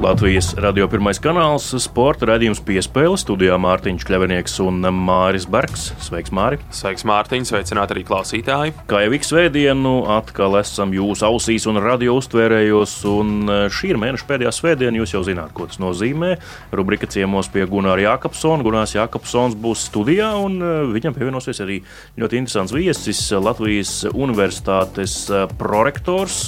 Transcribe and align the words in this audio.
Latvijas 0.00 0.54
radio 0.56 0.86
pirmais 0.88 1.18
kanāls, 1.20 1.66
sporta 1.84 2.24
raidījums 2.30 2.62
piespēle 2.64 3.18
studijā 3.20 3.58
Mārtiņš 3.60 4.06
Kļavinieks 4.08 4.54
un 4.64 4.78
Māris 4.96 5.44
Bergs. 5.44 5.90
Sveiks, 6.00 6.32
Māri! 6.32 6.56
Sveiks, 6.72 7.04
Mārtiņ! 7.04 7.44
Sveicināti 7.44 7.92
arī 7.92 8.04
klausītāji! 8.08 8.72
Kā 8.88 9.02
jau 9.04 9.10
ik 9.12 9.28
svētdienu, 9.28 9.92
atkal 10.08 10.56
esam 10.56 10.94
jūsu 10.96 11.26
ausīs 11.28 11.66
un 11.68 11.82
radio 11.84 12.14
uztvērējos, 12.16 12.94
un 13.12 13.34
e, 13.44 13.58
šī 13.76 13.90
ir 13.92 14.00
mēneša 14.00 14.24
pēdējā 14.30 14.54
svētdiena. 14.56 15.02
Jūs 15.02 15.12
jau 15.18 15.22
zināt, 15.26 15.52
ko 15.52 15.68
tas 15.68 15.76
nozīmē. 15.84 16.32
Rubrika 16.72 17.04
ciemos 17.04 17.52
pie 17.52 17.68
Gunārs 17.68 18.06
Jākapsona. 18.06 18.64
Gunārs 18.64 18.96
Jākapsons 18.96 19.58
būs 19.60 19.84
studijā, 19.90 20.30
un 20.40 20.56
e, 20.64 20.72
viņam 20.96 21.18
pievienosies 21.18 21.60
arī 21.60 21.82
ļoti 22.16 22.40
interesants 22.40 22.72
viesis 22.72 23.20
Latvijas 23.36 23.92
Universitātes 24.14 25.20
e, 25.28 25.44
prorektors, 25.60 26.46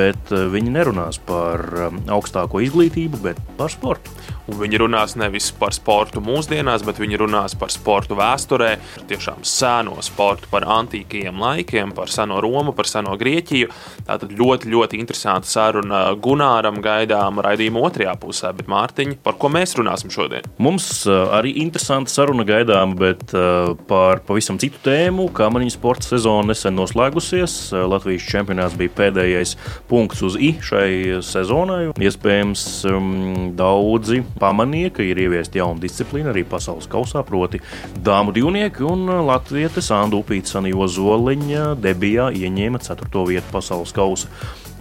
bet 0.00 0.32
viņi 0.32 0.76
nerunās 0.80 1.20
par 1.28 1.68
augstāko 2.08 2.56
izglītību 2.56 2.69
izglītību, 2.70 3.20
bet 3.26 3.40
par 3.58 3.72
sportu. 3.74 4.14
Viņi 4.60 4.80
runās 4.82 5.14
nevis 5.20 5.50
par 5.56 5.74
sportu 5.76 6.22
mūsdienās, 6.24 6.84
bet 6.86 6.98
viņi 7.00 7.18
runās 7.20 7.54
par 7.58 7.72
sportu 7.72 8.16
vēsturē, 8.18 8.70
par 8.94 9.06
tiešām 9.10 9.44
seno 9.46 9.98
sportu, 10.04 10.48
par 10.50 10.66
antīkajiem 10.68 11.40
laikiem, 11.40 11.94
par 11.96 12.10
seno 12.12 12.40
Romu, 12.42 12.74
par 12.76 12.88
seno 12.90 13.16
Grieķiju. 13.20 13.70
Tātad 14.08 14.34
ļoti, 14.36 14.70
ļoti 14.72 15.00
interesanta 15.00 15.48
saruna 15.48 16.02
Gunāram 16.20 16.80
gaidām 16.84 17.40
raidījuma 17.44 17.84
otrajā 17.88 18.14
pusē. 18.20 18.52
Bet, 18.56 18.68
Mārtiņ, 18.70 19.16
par 19.24 19.38
ko 19.40 19.50
mēs 19.52 19.76
runāsim 19.78 20.12
šodien? 20.12 20.46
Mums 20.62 20.88
uh, 21.08 21.30
arī 21.38 21.54
interesanta 21.62 22.12
saruna 22.12 22.46
gaidām, 22.48 22.96
bet 22.98 23.34
uh, 23.34 23.72
par 23.90 24.24
pavisam 24.26 24.58
citu 24.62 24.80
tēmu. 24.84 25.30
Kamaniņu 25.36 25.76
sporta 25.76 26.08
sezona 26.10 26.50
nesen 26.52 26.76
noslēgusies. 26.78 27.56
Uh, 27.74 27.86
Latvijas 27.90 28.26
čempionāts 28.30 28.78
bija 28.78 28.94
pēdējais 29.00 29.56
punkts 29.90 30.24
uz 30.26 30.38
I 30.40 30.52
šai 30.64 31.20
sezonai. 31.24 31.82
Iespējams, 32.00 32.64
um, 32.90 33.10
daudzi 33.58 34.22
pamanīja, 34.40 34.94
ka 34.96 35.04
ir 35.06 35.20
ieviesta 35.26 35.60
jauna 35.60 35.82
disciplīna 35.82 36.32
arī 36.32 36.46
pasaules 36.48 36.88
kausā, 36.90 37.22
proti, 37.26 37.60
dāmu 38.06 38.34
divnieki, 38.36 38.86
un 38.88 39.06
Latvijas 39.28 39.78
Sandu 39.84 40.22
Upītas 40.24 40.56
Sanīvo 40.56 40.88
Zoliņa 40.90 41.74
debijā 41.80 42.30
ieņēma 42.40 42.82
4. 42.82 43.26
vietu 43.28 43.54
pasaules 43.54 43.94
kausa 43.96 44.32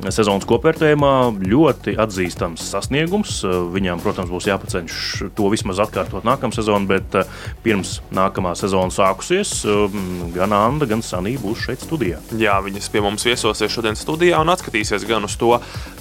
sezonas 0.08 0.48
kopvērtējumā 0.48 1.12
ļoti 1.44 1.96
atzīstams 2.00 2.64
sasniegums. 2.72 3.42
Viņām, 3.74 4.00
protams, 4.04 4.32
būs 4.32 4.48
jāpacenšas 4.48 5.34
to 5.36 5.50
vismaz 5.52 5.82
atkārtot 5.84 6.24
nākamā 6.28 6.56
sezonā, 6.56 6.88
bet 6.88 7.18
eh, 7.20 7.34
pirms 7.66 7.98
nākamā 8.16 8.54
sezona 8.60 8.94
sākusies, 8.94 9.52
um, 9.68 10.30
gan 10.36 10.56
Anna, 10.56 10.88
gan 10.90 11.04
Sanija 11.06 11.42
būs 11.44 11.66
šeit 11.68 11.84
studijā. 11.84 12.22
Jā, 12.40 12.58
viņas 12.64 12.90
pie 12.94 13.04
mums 13.04 13.28
viesosies 13.28 13.74
šodien 13.74 14.00
studijā 14.00 14.40
un 14.40 14.54
atskatīsies 14.54 15.08
gan 15.10 15.28
uz 15.28 15.36
to, 15.40 15.52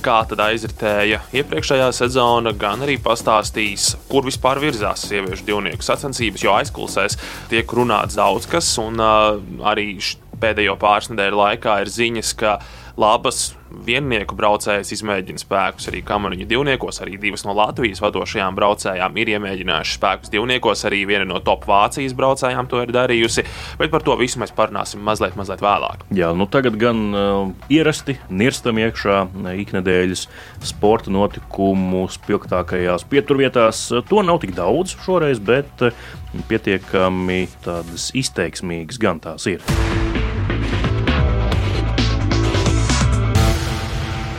kā 0.04 0.20
tad 0.30 0.44
aizritēja 0.46 1.24
iepriekšējā 1.42 1.90
sezona, 1.98 2.54
gan 2.58 2.86
arī 2.86 2.98
pastāstīs, 3.02 3.96
kur 4.10 4.26
vispār 4.28 4.62
virzās 4.62 5.08
sieviešu 5.10 5.46
divnieku 5.48 5.86
sacensības, 5.86 6.46
jo 6.46 6.54
aizkulisēs 6.54 7.18
tiek 7.50 7.74
runāts 7.74 8.18
daudz 8.18 8.46
kas, 8.50 8.70
un 8.82 9.02
uh, 9.02 9.38
arī 9.66 9.90
pēdējo 10.38 10.78
pāris 10.78 11.10
nedēļu 11.10 11.42
laikā 11.42 11.80
ir 11.82 11.90
ziņas, 11.92 12.34
ka 12.38 12.58
labas 12.98 13.48
viennieku 13.70 14.36
braucējas 14.38 14.92
izmēģina 14.96 15.42
spēkus 15.42 15.88
arī 15.90 16.02
kamariņu 16.06 16.46
divniekos. 16.48 17.00
Arī 17.04 17.18
divas 17.20 17.44
no 17.46 17.54
Latvijas 17.56 18.02
vadošajām 18.02 18.56
braucējām 18.58 19.18
ir 19.20 19.32
iemēģinājušas 19.34 19.98
spēkus 19.98 20.32
divniekos. 20.32 20.84
Arī 20.88 21.02
viena 21.08 21.26
no 21.28 21.40
top 21.44 21.66
Vācijas 21.68 22.16
braucējām 22.18 22.70
to 22.70 22.82
ir 22.84 22.92
darījusi. 22.94 23.44
Bet 23.80 23.92
par 23.94 24.04
to 24.06 24.16
visu 24.20 24.42
mēs 24.42 24.54
parunāsim 24.56 25.02
mazliet, 25.04 25.36
mazliet 25.38 25.64
vēlāk. 25.64 26.06
Jā, 26.16 26.30
nu 26.36 26.48
tagad 26.50 26.78
gan 26.80 27.02
uh, 27.12 27.42
ierasti 27.72 28.18
nirstam 28.30 28.80
iekšā 28.82 29.20
iknedēļas 29.64 30.26
sporta 30.68 31.12
notikumu 31.14 32.06
spilgtākajās 32.12 33.06
pieturvietās. 33.10 33.84
To 34.10 34.24
nav 34.24 34.42
tik 34.44 34.56
daudz 34.58 34.96
šoreiz, 35.04 35.42
bet 35.42 35.86
uh, 35.86 36.08
pietiekami 36.48 37.46
tādas 37.64 38.10
izteiksmīgas 38.16 39.00
gan 39.02 39.22
tās 39.24 39.48
ir. 39.50 39.64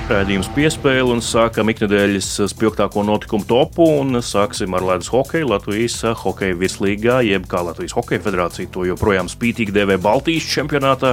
Raidījums 0.09 0.47
piespēle 0.55 1.11
un 1.13 1.19
sākam 1.21 1.69
ikdienas 1.69 2.31
spilgtāko 2.49 3.03
notikumu 3.05 3.45
topu. 3.45 3.83
Sāksim 4.25 4.73
ar 4.73 4.81
ledus 4.81 5.11
hokeju. 5.13 5.51
Latvijas 5.51 5.99
hokeja 6.17 6.55
virslīgā, 6.57 7.19
jeb 7.27 7.45
kā 7.49 7.61
Latvijas 7.67 7.93
Hokeja 7.93 8.23
federācija 8.25 8.71
to 8.73 8.87
joprojām 8.87 9.29
spītīgi 9.29 9.75
dēvē 9.75 9.99
Baltijas 10.01 10.47
čempionātā. 10.49 11.11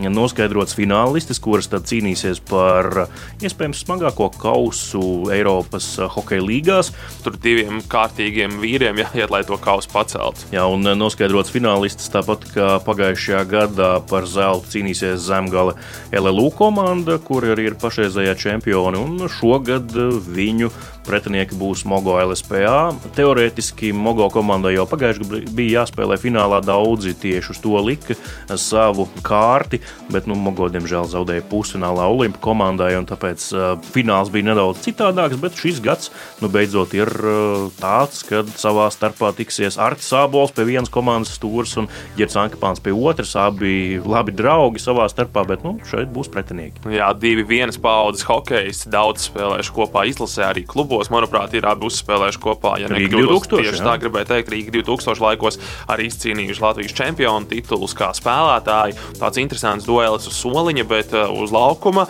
Noskaidrots 0.00 0.72
finālistis, 0.78 1.42
kuras 1.44 1.68
tad 1.68 1.84
cīnīsies 1.90 2.40
par 2.48 3.10
iespējams 3.44 3.82
smagāko 3.84 4.30
kausu 4.40 5.02
Eiropas 5.34 5.90
hokeja 6.16 6.46
līgās. 6.48 6.94
Tur 7.26 7.36
diviem 7.36 7.82
kārtīgiem 7.84 8.56
vīriem 8.64 9.02
jāiet, 9.04 9.28
lai 9.28 9.42
to 9.44 9.60
kausu 9.60 9.92
paceltu. 9.92 10.48
Jā, 10.56 10.64
un 10.72 10.88
noskaidrots 10.96 11.52
finālistis 11.52 12.08
tāpat 12.16 12.48
kā 12.56 12.72
pagājušajā 12.88 13.44
gadā 13.52 13.92
par 14.08 14.24
zeltu 14.24 14.72
cīnīsies 14.78 15.20
Zemgale 15.28 15.76
LLU 16.16 16.48
komanda, 16.56 17.20
kur 17.20 17.44
arī 17.52 17.68
ir 17.74 17.80
pašreizējā 17.84 18.37
čempioni, 18.38 19.00
un 19.00 19.28
šogad 19.32 19.92
viņu 20.28 20.70
pretinieki 21.08 21.56
būs 21.58 21.84
Mogo 21.88 22.16
LSPA. 22.20 22.92
Teorētiski 23.16 23.90
Mogo 23.96 24.28
komandai 24.32 24.74
jau 24.76 24.84
pagājušajā 24.90 25.24
gadā 25.24 25.54
bija 25.56 25.82
jāspēlē 25.82 26.18
finālā. 26.20 26.60
Daudzi 26.64 27.14
tieši 27.18 27.54
uz 27.54 27.60
to 27.64 27.80
lika 27.84 28.16
savu 28.60 29.08
kārti, 29.24 29.80
bet 30.12 30.28
nu, 30.28 30.36
Mogo 30.38 30.68
diemžēl 30.72 31.08
zaudēja 31.10 31.46
pusfinālā 31.48 32.06
Olimpu 32.12 32.42
komandai, 32.44 32.92
un 32.98 33.08
tāpēc 33.08 33.46
uh, 33.54 33.68
fināls 33.94 34.32
bija 34.34 34.50
nedaudz 34.50 34.82
citādāks. 34.84 35.40
Bet 35.40 35.58
šis 35.58 35.80
gads 35.84 36.12
nu, 36.42 36.50
beidzot 36.52 36.94
ir 36.98 37.08
uh, 37.08 37.68
tāds, 37.80 38.22
kad 38.28 38.50
savā 38.60 38.88
starpā 38.94 39.32
tiksies 39.38 39.80
Arts 39.80 40.10
Sābols 40.12 40.54
pie 40.56 40.66
vienas 40.68 40.92
komandas 40.92 41.34
stūres 41.38 41.76
un 41.80 41.88
Girts 42.18 42.38
Ankepāns 42.38 42.82
pie 42.84 42.94
otras. 42.94 43.34
Abi 43.38 43.98
labi 44.04 44.34
draugi 44.36 44.82
savā 44.82 45.08
starpā, 45.10 45.44
bet 45.48 45.64
nu, 45.66 45.76
šeit 45.88 46.10
būs 46.14 46.30
pretinieki. 46.32 46.84
Jā, 46.98 47.10
divi 47.18 47.46
vienas 47.48 47.78
paudzes 47.80 48.26
hokeisti, 48.28 48.90
daudz 48.92 49.28
spēlējuši 49.28 49.74
kopā 49.76 50.04
izlasē 50.10 50.48
arī 50.48 50.64
klubos 50.68 50.97
laikos, 50.98 51.12
manuprāt, 51.12 51.54
ir 51.54 51.66
abi 51.68 51.86
uzspēlējuši 51.88 52.40
kopā. 52.42 52.78
Ja 52.82 52.90
Rīga 52.90 53.22
2000. 53.22 53.62
Tieši 53.62 53.80
jā. 53.80 53.86
tā 53.86 53.94
gribēju 54.02 54.30
teikt, 54.32 54.50
Rīga 54.52 54.74
2000 54.80 55.22
laikos 55.22 55.60
arī 55.88 56.08
izcīnījuši 56.08 56.64
Latvijas 56.64 56.96
čempionu 56.98 57.48
titulus 57.50 57.94
kā 57.98 58.10
spēlētāji. 58.16 58.98
Tāds 59.20 59.38
interesants 59.40 59.86
duelis 59.88 60.28
uz 60.28 60.40
soliņa, 60.42 60.88
bet 60.88 61.14
uh, 61.14 61.30
uz 61.30 61.54
laukuma 61.54 62.08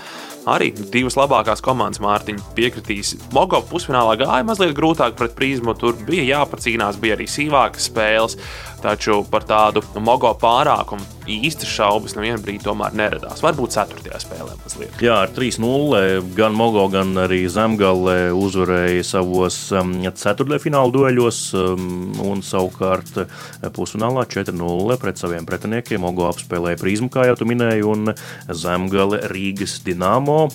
arī 0.49 0.71
divas 0.73 1.19
labākās 1.19 1.61
komandas 1.65 2.01
Mārtiņa 2.01 2.55
piekritīs. 2.57 3.17
Logo 3.37 3.61
pusfinālā 3.69 4.17
gāja 4.23 4.47
mazliet 4.49 4.73
grūtāk 4.79 5.19
pret 5.19 5.35
prizmu, 5.37 5.75
tur 5.77 5.99
bija 6.09 6.25
jāpacīnās, 6.39 7.01
bija 7.03 7.19
arī 7.19 7.29
sīvākas 7.29 7.91
spēles. 7.91 8.39
Taču 8.83 9.23
par 9.31 9.47
tādu 9.49 9.83
mogo 9.99 10.31
pārākumu 10.39 11.19
īsti 11.29 11.69
šaubas 11.69 12.15
nevienā 12.17 12.41
brīdī 12.43 12.63
tomēr 12.65 12.95
neradās. 12.97 13.43
Varbūt 13.45 13.75
4. 13.77 14.21
spēlē 14.23 14.55
mazliet. 14.63 15.03
Jā, 15.05 15.21
ar 15.27 15.33
3-0 15.35 16.33
gan 16.37 16.57
Mogo, 16.57 16.87
gan 16.93 17.13
arī 17.21 17.43
Zemgale 17.53 18.31
uzvarēja 18.37 19.05
savos 19.07 19.59
um, 19.77 19.95
ceturtdaļfināla 20.09 20.93
dueļos, 20.95 21.41
um, 21.59 21.91
un 22.25 22.43
savukārt 22.47 23.21
uh, 23.23 23.29
pusfinālā 23.75 24.25
4-0 24.31 24.99
pret 25.03 25.21
saviem 25.21 25.49
pretiniekiem. 25.49 26.03
Mogo 26.03 26.29
apspēlēja 26.31 26.81
prizmu, 26.81 27.11
kā 27.13 27.29
jau 27.29 27.37
tu 27.41 27.49
minēji, 27.49 27.85
un 27.89 28.15
Zemgale 28.49 29.23
Rīgas 29.33 29.79
Dienāmo. 29.87 30.47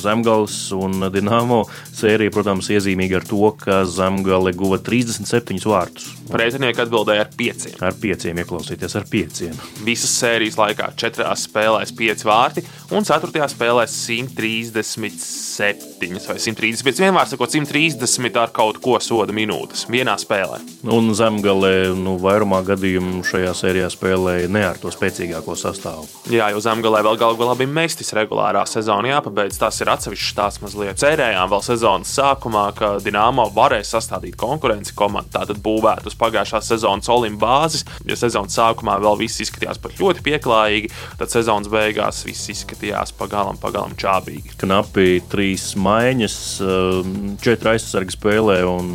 Zemgals 0.00 0.56
un 0.76 1.08
Dienāmo 1.12 1.64
sērija, 1.92 2.32
protams, 2.32 2.70
iezīmīga 2.72 3.20
ar 3.20 3.28
to, 3.28 3.44
ka 3.58 3.82
Zemgale 3.90 4.54
guva 4.56 4.80
37 4.80 5.60
vārtus. 5.68 6.12
Pretinieki 6.32 6.86
atbildēja 6.86 7.26
ar 7.26 7.32
5. 7.36 7.71
Ar 7.80 7.94
pieciem 7.98 8.38
ieklausīties, 8.42 8.96
ar 8.98 9.04
pieciem. 9.10 9.54
Visas 9.86 10.12
sērijas 10.20 10.56
laikā 10.60 10.86
četrās 11.00 11.40
spēlēs 11.48 11.90
pieci 11.96 12.24
vārti, 12.28 12.60
un 12.92 13.00
ceturtajā 13.06 13.46
spēlē 13.52 13.84
137 13.90 16.28
vai 16.28 16.38
135. 16.38 17.02
Vienmēr 17.02 17.26
sakot, 17.30 17.50
130 17.54 18.36
ar 18.42 18.50
kaut 18.54 18.76
ko 18.82 18.94
soda 19.02 19.32
minūtes 19.36 19.80
vienā 19.92 20.14
spēlē. 20.20 20.58
Un 20.92 21.04
zemgale 21.16 21.72
nu, 21.98 22.12
vairumā 22.22 22.60
gadījumu 22.66 23.22
šajā 23.26 23.52
sērijā 23.56 23.88
spēlēja 23.92 24.48
ne 24.52 24.62
ar 24.68 24.76
to 24.80 24.88
spēcīgāko 24.92 25.52
sastāvu. 25.58 26.04
Jā, 26.32 26.46
jo 26.54 26.60
zemgalē 26.62 27.00
vēl 27.06 27.16
galu 27.20 27.36
galā 27.40 27.54
bija 27.58 27.70
mestis 27.72 28.14
regulārā 28.16 28.62
sezonā 28.68 29.08
jāpabeidz. 29.16 29.56
Tas 29.62 29.76
ir 29.82 29.88
atsevišķs 29.92 30.30
stāsts 30.34 30.62
mazliet. 30.64 31.00
Cerējām 31.02 31.48
vēl 31.52 31.62
sezonas 31.66 32.14
sākumā, 32.16 32.66
ka 32.78 32.86
Dienāmo 33.02 33.44
varēs 33.54 33.88
sastādīt 33.94 34.36
konkurenci 34.40 34.92
komandu, 34.98 35.30
tātad 35.36 35.58
būvēt 35.62 36.02
uz 36.10 36.16
pagājušās 36.18 36.64
sezonas 36.74 37.08
olimpā 37.12 37.56
bāzes. 37.62 37.86
Ja 38.08 38.18
sezonas 38.18 38.56
sākumā 38.58 38.98
vēl 39.02 39.20
viss 39.24 39.42
izskatījās 39.44 39.80
pat 39.82 39.98
ļoti 40.00 40.24
pieklājīgi, 40.26 40.92
tad 41.20 41.32
sezonas 41.32 41.70
beigās 41.72 42.24
viss 42.26 42.50
izskatījās 42.52 43.14
pagalam, 43.18 43.60
pagalam 43.62 43.94
čābīgi. 43.98 44.56
Knapi 44.62 45.22
trīs 45.32 45.72
maiņas, 45.80 46.40
um, 46.66 47.14
četri 47.42 47.74
aizsargi 47.76 48.16
spēlē 48.16 48.62
un 48.68 48.90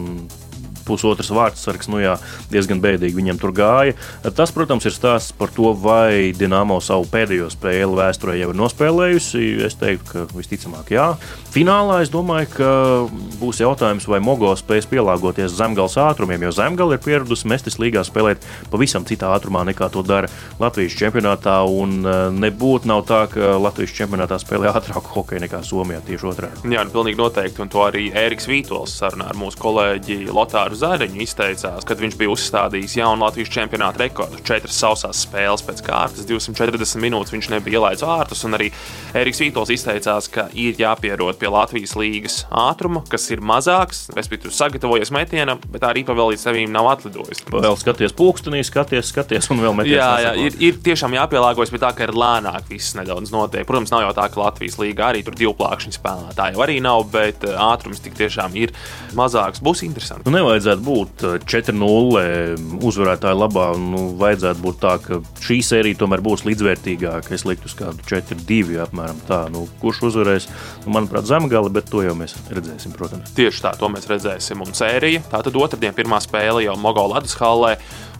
pusotras 0.87 1.31
vārdsargs. 1.33 1.91
Nu, 1.91 2.01
jā, 2.03 2.17
diezgan 2.51 2.81
bēdīgi 2.83 3.19
viņam 3.19 3.41
tur 3.41 3.53
gāja. 3.55 3.97
Tas, 4.37 4.53
protams, 4.55 4.87
ir 4.87 4.95
stāsts 4.95 5.35
par 5.37 5.51
to, 5.53 5.73
vai 5.77 6.33
Dienāmo 6.37 6.79
savu 6.83 7.07
pēdējo 7.11 7.51
spēli 7.53 7.99
vēsturē 7.99 8.37
jau 8.39 8.51
ir 8.53 8.61
nospēlējusi. 8.61 9.43
Es 9.67 9.77
teiktu, 9.79 10.07
ka 10.11 10.25
visticamāk, 10.35 10.93
jā. 10.95 11.11
Finālā 11.53 12.01
es 12.03 12.11
domāju, 12.13 12.49
ka 12.53 12.71
būs 13.41 13.61
jautājums, 13.63 14.07
vai 14.09 14.19
Mogo 14.23 14.51
spēs 14.59 14.87
pielāgoties 14.89 15.55
zemgāles 15.57 15.97
ātrumiem, 16.01 16.43
jo 16.45 16.51
zemgāle 16.53 16.97
ir 16.97 17.03
pieradusi 17.03 17.49
mestis 17.49 17.79
līgā 17.81 18.03
spēlēt 18.05 18.45
pavisam 18.71 19.05
citā 19.07 19.31
ātrumā 19.35 19.63
nekā 19.71 19.89
to 19.93 20.03
dara 20.05 20.29
Latvijas 20.61 20.97
čempionātā. 20.99 21.57
Un 21.67 21.99
e, 22.05 22.15
nebūtu 22.37 22.89
nav 22.91 23.03
tā, 23.09 23.23
ka 23.31 23.55
Latvijas 23.61 23.95
čempionātā 23.97 24.37
spēlē 24.41 24.71
ātrāku 24.75 25.15
hokeju 25.15 25.43
nekā 25.45 25.63
Somijā 25.65 26.03
tieši 26.05 26.29
otrādi. 26.29 26.73
Jā, 26.75 26.85
nu, 26.85 26.93
pilnīgi 26.93 27.21
noteikti. 27.21 27.63
Un 27.63 27.73
to 27.73 27.83
arī 27.87 28.07
Ēriks 28.13 28.49
Vītols 28.49 28.93
sarunā 29.01 29.31
ar 29.31 29.39
mūsu 29.39 29.59
kolēģi 29.61 30.19
Lotāru 30.29 30.76
Zariņu 30.81 31.21
izteicās, 31.23 31.85
kad 31.87 32.01
viņš 32.01 32.17
bija 32.19 32.33
uzstādījis 32.33 32.97
jaunu 32.99 33.25
Latvijas 33.25 33.51
čempionāta 33.53 34.01
rekordu. 34.03 34.41
Četras 34.45 34.77
sausās 34.81 35.21
spēles 35.23 35.63
pēc 35.65 35.83
kārtas, 35.85 36.27
240 36.27 37.01
minūtes 37.03 37.33
viņš 37.33 37.49
nebija 37.53 37.79
ielaidis 37.79 38.05
vārtus. 38.05 38.43
Un 38.47 38.57
arī 38.57 38.71
Ēriks 39.17 39.41
Vītols 39.43 39.71
izteicās, 39.73 40.27
ka 40.33 40.47
ir 40.57 40.77
jāpierod 40.81 41.39
pie 41.39 41.51
Latvijas 41.53 41.95
līgas 41.97 42.41
ātruma, 42.51 43.03
kas 43.07 43.29
ir 43.31 43.39
mazāks, 43.39 44.07
respektīvi 44.17 44.55
sagatavojies 44.57 45.13
metienam, 45.15 45.63
bet 45.71 45.87
arī 45.87 46.03
pa 46.07 46.17
vēl 46.17 46.33
līdz 46.33 46.45
tevīm 46.49 46.75
nav 46.75 46.91
atlidojis. 46.91 47.45
Vēl 47.53 47.79
skaties 47.79 48.15
pulkstenī, 48.17 48.61
skaties, 48.67 49.13
skaties 49.13 49.49
un 49.53 49.63
vēl 49.63 49.77
meties. 49.77 49.95
Jā, 49.95 50.11
jā 50.27 50.35
ir, 50.43 50.59
ir 50.69 50.81
tiešām 50.83 51.15
jāpielāgojas 51.15 51.71
pie 51.71 51.81
tā, 51.85 51.93
ka 51.95 52.07
ir 52.09 52.15
lēnāk 52.17 52.67
viss 52.71 52.97
nedaudz 52.99 53.31
notiek. 53.33 53.65
Protams, 53.69 53.95
nav 53.95 54.05
jau 54.05 54.13
tā, 54.19 54.27
ka 54.33 54.43
Latvijas 54.43 54.77
līga 54.81 55.09
arī 55.13 55.23
tur 55.25 55.37
divplākšņu 55.39 55.95
spēlētāji 55.95 56.57
jau 56.57 56.65
arī 56.65 56.79
nav, 56.81 57.05
bet 57.13 57.45
ātrums 57.45 58.01
tik 58.01 58.17
tiešām 58.17 58.55
ir 58.57 58.73
mazāks. 59.17 59.61
Būs 59.63 59.83
interesanti. 59.85 60.25
Nu, 60.25 60.33
nevajadzētu 60.67 60.83
būt 60.83 61.23
4-0 61.47 62.81
uzvarētāju 62.83 63.39
labā. 63.39 63.67
Nu, 63.79 64.01
vajadzētu 64.19 64.63
būt 64.63 64.79
tā, 64.81 64.95
ka 65.01 65.19
šī 65.43 65.59
sērija 65.63 65.99
tomēr 66.01 66.23
būs 66.25 66.43
līdzvērtīgāka. 66.47 67.33
Es 67.35 67.45
liktu 67.47 67.69
uz 67.69 67.75
kādu 67.77 68.03
4-2 68.07 68.81
apmēram 68.83 69.21
tā. 69.27 69.45
Nu, 69.53 69.67
kurš 69.81 70.03
uzvarēs? 70.09 70.49
Nu, 70.85 70.93
manuprāt, 70.97 71.27
zemgale, 71.29 71.71
bet 71.73 71.89
to 71.91 72.03
jau 72.03 72.15
mēs 72.17 72.35
redzēsim, 72.51 72.95
protams. 72.97 73.31
Tieši 73.37 73.63
tā, 73.63 73.73
to 73.79 73.91
mēs 73.93 74.09
redzēsim. 74.09 74.63
Un 74.65 74.75
sērija, 74.75 75.23
tā 75.31 75.41
tad 75.45 75.55
otrdien 75.59 75.95
pirmā 75.95 76.19
spēle 76.23 76.65
jau 76.65 76.75
Mogola 76.81 77.17
Latvijas 77.17 77.39
hallē 77.39 77.73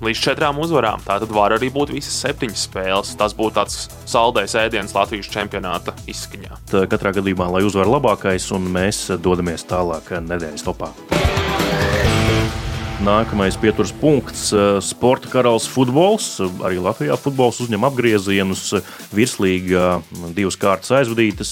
līdz 0.04 0.24
četrām 0.24 0.62
uzvarām. 0.62 1.04
Tā 1.06 1.20
tad 1.24 1.34
var 1.34 1.58
arī 1.58 1.72
būt 1.74 1.92
visas 1.96 2.16
septiņas 2.24 2.68
spēles. 2.70 3.16
Tas 3.20 3.36
būtu 3.38 3.58
tāds 3.60 3.88
saldējs 4.08 4.58
ēdiens 4.64 4.96
Latvijas 4.96 5.32
čempionāta 5.34 5.96
izskaņā. 6.08 6.62
Tā 6.72 6.86
katrā 6.92 7.16
gadījumā, 7.18 7.50
lai 7.58 7.66
uzvar 7.68 7.90
labākais, 7.98 8.52
un 8.56 8.70
mēs 8.78 9.08
dodamies 9.24 9.68
tālāk 9.68 10.14
nedēļas 10.22 10.68
topā. 10.68 10.94
Nākamais 12.98 13.54
pieturas 13.62 13.92
punkts- 13.94 14.48
sporta 14.90 15.30
karalis 15.30 15.68
futbols. 15.70 16.40
Arī 16.66 16.80
Latvijā 16.82 17.14
futbols 17.14 17.60
uzņem 17.62 17.84
apgriezienus. 17.86 18.82
Virslīgā 19.14 20.02
divas 20.34 20.58
kārtas 20.58 20.90
aizvadītas, 20.98 21.52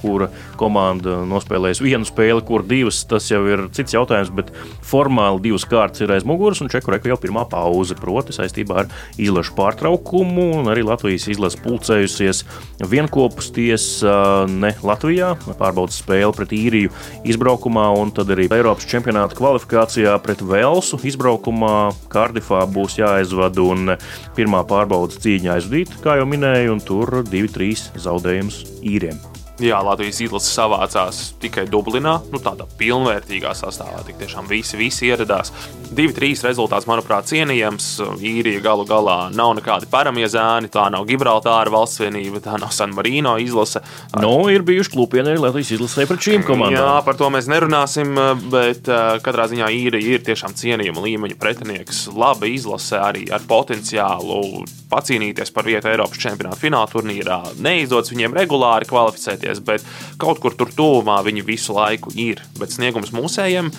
kura 0.00 0.30
komanda 0.56 1.20
nospēlēs 1.28 1.82
vienu 1.84 2.08
spēli, 2.08 2.40
kur 2.46 2.62
divas. 2.62 3.04
Tas 3.04 3.28
jau 3.28 3.44
ir 3.46 3.68
cits 3.68 3.92
jautājums, 3.92 4.34
bet 4.34 4.52
formāli 4.80 5.42
divas 5.42 5.66
kārtas 5.66 6.00
ir 6.00 6.08
aiz 6.08 6.24
muguras, 6.24 6.62
un 6.62 6.70
Čeku 6.70 6.92
reka 6.92 7.10
jau 7.12 7.18
pirmā 7.18 7.44
pauze, 7.46 7.94
proti 7.94 8.32
saistībā 8.32 8.78
ar 8.78 8.88
izlašu 9.18 9.52
pārtraukumu. 9.54 10.64
Arī 10.64 10.82
Latvijas 10.82 11.28
izlase 11.28 11.60
pulcējusies 11.60 12.44
vienopus 12.88 13.52
tiesā 13.52 14.48
ne 14.48 14.72
Latvijā, 14.82 15.36
pārbaudas 15.60 16.00
spēli 16.00 16.34
pret 16.34 16.48
īriju 16.48 16.90
izbraukumā, 17.22 17.98
un 18.00 18.10
tad 18.10 18.28
arī 18.28 18.48
Eiropas 18.48 18.88
čempionāta 18.88 19.36
kvalifikācijā 19.36 20.16
pret 20.22 20.38
vēl. 20.40 20.69
Velsu 20.70 21.00
izbraukumā 21.02 21.90
Kardifā 22.12 22.60
būs 22.70 22.94
jāaizvada 23.00 23.64
un 23.72 23.96
pirmā 24.36 24.60
pārbaudas 24.70 25.18
cīņa 25.18 25.56
aizvadīta, 25.56 25.98
kā 26.04 26.14
jau 26.20 26.28
minēju, 26.30 26.76
un 26.76 26.82
tur 26.86 27.24
2-3 27.26 27.98
zaudējums 27.98 28.60
īriem. 28.86 29.18
Jā, 29.60 29.80
Latvijas 29.82 30.22
izlase 30.22 30.46
savācās 30.54 31.18
tikai 31.42 31.66
Dublinā, 31.68 32.14
nu, 32.30 32.38
tādā 32.40 32.68
pilnvērtīgā 32.78 33.50
sastāvā. 33.58 34.04
Tik 34.06 34.22
tiešām 34.22 34.46
visi, 34.48 34.78
visi 34.78 35.10
ieradās. 35.10 35.50
2-3 35.90 36.44
rezultāts, 36.46 36.86
manuprāt, 36.86 37.26
cienījams. 37.30 37.86
Īrija 38.22 38.62
galu 38.62 38.84
galā 38.88 39.16
nav 39.34 39.56
nekādi 39.58 39.88
paramie 39.90 40.28
zēni. 40.30 40.70
Tā 40.70 40.86
nav 40.94 41.04
Gibraltāra 41.08 41.72
valsts 41.74 42.00
vienība, 42.02 42.38
tā 42.44 42.54
nav 42.62 42.70
San 42.74 42.94
Marino 42.94 43.34
izlase. 43.42 43.82
Nu, 44.22 44.32
ir 44.52 44.62
bijuši 44.66 44.94
klupieni 44.94 45.32
arī 45.32 45.42
Latvijas 45.42 45.74
izlasē 45.76 46.06
pret 46.06 46.22
šīm 46.28 46.46
komandām. 46.46 46.78
Jā, 46.78 46.96
par 47.06 47.18
to 47.18 47.30
mēs 47.34 47.50
nerunāsim, 47.50 48.14
bet 48.52 48.86
katrā 49.26 49.48
ziņā 49.50 49.70
īrija 49.80 50.14
ir 50.14 50.26
tiešām 50.30 50.54
cienījama 50.58 51.02
līmeņa 51.06 51.38
pretinieks. 51.42 52.06
Laba 52.14 52.46
izlase 52.50 53.00
arī 53.00 53.26
ar 53.34 53.42
potenciālu 53.50 54.64
pacīnīties 54.90 55.54
par 55.54 55.66
vietu 55.66 55.90
Eiropas 55.90 56.18
čempionāta 56.22 56.58
fināla 56.62 56.90
turnīrā. 56.90 57.40
Neizdodas 57.62 58.14
viņiem 58.14 58.34
regulāri 58.38 58.88
kvalificēties, 58.90 59.62
bet 59.66 59.86
kaut 60.22 60.42
kur 60.42 60.54
tur 60.58 60.70
tuvumā 60.74 61.20
viņi 61.26 61.46
visu 61.46 61.74
laiku 61.74 62.14
ir. 62.14 62.42
Bet 62.58 62.74
sniegums 62.74 63.14
mūsējiem 63.14 63.70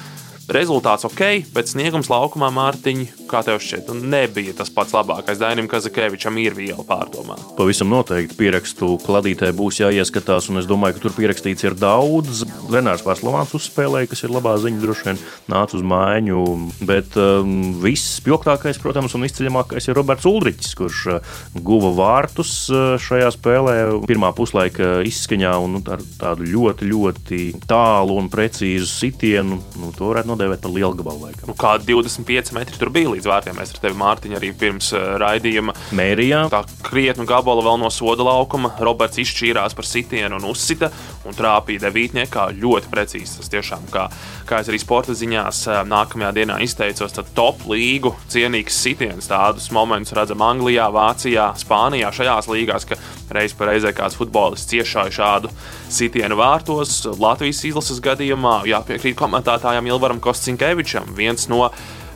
rezultāts 0.49 1.05
ok, 1.07 1.21
bet 1.53 1.69
sniegums 1.69 2.09
laukumā 2.11 2.49
Mārtiņa, 2.53 3.27
kā 3.29 3.41
tev 3.45 3.59
šķiet, 3.63 3.91
nebija 4.01 4.55
tas 4.57 4.71
pats 4.73 4.95
labākais. 4.95 5.39
Dainim 5.41 5.69
Kazakēvičam 5.71 6.37
ir 6.41 6.55
viela 6.57 6.83
pārdomā. 6.87 7.37
Pavisam 7.57 7.91
noteikti 7.91 8.37
pierakstu 8.39 8.95
kladītē 9.05 9.51
būs 9.55 9.81
jāieskatās, 9.83 10.49
un 10.51 10.61
es 10.61 10.69
domāju, 10.69 10.97
ka 10.97 11.05
tur 11.05 11.15
pierakstīts 11.17 11.67
ir 11.67 11.77
daudz. 11.79 12.43
Renārs 12.71 13.05
Pārslavāns 13.05 13.53
uzspēlēja, 13.57 14.09
kas 14.11 14.25
ir 14.25 14.33
labā 14.33 14.55
ziņa, 14.61 14.81
droši 14.81 15.07
vien 15.09 15.21
nāca 15.51 15.77
uz 15.77 15.85
mājiņu, 15.85 16.43
bet 16.89 17.17
um, 17.19 17.55
viss 17.83 18.17
spilgtākais, 18.19 18.81
protams, 18.81 19.15
un 19.17 19.27
izceļamākais 19.27 19.89
ir 19.89 19.97
Roberts 19.97 20.27
Ulrichs, 20.29 20.73
kurš 20.79 21.03
uh, 21.11 21.37
guva 21.55 21.93
vārtus 21.97 22.55
uh, 22.73 22.95
šajā 23.01 23.31
spēlē 23.37 23.77
pirmā 24.09 24.33
puslaika 24.37 24.99
izskaņā 25.07 25.53
un 25.61 25.77
nu, 25.77 25.83
ar 25.91 26.03
tādu 26.19 26.47
ļoti, 26.47 26.87
ļoti 26.91 27.41
tālu 27.69 28.17
un 28.19 28.29
precīzu 28.31 28.89
sitienu. 28.89 29.61
Nu, 29.79 29.91
to 29.95 30.11
varētu 30.11 30.30
nodēvēt 30.31 30.63
par 30.63 30.73
lielu 30.73 30.97
gabalu. 30.99 31.27
Laikam. 31.27 31.51
Nu, 31.51 31.55
kā 31.59 31.75
25 31.83 32.55
metri 32.57 32.79
tur 32.79 32.91
bija 32.93 33.11
līdz 33.13 33.29
vārtiem. 33.29 33.57
Mēs 33.59 33.75
ar 33.75 33.83
tevi, 33.83 33.99
Mārtiņ, 34.01 34.35
arī 34.39 34.51
pirms 34.57 34.91
uh, 34.95 35.15
raidījuma 35.21 35.75
mērījām. 35.97 36.51
Tā 36.53 36.63
krietnu 36.87 37.27
gabalu 37.29 37.65
vēl 37.67 37.81
no 37.81 37.91
soda 37.93 38.25
laukuma. 38.27 38.73
Roberts 38.81 39.21
izšķīrās 39.21 39.77
par 39.77 39.87
sitienu 39.87 40.39
un 40.39 40.49
uzsita 40.51 40.91
un 41.27 41.35
trāpīja 41.37 41.85
devītniekā 41.85 42.47
ļoti 42.57 42.91
precīzi. 42.91 43.37
Tas 43.39 43.51
tiešām, 43.53 43.85
kā, 43.93 44.07
kā 44.49 44.61
es 44.61 44.71
arī 44.71 44.79
sporta 44.81 45.15
ziņās 45.17 45.61
uh, 45.69 45.81
nākamajā 45.87 46.31
dienā 46.37 46.57
izteicos, 46.65 47.13
tad 47.15 47.31
top 47.37 47.65
līgu 47.69 48.13
cienīgs 48.31 48.81
sitiens. 48.83 49.29
Tādus 49.31 49.69
momentus 49.75 50.15
redzam 50.17 50.43
Anglijā, 50.45 50.89
Vācijā, 50.93 51.51
Spānijā, 51.61 52.11
šajās 52.15 52.49
līgās, 52.51 52.87
ka 52.89 52.99
reiz 53.35 53.55
pa 53.57 53.69
reizē 53.69 53.93
kāds 53.95 54.17
futbolists 54.19 54.69
ciešāja 54.71 55.15
šādu 55.21 55.53
sitienu 55.91 56.39
vārtos. 56.39 57.03
Latvijas 57.21 57.63
izlases 57.69 58.01
gadījumā 58.03 58.61
jāpiekrīt 58.71 59.17
komentētājam 59.19 59.89
Ilvaram 59.91 60.21
Kostinkevičam, 60.23 61.13
viens 61.17 61.47
no 61.51 61.67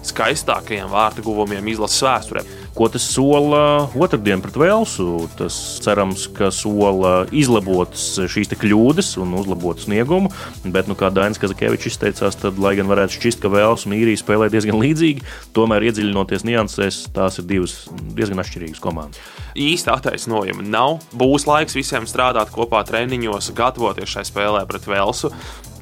skaistākajiem 0.06 0.90
vārtu 0.92 1.24
guvumiem 1.26 1.74
izlases 1.74 2.04
vēsturē. 2.06 2.44
Ko 2.76 2.90
tas 2.92 3.06
sola 3.08 3.88
otrdien 3.96 4.42
pret 4.44 4.58
Velsu? 4.60 5.30
Tas 5.40 5.56
cerams, 5.80 6.26
ka 6.36 6.50
sola 6.52 7.22
izlabotas 7.32 8.04
šīs 8.28 8.52
kļūdas 8.52 9.14
un 9.24 9.32
uzlabot 9.40 9.80
sniegumu. 9.80 10.28
Bet, 10.66 10.90
nu, 10.92 10.98
kā 11.00 11.08
Dainis 11.16 11.40
Kazakēvičs 11.40 11.94
izteicās, 11.94 12.36
tad, 12.42 12.60
lai 12.60 12.74
gan 12.76 12.92
varētu 12.92 13.16
šķist, 13.16 13.40
ka 13.40 13.52
Velsu 13.54 13.88
un 13.88 13.96
Īrija 13.96 14.20
spēlē 14.20 14.50
diezgan 14.52 14.82
līdzīgi, 14.82 15.24
tomēr 15.56 15.88
iedziļinoties 15.88 16.44
niansēs, 16.50 16.98
tās 17.16 17.40
ir 17.40 17.48
divas 17.48 17.78
diezgan 18.18 18.44
atšķirīgas 18.44 18.84
komandas. 18.84 19.24
Īsta 19.56 19.96
attaisnojuma 19.96 20.68
nav. 20.68 21.00
Būs 21.16 21.48
laiks 21.48 21.80
visiem 21.80 22.04
strādāt 22.12 22.52
kopā 22.52 22.84
treniņos, 22.92 23.54
gatavoties 23.56 24.18
šai 24.18 24.28
spēlē 24.28 24.66
pret 24.68 24.92
Velsu 24.92 25.32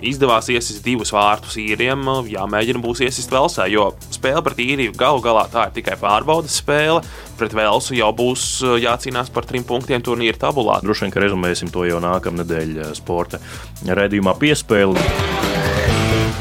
izdevās 0.10 0.50
iesist 0.52 0.84
divus 0.86 1.14
vārtus 1.16 1.58
īriem, 1.62 2.04
jāmēģina 2.30 2.82
būs 2.84 3.04
iesist 3.06 3.32
Velsē, 3.34 3.68
jo 3.72 3.92
spēle 4.14 4.44
pret 4.46 4.62
īriju 4.64 4.96
galu 5.00 5.24
galā 5.24 5.46
tā 5.52 5.68
ir 5.70 5.78
tikai 5.80 5.98
pārbaudas 6.02 6.60
spēle. 6.62 7.02
Pret 7.40 7.56
Velsu 7.58 7.98
jau 7.98 8.12
būs 8.16 8.46
jācīnās 8.84 9.32
par 9.34 9.48
trim 9.50 9.66
punktiem 9.68 10.04
turnīra 10.06 10.38
tabulā. 10.46 10.80
Droši 10.84 11.08
vien, 11.08 11.16
ka 11.16 11.24
rezumēsim 11.24 11.74
to 11.74 11.88
jau 11.90 12.04
nākamā 12.04 12.44
nedēļa 12.44 12.94
sporta 13.00 13.42
raidījumā 13.88 14.38
piespēli. 14.40 15.53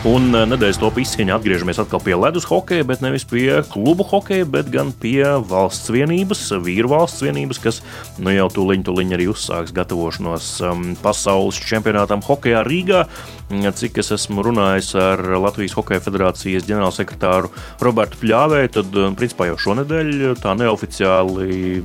Un 0.02 0.32
eh, 0.35 0.42
nedēļas 0.50 0.80
top 0.82 0.97
izskaņā 0.99 1.37
atgriežamies 1.38 1.78
atkal 1.78 2.00
pie 2.02 2.16
ledus 2.18 2.42
hokeja, 2.50 2.82
bet 2.82 3.04
nevis 3.04 3.23
pie 3.28 3.61
klubu 3.71 4.02
hokeja, 4.11 4.49
bet 4.50 4.66
gan 4.75 4.88
pie 4.99 5.23
valsts 5.47 5.92
vienības, 5.94 6.40
vīru 6.64 6.90
valsts 6.90 7.23
vienības, 7.23 7.61
kas 7.62 7.78
nu 8.18 8.35
jau 8.35 8.49
tūliņ, 8.50 8.82
tūliņ 8.88 9.14
arī 9.14 9.28
uzsāks 9.30 9.71
gatavošanos 9.76 10.49
um, 10.66 10.82
pasaules 11.04 11.61
čempionātam 11.62 12.25
hokeja 12.26 12.64
Rīgā. 12.66 13.04
Cik 13.52 14.00
es 14.00 14.09
esmu 14.16 14.40
runājis 14.47 14.94
ar 14.97 15.21
Latvijas 15.37 15.75
Hokeja 15.76 16.00
federācijas 16.00 16.64
ģenerālsekretāru 16.64 17.50
Robertu 17.85 18.16
Pļāvēju, 18.23 18.73
tad 18.78 18.99
um, 18.99 19.14
principā 19.14 19.50
jau 19.50 19.59
šonadēļ 19.68 20.12
tā 20.40 20.56
neoficiāli 20.59 21.82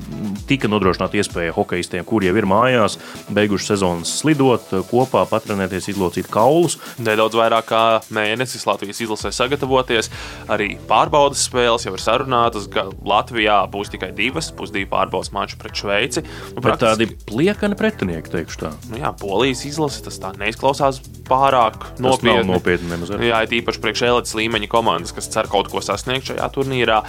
tika 0.50 0.72
nodrošināta 0.72 1.20
iespēja 1.20 1.54
hokeistiem, 1.54 2.08
kur 2.08 2.26
jau 2.26 2.34
ir 2.40 2.50
mājās, 2.50 2.98
beiguši 3.30 3.74
sezonas 3.76 4.16
slidot 4.24 4.72
kopā, 4.90 5.28
patrenēties, 5.30 5.92
izlocīt 5.94 6.32
kaulus. 6.32 6.80
Nedaudz 7.04 7.38
vairāk 7.38 7.68
kā 7.68 7.84
mēnesis 8.14 8.66
Latvijas 8.68 9.02
izlasē 9.04 9.32
sagatavoties. 9.36 10.12
Arī 10.52 10.74
pārbaudas 10.90 11.46
spēles 11.48 11.88
jau 11.88 11.96
ir 11.96 12.04
sarunātas. 12.04 12.70
Latvijā 13.08 13.60
būs 13.72 13.94
tikai 13.94 14.12
divas, 14.18 14.52
būs 14.56 14.74
divi 14.76 14.90
pārbaudas 14.92 15.34
mači 15.36 15.60
pret 15.60 15.78
Šveici. 15.78 16.24
Nu, 16.56 16.64
praktiski... 16.64 16.88
Tādi 16.88 17.10
pliekani 17.28 17.78
pretinieki, 17.80 18.34
teikšu 18.34 18.64
tā. 18.64 18.74
Nu, 18.92 19.02
jā, 19.02 19.14
Polijas 19.20 19.66
izlase 19.70 20.04
tas 20.06 20.20
tā 20.22 20.34
neizklausās 20.40 21.02
pārāk 21.28 21.90
nopietni. 22.04 22.48
nopietni 22.48 23.28
jā, 23.30 23.42
tīpaši 23.52 23.84
priekš 23.84 24.06
elites 24.10 24.38
līmeņa 24.38 24.72
komandas, 24.72 25.16
kas 25.16 25.30
cer 25.34 25.50
kaut 25.52 25.72
ko 25.72 25.84
sasniegt 25.84 26.32
šajā 26.32 26.48
turnīrā. 26.56 27.02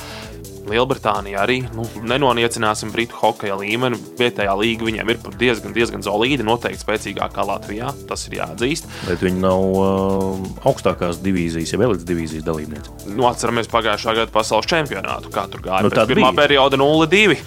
Lielbritānija 0.68 1.42
arī 1.46 1.62
nu, 1.72 1.88
nenoniecināsim 2.04 2.92
Britu 2.94 3.16
hokeja 3.22 3.56
līmeni. 3.60 3.98
Vietējā 4.18 4.54
līga 4.58 4.88
viņiem 4.88 5.14
ir 5.14 5.20
diezgan, 5.40 5.74
diezgan 5.76 6.04
solīda, 6.04 6.46
noteikti 6.46 6.84
spēcīgākā 6.84 7.38
kā 7.38 7.46
Latvijā. 7.46 7.92
Tas 8.08 8.26
ir 8.28 8.38
jāatzīst. 8.40 8.88
Bet 9.06 9.22
viņi 9.22 9.42
nav 9.44 9.64
uh, 9.78 10.46
augstākās 10.68 11.20
divīzijas, 11.22 11.74
jau 11.74 11.82
elites 11.86 12.06
divīzijas 12.08 12.46
dalībnieki. 12.46 12.94
Nu, 13.14 13.28
atceramies 13.30 13.70
pagājušā 13.70 14.16
gada 14.18 14.34
pasaules 14.34 14.68
čempionātu, 14.70 15.32
kā 15.34 15.46
tur 15.52 15.62
gāja. 15.64 15.86
Nu, 15.86 15.92
pirmā 15.94 16.32
bija. 16.32 16.38
perioda 16.42 16.80
0-2. 16.80 17.38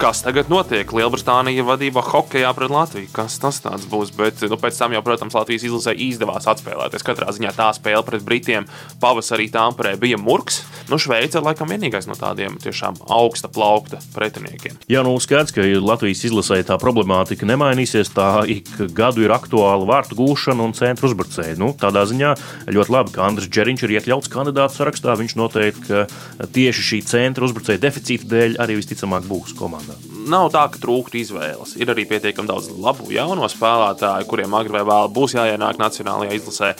Kas 0.00 0.22
tagad 0.24 0.48
notiek? 0.48 0.88
Lielbritānija 0.96 1.64
vadībā 1.66 2.00
hokeja 2.06 2.54
pret 2.56 2.72
Latviju. 2.72 3.10
Kas 3.12 3.36
tas 3.42 3.60
būs? 3.90 4.14
Bet 4.16 4.40
nu, 4.48 4.56
pēc 4.60 4.78
tam 4.80 4.94
jau, 4.96 5.02
protams, 5.04 5.36
Latvijas 5.36 5.66
izlasē 5.68 5.92
izdevās 6.06 6.48
atspēlēties. 6.48 7.04
Katrā 7.04 7.34
ziņā 7.36 7.52
tā 7.56 7.68
spēle 7.76 8.04
pret 8.06 8.24
Britiem 8.24 8.68
pavasarī 9.02 9.50
Tāmperē 9.52 9.96
bija 10.00 10.20
murgs. 10.20 10.62
Nu, 10.88 10.96
Šveice 11.00 11.40
ir 11.40 11.44
laikam 11.44 11.68
vienīgais 11.68 12.08
no 12.08 12.16
tādiem 12.16 12.53
tiešām 12.62 12.98
augsta 13.12 13.48
plaukta 13.52 14.00
pretiniekiem. 14.14 14.78
Jā, 14.90 15.02
nu 15.06 15.14
skaidrs, 15.22 15.54
ka 15.54 15.64
Latvijas 15.80 16.24
izlasē 16.28 16.60
tā 16.66 16.78
problemātika 16.80 17.46
nemainīsies. 17.48 18.12
Tā 18.14 18.44
ik 18.50 18.70
gadu 18.96 19.24
ir 19.24 19.34
aktuāla 19.34 19.86
vārtu 19.88 20.18
gūšana 20.18 20.64
un 20.64 20.74
centra 20.76 21.08
uzbrucēji. 21.08 21.58
Nu, 21.60 21.72
tādā 21.78 22.04
ziņā 22.10 22.34
ļoti 22.74 22.94
labi, 22.94 23.14
ka 23.14 23.24
Andris 23.28 23.50
Čeriņš 23.54 23.86
ir 23.86 23.96
iekļauts 23.98 24.32
kandidātu 24.32 24.78
sarakstā. 24.78 25.16
Viņš 25.20 25.36
noteikti, 25.40 25.86
ka 25.88 26.48
tieši 26.54 26.88
šī 26.90 27.00
centra 27.08 27.48
uzbrucēja 27.48 27.82
deficīta 27.82 28.28
dēļ 28.34 28.58
arī 28.64 28.78
visticamāk 28.80 29.26
būs 29.30 29.56
komandā. 29.58 29.96
Nav 30.30 30.50
tā, 30.54 30.66
ka 30.72 30.80
trūktu 30.80 31.20
izvēles. 31.20 31.74
Ir 31.80 31.90
arī 31.92 32.06
pietiekami 32.08 32.48
daudz 32.48 32.70
labu 32.80 33.10
jauno 33.12 33.48
spēlētāju, 33.50 34.28
kuriem 34.30 34.54
agri 34.56 34.78
vai 34.78 34.84
vēl 34.88 35.10
būs 35.12 35.36
jāienāk 35.36 35.80
Nacionālajā 35.80 36.38
izlasē. 36.38 36.70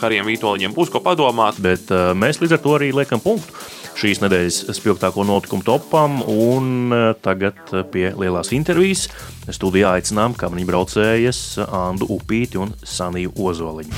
Harijam 0.00 0.30
Vitoļņiem 0.30 0.74
būs 0.74 0.90
ko 0.92 1.02
padomāt. 1.04 1.60
Bet 1.60 1.90
uh, 1.92 2.10
mēs 2.16 2.40
līdz 2.40 2.56
ar 2.56 2.62
to 2.64 2.72
arī 2.78 2.88
liekam 2.96 3.20
punktu 3.22 3.52
šīs 4.00 4.22
nedēļas 4.22 4.62
spilgtāko 4.76 5.24
notikumu 5.28 5.66
topam. 5.66 6.20
Un 6.24 6.92
uh, 6.94 7.10
tagad 7.22 7.60
pie 7.92 8.10
lielās 8.16 8.52
intervijas 8.56 9.08
studijā 9.50 9.96
aicinām 9.98 10.36
kamaniņu 10.38 10.70
braucējas 10.70 11.40
Andu 11.66 12.08
Upīti 12.16 12.60
un 12.60 12.74
Saniju 12.86 13.34
Ozoliņu. 13.36 13.96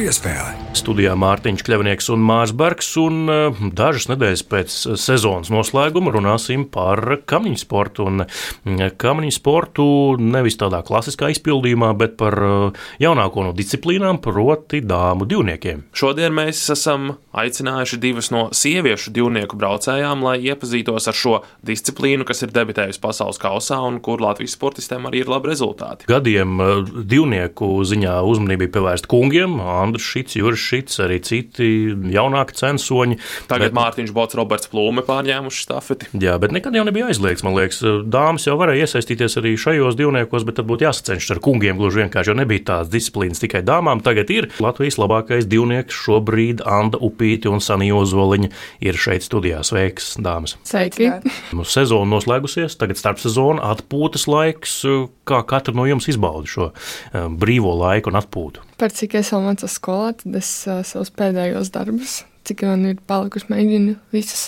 Piespēle 0.00 0.69
Studijā 0.70 1.16
Mārtiņš 1.18 1.64
Kļavnieks 1.66 2.06
un 2.14 2.22
Mārs 2.22 2.52
Bergs, 2.54 2.88
un 3.00 3.24
eh, 3.26 3.62
dažas 3.74 4.06
nedēļas 4.12 4.42
pēc 4.46 4.74
sezonas 5.02 5.50
noslēguma 5.50 6.12
runāsim 6.14 6.62
par 6.70 7.02
kamiņu 7.26 7.58
sportu. 7.58 8.06
Un 8.06 8.22
mm, 8.22 8.92
kamiņu 9.00 9.34
sportu 9.34 9.86
nevis 10.22 10.58
tādā 10.60 10.78
klasiskā 10.86 11.32
izpildījumā, 11.34 11.90
bet 11.98 12.14
par 12.20 12.38
eh, 12.38 12.84
jaunāko 13.02 13.48
no 13.48 13.54
disciplīnām, 13.56 14.20
proti 14.22 14.78
dāmu 14.86 15.26
divniekiem. 15.30 15.88
Šodien 15.90 16.36
mēs 16.38 16.62
esam 16.70 17.16
aicinājuši 17.34 17.98
divas 18.02 18.30
no 18.30 18.46
sieviešu 18.54 19.10
divnieku 19.14 19.58
braucējām, 19.58 20.22
lai 20.26 20.36
iepazītos 20.52 21.10
ar 21.10 21.18
šo 21.18 21.34
disciplīnu, 21.66 22.26
kas 22.28 22.44
ir 22.46 22.54
debitējusi 22.54 23.02
pasaules 23.02 23.42
kausā 23.42 23.80
un 23.88 23.98
kur 24.04 24.22
Latvijas 24.22 24.54
sportistiem 24.54 25.10
arī 25.10 25.24
ir 25.24 25.34
labi 25.34 25.50
rezultāti. 25.50 26.06
Gadiem 26.10 26.62
eh, 26.62 26.94
divnieku 27.10 27.74
ziņā 27.90 28.20
uzmanība 28.22 28.68
bija 28.68 28.76
pievērsta 28.78 29.10
kungiem, 29.10 29.58
Andris 29.58 30.06
Šits, 30.06 30.38
Juris 30.38 30.59
šits, 30.60 31.00
arī 31.04 31.18
citi 31.24 31.68
jaunāki 32.14 32.56
censoņi. 32.60 33.18
Tagad 33.50 33.70
bet, 33.70 33.76
Mārtiņš 33.78 34.12
Bots, 34.16 34.36
Roberts 34.38 34.70
Plūme 34.70 35.04
pārņēmuši 35.06 35.64
stafeti. 35.64 36.10
Jā, 36.20 36.36
bet 36.42 36.54
nekad 36.54 36.76
jau 36.76 36.84
nebija 36.86 37.10
aizliegts. 37.10 37.44
Man 37.46 37.56
liekas, 37.56 37.80
dāmas 38.10 38.46
jau 38.48 38.56
varēja 38.60 38.86
iesaistīties 38.86 39.38
arī 39.40 39.54
šajos 39.60 39.98
divniekos, 39.98 40.46
bet 40.48 40.60
tad 40.60 40.68
būtu 40.70 40.86
jāsacenšas 40.86 41.36
ar 41.36 41.42
kungiem. 41.44 41.78
Gluži 41.80 42.04
vienkārši, 42.04 42.32
jo 42.32 42.38
nebija 42.40 42.66
tādas 42.72 42.92
disciplīnas 42.92 43.42
tikai 43.42 43.62
dāmām. 43.66 44.02
Tagad 44.04 44.32
ir 44.34 44.50
Latvijas 44.62 45.00
labākais 45.00 45.48
divnieks 45.50 45.96
šobrīd 46.04 46.64
Anda 46.68 47.00
Upīti 47.00 47.50
un 47.50 47.62
Sanija 47.64 47.98
Ozoliņa 48.00 48.50
ir 48.84 49.00
šeit 49.00 49.26
studijā. 49.26 49.62
Sveiks, 49.66 50.14
dāmas! 50.22 50.56
Sveiki! 50.68 51.10
Nu, 51.56 51.66
sezona 51.68 52.08
noslēgusies, 52.14 52.78
tagad 52.80 53.00
starpsezona 53.00 53.72
atpūtas 53.74 54.26
laiks. 54.30 54.80
Kā 55.28 55.42
katra 55.46 55.74
no 55.76 55.86
jums 55.88 56.08
izbauda 56.10 56.50
šo 56.50 56.70
eh, 56.72 57.28
brīvo 57.30 57.76
laiku 57.78 58.12
un 58.12 58.20
atpūtu? 58.20 58.69
Par 58.80 58.94
cik 58.96 59.18
es 59.18 59.28
vēl 59.34 59.42
mācos 59.44 59.74
skolā, 59.76 60.14
tad 60.16 60.36
es 60.38 60.50
uh, 60.64 60.78
savus 60.88 61.10
pēdējos 61.12 61.68
darbus, 61.74 62.22
cik 62.48 62.64
man 62.64 62.86
ir 62.88 63.02
palikuši, 63.10 63.50
mēģinu 63.52 63.98
visus 64.14 64.46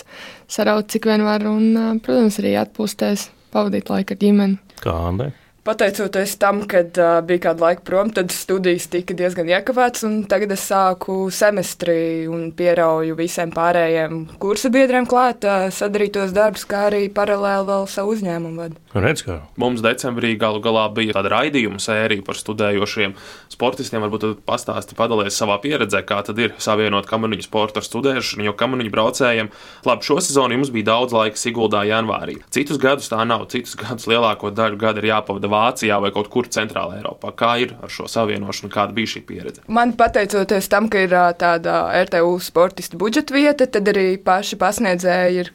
saraut, 0.49 0.89
cik 0.89 1.05
vien 1.11 1.21
var, 1.27 1.45
un, 1.45 1.67
uh, 1.77 1.91
protams, 2.01 2.39
arī 2.41 2.55
atpūsties, 2.63 3.27
pavadīt 3.53 3.93
laiku 3.93 4.15
ar 4.17 4.21
ģimeni. 4.23 4.57
Kā 4.81 4.95
Andai? 5.11 5.29
Pateicoties 5.63 6.35
tam, 6.35 6.65
ka 6.67 6.81
uh, 6.83 7.21
bija 7.23 7.45
kāda 7.45 7.63
laika 7.63 7.85
prom, 7.87 8.09
tad 8.11 8.33
studijas 8.35 8.89
tika 8.91 9.15
diezgan 9.15 9.47
iekavētas, 9.47 10.03
un 10.03 10.17
tagad 10.27 10.51
es 10.51 10.65
sāku 10.67 11.29
semestri 11.31 12.25
un 12.27 12.49
pierauju 12.51 13.15
visiem 13.15 13.53
pārējiem 13.55 14.25
kursa 14.43 14.67
biedriem 14.73 15.07
klāt, 15.07 15.47
uh, 15.47 15.69
sadarītos 15.71 16.35
darbus, 16.35 16.65
kā 16.67 16.89
arī 16.89 17.05
paralēli 17.15 17.69
vēl 17.69 17.87
savu 17.87 18.11
uzņēmumu 18.11 18.59
vadu. 18.59 18.81
Redz, 18.91 19.23
kā. 19.23 19.37
Mums 19.55 19.79
decembrī 19.85 20.33
galu 20.41 20.59
galā 20.65 20.83
bija 20.91 21.15
tāda 21.15 21.31
raidījuma 21.37 21.79
sērija 21.79 22.25
par 22.27 22.35
studējošiem 22.37 23.15
sportistiem. 23.55 24.03
Varbūt 24.03 24.25
tad 24.25 24.43
pastāsti, 24.43 24.99
padalies 24.99 25.39
savā 25.39 25.55
pieredzē, 25.63 26.03
kā 26.03 26.19
tad 26.27 26.43
ir 26.43 26.53
savienot 26.61 27.07
kamaniņu 27.07 27.47
sportu 27.47 27.79
ar 27.79 27.87
studēšanu, 27.87 28.49
jo 28.49 28.55
kamaniņu 28.59 28.91
braucējiem, 28.93 29.53
labi, 29.87 30.09
šo 30.11 30.19
sezonu 30.19 30.59
jums 30.59 30.75
bija 30.75 30.91
daudz 30.91 31.15
laika 31.15 31.39
Siguldā 31.39 31.85
janvārī. 31.87 32.41
Citus 32.53 32.83
gadus 32.83 33.07
tā 33.09 33.23
nav, 33.25 33.47
citus 33.55 33.79
gadus 33.79 34.11
lielāko 34.11 34.51
daļu 34.53 34.83
gada 34.83 35.01
ir 35.01 35.09
jāpavada 35.13 35.52
Vācijā 35.53 35.99
vai 36.03 36.11
kaut 36.15 36.29
kur 36.33 36.49
Centrālā 36.49 36.99
Eiropā. 36.99 37.33
Kā 37.37 37.53
ir 37.63 37.75
ar 37.83 37.93
šo 37.93 38.09
savienošanu, 38.11 38.71
kāda 38.73 38.95
bija 38.97 39.13
šī 39.15 39.23
pieredze? 39.29 39.65
Man 39.67 39.95
pateicoties 39.99 40.69
tam, 40.71 40.89
ka 40.91 41.05
ir 41.05 41.15
tāda 41.39 41.85
RTU 42.03 42.35
sportistu 42.43 42.99
budžeta 43.01 43.35
vieta, 43.35 43.69
tad 43.69 43.93
arī 43.93 44.13
paši 44.17 44.59
pasniedzēji 44.61 45.43
ir 45.43 45.53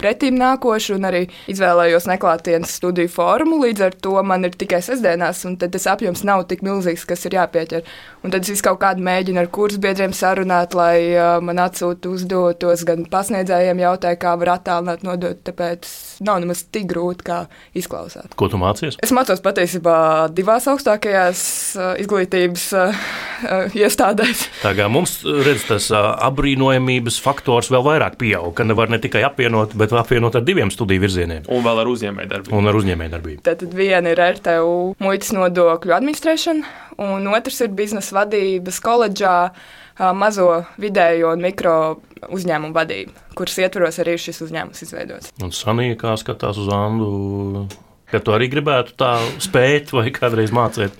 pretīm 0.00 0.38
nākošu, 0.40 0.96
un 0.98 1.08
arī 1.08 1.24
izvēlējos 1.50 2.08
neklātienes 2.10 2.76
studiju 2.78 3.10
formu. 3.12 3.60
Līdz 3.64 3.86
ar 3.88 3.96
to 4.06 4.14
man 4.26 4.46
ir 4.48 4.56
tikai 4.58 4.80
sestdienās, 4.84 5.44
un 5.48 5.58
tas 5.60 5.88
apjoms 5.90 6.24
nav 6.26 6.46
tik 6.50 6.64
milzīgs, 6.66 7.06
kas 7.08 7.26
ir 7.28 7.38
jāpieķer. 7.38 7.86
Un 8.26 8.34
tad 8.34 8.48
es 8.48 8.62
kaut 8.64 8.80
kādu 8.82 9.04
mēģinu 9.06 9.42
ar 9.42 9.50
kursu 9.54 9.80
biedriem 9.82 10.14
sarunāt, 10.16 10.74
lai 10.78 11.14
uh, 11.14 11.38
man 11.44 11.60
atsūtu 11.62 12.14
uzdotos, 12.16 12.84
gan 12.88 13.04
pasniedzējiem 13.10 13.82
jautāju, 13.84 14.20
kā 14.22 14.34
var 14.40 14.54
attālināt 14.56 15.04
nodot. 15.06 15.38
Tāpēc 15.46 15.86
nav 16.26 16.40
nemaz 16.42 16.64
tik 16.72 16.88
grūti, 16.90 17.26
kā 17.28 17.38
izklausās. 17.78 18.30
Ko 18.38 18.50
tu 18.50 18.58
mācies? 18.60 18.98
Es 19.04 19.14
mācos 19.14 19.42
patiesībā 19.44 19.98
divās 20.34 20.66
augstākajās 20.70 21.42
uh, 21.78 21.92
izglītības 22.02 22.66
uh, 22.78 23.06
iestādēs. 23.78 24.48
Tā 24.64 24.74
kā 24.78 24.88
mums 24.92 25.20
redz, 25.24 25.66
tas 25.68 25.88
uh, 25.94 26.10
apbrīnojamības 26.28 27.20
faktors 27.22 27.70
vēl 27.72 27.84
vairāk 27.86 28.18
pieaug, 28.20 28.50
ka 28.56 28.66
nevar 28.66 28.90
ne 28.92 29.00
tikai 29.02 29.22
apvienot, 29.28 29.76
bet 29.78 29.87
apvienot 29.96 30.36
ar 30.38 30.44
diviem 30.46 30.70
studiju 30.74 31.02
virzieniem. 31.04 31.48
Un 31.48 31.64
vēl 31.64 31.82
ar 31.82 31.90
uzņēmējdarbību. 31.92 32.56
Un 32.58 32.70
ar 32.70 32.78
uzņēmējdarbību. 32.78 33.42
Tad 33.46 33.64
viena 33.76 34.14
ir 34.14 34.22
RTU 34.38 34.76
muitas 35.02 35.32
nodokļu 35.36 35.96
administrēšana, 35.96 36.72
un 37.08 37.28
otrs 37.32 37.62
ir 37.64 37.74
biznesa 37.78 38.20
vadības 38.20 38.80
koledžā 38.84 39.36
mazo, 40.14 40.64
vidējo 40.78 41.32
un 41.34 41.42
mikro 41.42 41.76
uzņēmumu 42.34 42.74
vadība, 42.74 43.14
kuras 43.38 43.56
ietvaros 43.62 43.98
arī 44.02 44.16
šis 44.20 44.42
uzņēmums 44.46 44.84
izveidots. 44.86 45.32
Un 45.42 45.54
Sanija, 45.54 45.96
kā 45.98 46.14
skatās 46.20 46.58
uz 46.60 46.68
Andu, 46.74 47.66
ka 48.10 48.20
tu 48.22 48.34
arī 48.34 48.50
gribētu 48.52 48.94
tā 48.98 49.16
spēt 49.42 49.92
vai 49.94 50.10
kādreiz 50.14 50.54
mācīt? 50.54 50.94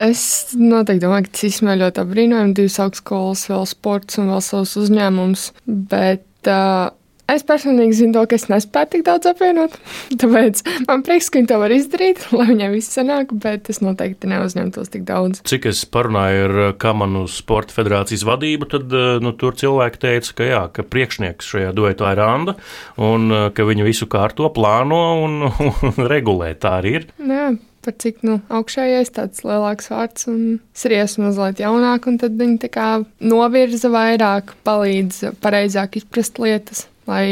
Es 0.00 0.54
noteikti 0.56 1.04
domāju, 1.04 1.26
ka 1.28 1.34
tas 1.36 1.58
ir 1.60 1.80
ļoti 1.82 2.00
apbrīnojami. 2.00 2.54
Divas 2.56 2.78
augstskolas, 2.80 3.44
vēl 3.50 3.66
sports 3.68 4.16
un 4.20 4.30
vēl 4.32 4.40
savs 4.44 4.72
uzņēmums. 4.80 5.42
Bet 5.66 6.48
uh, 6.48 6.88
Es 7.30 7.44
personīgi 7.46 7.94
zinu, 7.94 8.14
to, 8.16 8.24
ka 8.26 8.38
es 8.38 8.48
nespēju 8.50 8.90
tik 8.94 9.04
daudz 9.06 9.28
apvienot. 9.30 9.76
Tāpēc 10.20 10.62
man 10.88 11.04
prieks, 11.06 11.30
ka 11.30 11.38
viņi 11.38 11.50
to 11.52 11.60
var 11.62 11.74
izdarīt, 11.74 12.24
lai 12.36 12.48
viņiem 12.50 12.74
viss 12.74 12.96
sanāk, 12.96 13.34
bet 13.44 13.70
es 13.72 13.80
noteikti 13.84 14.30
neuzņemtos 14.32 14.90
tik 14.94 15.06
daudz. 15.08 15.44
Cik 15.50 15.70
es 15.70 15.84
parunāju 15.86 16.44
ar 16.48 16.58
uh, 16.64 16.72
Kamanu 16.80 17.26
Sporta 17.30 17.76
federācijas 17.76 18.26
vadību, 18.26 18.70
tad 18.74 18.90
uh, 18.96 19.16
nu, 19.22 19.34
tur 19.38 19.54
cilvēki 19.60 20.02
teica, 20.02 20.36
ka, 20.40 20.50
jā, 20.50 20.62
ka 20.74 20.86
priekšnieks 20.86 21.54
šajā 21.54 21.72
duetā 21.76 22.14
ir 22.14 22.20
Randa 22.20 22.58
un 23.00 23.30
uh, 23.30 23.48
ka 23.54 23.66
viņi 23.68 23.86
visu 23.86 24.10
kārto, 24.10 24.50
plāno 24.54 25.00
un, 25.24 25.42
un 25.90 26.06
regulē. 26.10 26.54
Tā 26.60 26.78
arī 26.82 27.00
ir. 27.00 27.10
Jā 27.22 27.50
par 27.80 27.94
cik 27.96 28.20
nu, 28.28 28.34
augšējais 28.52 29.12
tāds 29.16 29.40
lielāks 29.46 29.88
vārds 29.88 30.28
un 30.28 30.40
sries 30.76 31.16
mazliet 31.20 31.62
jaunāk, 31.62 32.08
un 32.10 32.18
tad 32.20 32.36
viņi 32.36 32.58
tā 32.66 32.68
kā 32.74 32.88
novirza 33.24 33.88
vairāk, 33.92 34.52
palīdz 34.68 35.30
pareizāk 35.40 36.00
izprast 36.00 36.40
lietas 36.42 36.84
lai 37.10 37.26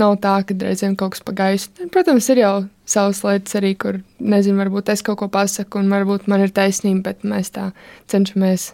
nav 0.00 0.16
tā, 0.24 0.38
ka 0.46 0.56
reizēm 0.56 0.96
kaut 0.98 1.14
kas 1.14 1.24
pagājis. 1.26 1.68
Protams, 1.92 2.28
ir 2.32 2.42
jau 2.42 2.54
savas 2.88 3.22
lietas 3.26 3.60
arī, 3.60 3.74
kur 3.78 4.00
nezinu, 4.18 4.58
varbūt 4.64 4.90
es 4.94 5.04
kaut 5.06 5.20
ko 5.22 5.30
pasaku, 5.32 5.82
un 5.82 5.92
varbūt 5.92 6.28
man 6.30 6.44
ir 6.46 6.54
taisnība, 6.56 7.12
bet 7.12 7.26
mēs 7.28 7.52
tā 7.54 7.70
cenšamies 8.10 8.72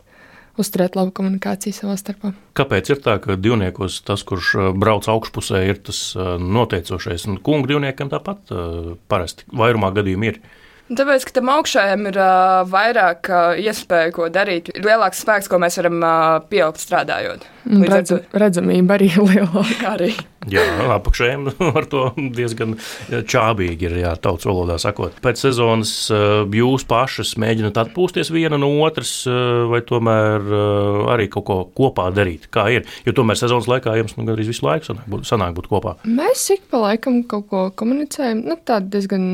uzturēt 0.61 0.97
labu 0.97 1.13
komunikāciju 1.17 1.77
savā 1.77 1.97
starpā. 2.01 2.33
Kāpēc 2.57 2.91
ir 2.93 3.01
tā, 3.05 3.19
ka 3.23 3.37
divniekos 3.37 4.01
tas, 4.07 4.25
kurš 4.27 4.53
uh, 4.57 4.69
brauc 4.77 5.09
augšpusē, 5.13 5.63
ir 5.69 5.83
tas 5.85 6.01
uh, 6.17 6.37
noteicošais, 6.41 7.27
un 7.31 7.41
kungu 7.45 7.69
divniekiem 7.75 8.13
tāpat 8.13 8.55
uh, 8.55 8.95
parasti 9.11 9.49
vairumā 9.53 9.93
gadījumu 9.97 10.31
ir? 10.31 10.41
Tāpēc, 10.87 11.27
ka 11.27 11.35
tam 11.41 11.51
augšējiem 11.51 12.09
ir 12.13 12.21
uh, 12.23 12.63
vairāk 12.71 13.31
uh, 13.33 13.59
iespēju, 13.59 14.15
ko 14.17 14.31
darīt, 14.33 14.71
ir 14.73 14.87
lielāks 14.87 15.25
spēks, 15.25 15.51
ko 15.51 15.61
mēs 15.63 15.81
varam 15.83 15.99
uh, 15.99 16.17
pieaugt 16.49 16.81
strādājot. 16.81 17.45
Redz, 17.67 18.13
redzamība 18.37 18.97
arī 18.97 19.11
ir 19.11 19.23
lielāka. 19.31 19.93
Arī. 19.97 20.13
Jā, 20.51 20.63
apakšējiem 20.95 21.49
ar 21.79 21.89
to 21.91 22.03
diezgan 22.37 22.77
čābīgi 23.11 23.89
ir, 23.89 23.97
jā, 24.05 24.13
tautas 24.23 24.47
valodā 24.47 24.77
sakot. 24.83 25.17
Pēc 25.25 25.43
sezonas 25.43 25.93
uh, 26.15 26.45
jūs 26.55 26.87
pašas 26.87 27.35
mēģināt 27.43 27.81
atpūsties 27.83 28.31
viena 28.35 28.61
no 28.61 28.71
otras, 28.87 29.19
uh, 29.27 29.67
vai 29.73 29.83
tomēr 29.87 30.47
uh, 30.47 31.01
arī 31.17 31.27
kaut 31.33 31.49
ko 31.49 31.59
kopā 31.81 32.09
darīt? 32.15 32.47
Kā 32.55 32.69
ir? 32.77 32.87
Jo 33.09 33.17
tomēr 33.17 33.41
sezonas 33.41 33.69
laikā 33.71 33.97
jums 33.99 34.15
nu, 34.19 34.29
gandrīz 34.29 34.53
visu 34.53 34.67
laiku 34.67 34.93
sanāk 34.93 35.11
būt, 35.11 35.27
sanāk 35.27 35.59
būt 35.59 35.71
kopā. 35.73 35.97
Mēs 36.07 36.47
ik 36.55 36.69
pa 36.71 36.85
laikam 36.87 37.25
kaut 37.27 37.51
ko 37.51 37.67
komunicējam, 37.75 38.47
nu, 38.47 38.59
tā 38.63 38.79
diezgan 38.85 39.27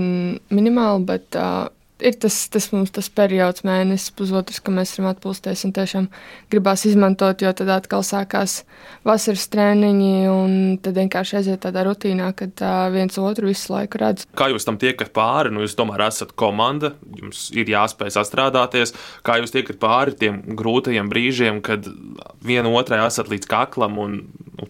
minimāli, 0.55 1.07
bet 1.13 1.37
uh, 1.37 1.69
ir 2.03 2.17
tas, 2.21 2.37
tas 2.53 2.69
mums 2.75 2.93
tas 2.95 3.09
periods, 3.13 3.65
mēnesis, 3.67 4.13
pusotrs, 4.17 4.61
ka 4.63 4.75
mēs 4.75 4.95
varam 4.97 5.11
atpūsties 5.13 5.65
un 5.67 5.75
tiešām 5.77 6.09
gribās 6.53 6.85
izmantot, 6.89 7.43
jo 7.45 7.53
tad 7.57 7.71
atkal 7.73 8.05
sākās 8.07 8.63
vasaras 9.07 9.47
treniņi 9.53 10.13
un 10.31 10.55
tad 10.83 10.99
vienkārši 10.99 11.39
aiziet 11.41 11.63
tādā 11.65 11.87
rutīnā, 11.87 12.33
kad 12.39 12.63
uh, 12.65 12.87
viens 12.95 13.19
otru 13.21 13.51
visu 13.51 13.75
laiku 13.75 14.03
redz. 14.03 14.27
Kā 14.39 14.51
jūs 14.53 14.67
tam 14.69 14.79
tiekat 14.83 15.13
pāri? 15.17 15.53
Nu, 15.55 15.65
jūs 15.65 15.77
tomēr 15.79 16.07
esat 16.09 16.35
komanda, 16.39 16.95
jums 17.19 17.49
ir 17.55 17.71
jāspēj 17.73 18.15
sastrādāties. 18.19 18.95
Kā 19.27 19.39
jūs 19.41 19.55
tiekat 19.55 19.81
pāri 19.83 20.17
tiem 20.19 20.43
grūtajiem 20.59 21.11
brīžiem, 21.13 21.63
kad 21.65 21.89
viena 22.45 22.73
otrai 22.73 23.03
esat 23.07 23.31
līdz 23.33 23.51
kaklam 23.51 24.01
un 24.03 24.19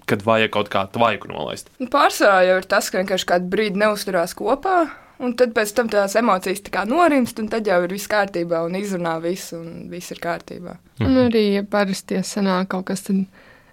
kad 0.09 0.25
vajag 0.25 0.53
kaut 0.55 0.73
kā 0.73 0.87
tvaiku 0.93 1.31
nolaist? 1.33 1.71
Nu, 1.81 1.89
Pārsvarā 1.93 2.43
jau 2.47 2.59
ir 2.61 2.69
tas, 2.69 2.91
ka 2.91 3.01
vienkārši 3.03 3.29
kādu 3.35 3.51
brīdi 3.53 3.81
neusturās 3.83 4.37
kopā. 4.39 4.85
Un 5.23 5.37
tad 5.39 5.53
pēc 5.55 5.71
tam 5.77 5.91
tās 5.93 6.17
emocijas 6.19 6.65
tā 6.67 6.73
kā 6.75 6.83
norimst, 6.89 7.39
un 7.39 7.47
tad 7.53 7.69
jau 7.69 7.79
ir 7.85 7.95
viss 7.95 8.11
kārtībā, 8.11 8.65
un 8.67 8.75
izrunā 8.79 9.15
visu, 9.23 9.61
un 9.61 9.87
viss 9.93 10.11
ir 10.11 10.19
kārtībā. 10.23 10.75
Un 11.03 11.21
arī, 11.29 11.45
ja 11.59 11.63
parasti 11.63 12.19
sanāk 12.27 12.73
kaut 12.75 12.89
kas, 12.91 13.05
tad 13.07 13.23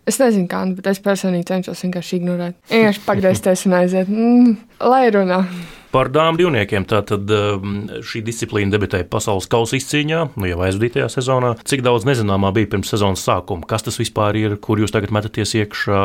es 0.10 0.22
nezinu, 0.22 0.46
kā, 0.52 0.62
bet 0.78 0.92
es 0.94 1.02
personīgi 1.02 1.50
cenšos 1.50 1.82
vienkārši 1.88 2.20
ignorēt. 2.20 2.58
Vienkārši 2.70 3.04
pagriezties 3.08 3.66
un 3.66 3.78
aiziet, 3.80 4.14
mm, 4.14 4.56
lai 4.92 5.04
runā. 5.16 5.42
Par 5.90 6.12
dāmas 6.14 6.38
divniekiem 6.38 6.84
tātad 6.86 7.32
um, 7.34 7.78
šī 8.06 8.22
disciplīna 8.22 8.70
debitēja 8.76 9.08
pasaules 9.10 9.48
kausa 9.50 9.80
izcīņā, 9.80 10.20
nu 10.38 10.50
jau 10.50 10.60
aizvadītajā 10.68 11.08
sezonā. 11.10 11.56
Cik 11.66 11.82
daudz 11.86 12.06
nezināmā 12.06 12.52
bija 12.54 12.70
pirms 12.70 12.92
sezonas 12.94 13.24
sākuma? 13.26 13.66
Kas 13.66 13.88
tas 13.88 13.98
vispār 13.98 14.38
ir, 14.38 14.54
kur 14.62 14.78
jūs 14.78 14.94
tagad 14.94 15.10
metaties 15.16 15.56
iekšā? 15.58 16.02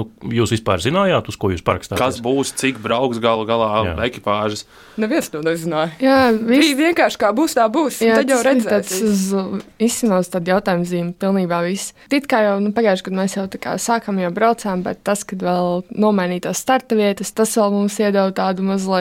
Nu, 0.00 0.08
jūs 0.26 0.56
vispār 0.56 0.82
zinājāt, 0.82 1.30
uz 1.30 1.38
ko 1.38 1.52
jūs 1.54 1.62
parakstāt? 1.66 2.00
Kas 2.00 2.18
būs, 2.24 2.50
cik 2.58 2.80
brauks 2.82 3.20
galu 3.22 3.46
galā 3.46 3.68
Jā. 3.86 3.94
ekipāžas? 4.08 4.66
Neviens 4.98 5.30
to 5.30 5.44
nezināja. 5.44 5.92
Jā, 6.02 6.18
viss 6.34 6.72
Bija 6.72 6.80
vienkārši 6.88 7.22
kā 7.22 7.30
būs, 7.36 7.54
tā 7.54 7.68
būs. 7.70 8.00
Jā, 8.02 8.18
tad 8.18 8.32
jau 8.32 8.40
tas 8.40 8.42
ir 8.42 8.50
redzēs. 8.50 8.70
tāds 8.72 8.98
uz 9.06 9.62
izsmeļs 9.86 10.32
tādu 10.34 10.54
jautājumu 10.54 10.88
zīmi, 10.88 11.14
pilnībā 11.20 11.62
viss. 11.68 11.94
It 12.10 12.26
kā 12.26 12.42
jau 12.42 12.58
nu, 12.64 12.74
pagājušajā 12.74 13.06
gadā 13.12 13.22
mēs 13.22 13.38
jau 13.38 13.46
tā 13.52 13.62
kā 13.62 13.76
sākam 13.78 14.18
jau 14.24 14.32
braucām, 14.34 14.82
bet 14.82 15.04
tas, 15.06 15.22
kad 15.28 15.46
vēl 15.46 15.84
nomainītās 15.94 16.64
starta 16.64 16.98
vietas, 16.98 17.30
tas 17.36 17.54
vēl 17.60 17.76
mums 17.76 18.00
iedod 18.02 18.34
tādu 18.40 18.64
mazliet 18.66 18.95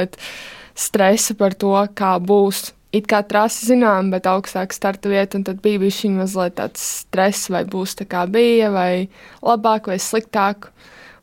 stresu 0.76 1.36
par 1.40 1.56
to, 1.58 1.76
kā 1.96 2.16
būs. 2.20 2.72
It 2.96 3.10
kā 3.12 3.20
trasi 3.28 3.74
zinām, 3.74 4.12
bet 4.14 4.28
augstāk 4.30 4.72
starta 4.72 5.10
vieta, 5.12 5.36
un 5.36 5.44
tad 5.44 5.60
bija 5.64 5.90
šī 5.92 6.14
mazliet 6.16 6.56
tāds 6.60 6.84
stress, 7.02 7.50
vai 7.52 7.66
būs 7.68 7.98
tā 8.00 8.06
kā 8.08 8.24
bija, 8.32 8.70
vai 8.72 9.08
labāk 9.44 9.90
vai 9.92 9.98
sliktāk. 10.00 10.70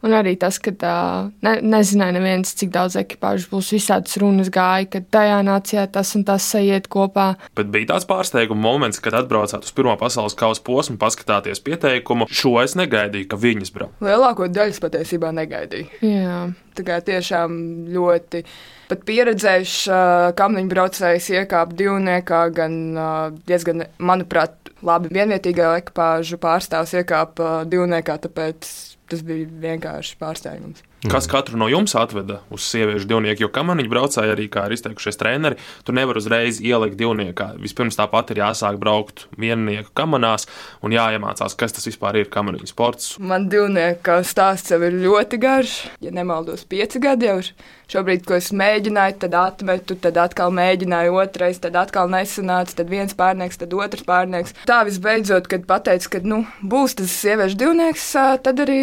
Un 0.02 0.16
arī 0.18 0.34
tas, 0.40 0.58
ka 0.62 0.72
uh, 0.74 1.28
ne, 1.46 1.52
nezināja 1.74 2.16
neviens, 2.16 2.54
cik 2.58 2.72
daudz 2.74 2.96
ekipāžu 2.98 3.52
būs. 3.52 3.70
Visādas 3.76 4.18
runas 4.18 4.50
gāja, 4.52 4.88
ka 4.90 5.02
tajā 5.14 5.38
nācijā 5.46 5.86
tas 5.94 6.10
un 6.18 6.26
tas 6.28 6.46
sajiet 6.54 6.88
kopā. 6.92 7.28
Bet 7.58 7.70
bija 7.74 7.92
tāds 7.92 8.08
pārsteiguma 8.10 8.62
moments, 8.64 8.98
kad 9.02 9.14
atbraucāt 9.20 9.68
uz 9.68 9.76
pirmā 9.76 9.94
pasaules 10.00 10.36
kausa 10.38 10.64
posmu, 10.66 10.98
paskatāties 11.02 11.62
pieteikumu. 11.62 12.26
Šo 12.32 12.56
es 12.64 12.74
negaidīju, 12.78 13.30
ka 13.30 13.38
viņas 13.40 13.74
brauc. 13.74 13.94
Lielāko 14.02 14.50
daļu 14.50 14.74
es 14.74 14.82
patiesībā 14.82 15.30
negaidīju. 15.38 16.02
Jā, 16.02 16.42
Tā 16.72 16.84
kā 16.86 16.98
tiešām 17.04 17.56
ļoti 17.92 18.40
pat 18.88 19.02
pieredzējuši 19.08 19.90
uh, 19.92 20.30
kamniņu 20.36 20.70
braucējs 20.72 21.28
iekāpa 21.34 21.76
divniekā, 21.76 22.40
gan 22.56 22.78
uh, 22.96 23.26
diezgan, 23.48 23.84
manuprāt, 24.00 24.72
labi 24.84 25.12
vienvietīgā 25.12 25.74
ekipāžu 25.82 26.40
pārstāvs 26.40 26.94
iekāpa 27.00 27.44
uh, 27.44 27.68
divniekā, 27.68 28.16
tāpēc 28.24 28.70
tas 29.12 29.22
bija 29.26 29.46
vienkārši 29.62 30.16
pārsteigums. 30.20 30.82
Kas 31.10 31.26
katru 31.26 31.58
no 31.58 31.66
jums 31.66 31.96
atveda 31.98 32.38
uz 32.54 32.62
sieviešu 32.62 33.08
divnieku? 33.10 33.42
Jo 33.42 33.48
kamaniņu 33.50 33.90
braucēji 33.90 34.34
arī, 34.36 34.46
kā 34.52 34.68
ir 34.68 34.76
izteikušies 34.76 35.18
treneri, 35.18 35.58
tu 35.82 35.94
nevari 35.96 36.22
uzreiz 36.22 36.60
ielikt 36.62 36.94
divniekā. 37.00 37.48
Vispirms 37.62 37.98
tāpat 37.98 38.30
ir 38.30 38.42
jāsāk 38.44 38.78
braukt 38.78 39.26
viennieku 39.34 39.90
kamanās 39.98 40.46
un 40.86 40.94
jāiemācās, 40.94 41.58
kas 41.58 41.74
tas 41.74 41.90
vispār 41.90 42.20
ir 42.22 42.30
kamaniņu 42.30 42.70
sports. 42.70 43.16
Man 43.18 43.48
divnieka 43.50 44.20
stāsts 44.26 44.70
jau 44.70 44.78
ir 44.86 45.00
ļoti 45.02 45.42
garš. 45.42 45.74
Ja 46.06 46.14
nemaldos, 46.14 46.62
pieci 46.70 47.02
gadi 47.02 47.32
jau 47.32 47.40
ir. 47.42 47.50
Šobrīd, 47.92 48.22
ko 48.24 48.38
es 48.38 48.46
mēģināju, 48.56 49.18
tad 49.26 49.34
atmetu, 49.36 49.98
tad 50.00 50.16
atkal 50.22 50.54
mēģināju 50.56 51.18
otrais, 51.20 51.60
tad 51.60 51.76
atkal 51.76 52.08
nesanāca, 52.08 52.78
tad 52.78 52.88
viens 52.88 53.12
pārnieks, 53.18 53.60
tad 53.60 53.76
otrs 53.76 54.06
pārnieks. 54.08 54.56
Tā 54.68 54.80
visbeidzot, 54.88 55.50
kad 55.52 55.68
pateicu, 55.68 56.14
ka 56.14 56.22
nu, 56.24 56.40
būs 56.64 56.96
tas 57.02 57.12
sieviešu 57.20 57.60
divnieks, 57.60 58.08
tad 58.16 58.64
arī 58.64 58.80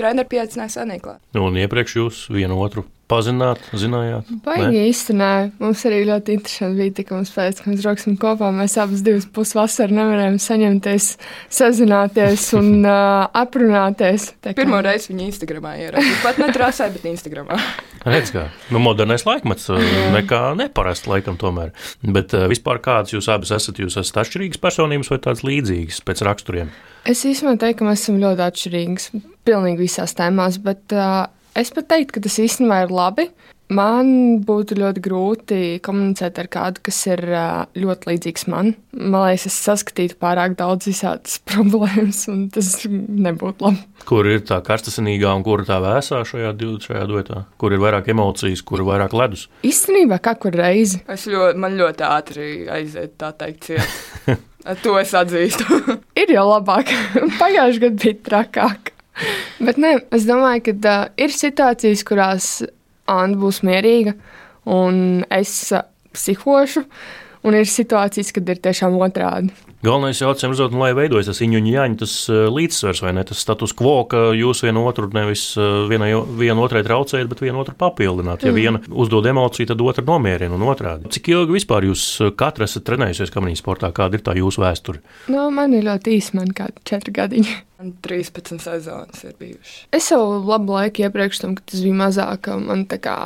treneris 0.00 0.32
pieaicināja 0.32 0.78
sanīklāt. 0.78 1.20
Nu, 1.36 1.50
un 1.50 1.60
iepriekš 1.60 2.00
jūs 2.00 2.26
vienu 2.32 2.56
otru 2.64 2.88
pazināt, 3.10 3.62
zinājāt? 3.76 4.28
baigi 4.44 4.82
īstenībā. 4.90 5.50
Mums 5.62 5.82
arī 5.88 6.02
ļoti 6.08 6.36
interesanti 6.36 6.80
bija, 6.80 7.06
ka 7.06 7.18
mums 7.18 7.32
pēc 7.34 7.58
tam, 7.58 7.66
kad 7.66 7.72
mēs 7.72 7.84
brauksim 7.86 8.16
kopā, 8.20 8.50
mēs 8.54 8.76
abas 8.82 9.04
divas 9.06 9.28
pusvasaras 9.36 9.94
nevarējām 9.96 10.38
saņemties, 10.42 11.08
sazināties 11.58 12.48
un 12.60 12.70
uh, 12.82 13.26
aprunāties. 13.36 14.32
Pirmo 14.56 14.80
reizi 14.84 15.12
viņa 15.12 15.28
Instagramā 15.28 15.76
ieraudzīja. 15.84 16.18
Pat 16.24 16.42
ne 16.42 16.50
trasē, 16.54 16.90
bet 16.94 17.06
Instagramā. 17.12 17.60
Redz, 18.06 18.32
kā 18.34 18.48
nu, 18.70 18.82
modernais 18.82 19.26
laikmets, 19.26 19.70
nekā 20.14 20.42
neparasts 20.58 21.08
laikam 21.10 21.38
tomēr. 21.40 21.72
Bet 22.02 22.34
uh, 22.36 22.46
vispār 22.50 22.82
kādas 22.82 23.14
jūs 23.14 23.30
abas 23.32 23.54
esat? 23.56 23.80
Jūs 23.82 23.98
esat 24.02 24.22
atšķirīgas 24.24 24.62
personības 24.62 25.10
vai 25.12 25.22
tādas 25.22 25.46
līdzīgas 25.46 26.02
pēc 26.06 26.22
raksturiem? 26.26 26.70
Es 27.06 27.22
īstenībā 27.22 27.54
teiktu, 27.62 27.80
ka 27.80 27.86
mēs 27.86 28.02
esam 28.02 28.20
ļoti 28.22 28.46
atšķirīgas. 28.48 29.10
Pilnīgi 29.46 29.84
visās 29.84 30.14
tēmās, 30.18 30.56
bet 30.58 30.94
uh, 30.94 31.28
es 31.56 31.72
pat 31.74 31.90
teiktu, 31.92 32.16
ka 32.16 32.26
tas 32.28 32.40
īstenībā 32.42 32.84
ir 32.86 32.94
labi. 32.94 33.30
Man 33.66 34.44
būtu 34.46 34.76
ļoti 34.78 35.00
grūti 35.02 35.56
komunicēt 35.82 36.36
ar 36.38 36.46
kādu, 36.52 36.84
kas 36.86 37.00
ir 37.08 37.22
ļoti 37.74 38.10
līdzīgs 38.12 38.46
man. 38.52 38.76
Man 38.94 39.24
liekas, 39.24 39.48
es 39.50 39.56
saskatītu 39.66 40.20
pārāk 40.22 40.54
daudz 40.60 40.86
visādas 40.86 41.40
problēmas, 41.50 42.22
un 42.30 42.46
tas 42.54 42.70
nebūtu 42.86 43.66
labi. 43.66 43.82
Kur 44.06 44.30
ir 44.30 44.44
tā 44.46 44.60
karstasinīgā 44.62 45.34
un 45.34 45.42
kur 45.46 45.64
ir 45.64 45.70
tā 45.70 45.80
vēsā 45.82 46.22
šajā, 46.30 46.54
šajā 46.86 47.04
duetā? 47.10 47.42
Kur 47.58 47.74
ir 47.74 47.82
vairāk 47.82 48.12
emocijas, 48.14 48.62
kur 48.62 48.84
ir 48.84 48.90
vairāk 48.92 49.16
ledus? 49.18 49.48
Īstenībā, 49.66 50.22
kā 50.22 50.36
kur 50.38 50.54
reizi. 50.54 51.02
Es 51.10 51.26
ļoti, 51.26 51.58
man 51.66 51.74
ļoti 51.80 52.06
ātri 52.06 52.50
aiziet, 52.70 53.16
tā 53.18 53.34
teikt, 53.34 53.72
ciet. 53.72 54.36
To 54.82 54.96
es 54.98 55.12
atzīstu. 55.14 55.62
ir 56.22 56.32
jau 56.34 56.42
labāk. 56.48 56.90
Pagājušajā 57.38 57.82
gadā 57.84 58.02
bija 58.02 58.22
trakāk. 58.26 58.95
Bet 59.62 59.78
nē, 59.80 59.96
es 60.14 60.26
domāju, 60.28 60.64
ka 60.68 60.76
uh, 60.76 61.12
ir 61.20 61.32
situācijas, 61.32 62.04
kurās 62.06 62.48
Anna 63.08 63.38
būs 63.40 63.62
mierīga 63.66 64.16
un 64.68 65.24
es 65.32 65.52
uh, 65.72 65.86
psihošu, 66.16 66.84
un 67.46 67.56
ir 67.56 67.68
situācijas, 67.70 68.32
kad 68.34 68.48
ir 68.50 68.60
tiešām 68.62 68.96
otrādi. 68.98 69.54
Galvenais 69.86 70.18
jautājums 70.18 70.58
ir, 70.58 70.72
lai 70.80 70.90
veidojas 70.96 71.28
tas 71.28 71.40
iņu 71.44 71.60
un 71.60 71.66
jāņa 71.70 71.98
tas 72.00 72.14
uh, 72.32 72.46
līdzsvars, 72.50 73.02
vai 73.04 73.12
ne? 73.14 73.22
Tas 73.28 73.42
status 73.44 73.74
quo, 73.76 74.00
ka 74.10 74.30
jūs 74.34 74.64
vienu 74.64 74.82
otru 74.88 75.06
nevis 75.14 75.44
uh, 75.60 75.84
vienai, 75.90 76.08
vienu 76.40 76.64
otrai 76.64 76.82
traucējat, 76.86 77.28
bet 77.30 77.44
vienu 77.44 77.60
otru 77.62 77.76
papildināt. 77.78 78.42
Ja 78.46 78.54
viena 78.56 78.80
uzdod 78.90 79.28
emociju, 79.30 79.68
tad 79.70 79.84
otra 79.84 80.02
nomierina 80.06 80.56
un 80.56 80.64
otrādi. 80.66 81.10
Cik 81.14 81.30
ilgi 81.34 81.58
vispār 81.58 81.86
jūs 81.90 82.06
uh, 82.24 82.32
katra 82.34 82.66
esat 82.66 82.86
trenējusies 82.88 83.30
kamaniņu 83.34 83.60
sportā? 83.60 83.92
Kāda 83.94 84.18
ir 84.18 84.24
tā 84.26 84.34
jūsu 84.40 84.64
vēsture? 84.64 85.04
Nu, 85.30 85.46
man 85.54 85.76
ir 85.76 85.86
ļoti 85.86 86.16
īsi, 86.16 86.34
man 86.40 86.50
kā 86.56 86.70
četri 86.88 87.14
gadiņi. 87.20 87.60
Man 87.76 87.92
13 88.02 88.56
sezonas 88.64 89.22
ir 89.28 89.36
bijušas. 89.38 89.84
Es 89.94 90.08
jau 90.08 90.22
labu 90.40 90.78
laiku 90.78 91.04
iepriekš 91.04 91.44
tam, 91.44 91.54
kad 91.58 91.68
tas 91.68 91.84
bija 91.84 92.00
mazāk, 92.00 92.48
man 92.64 92.86
tā 92.90 92.98
kā 93.04 93.16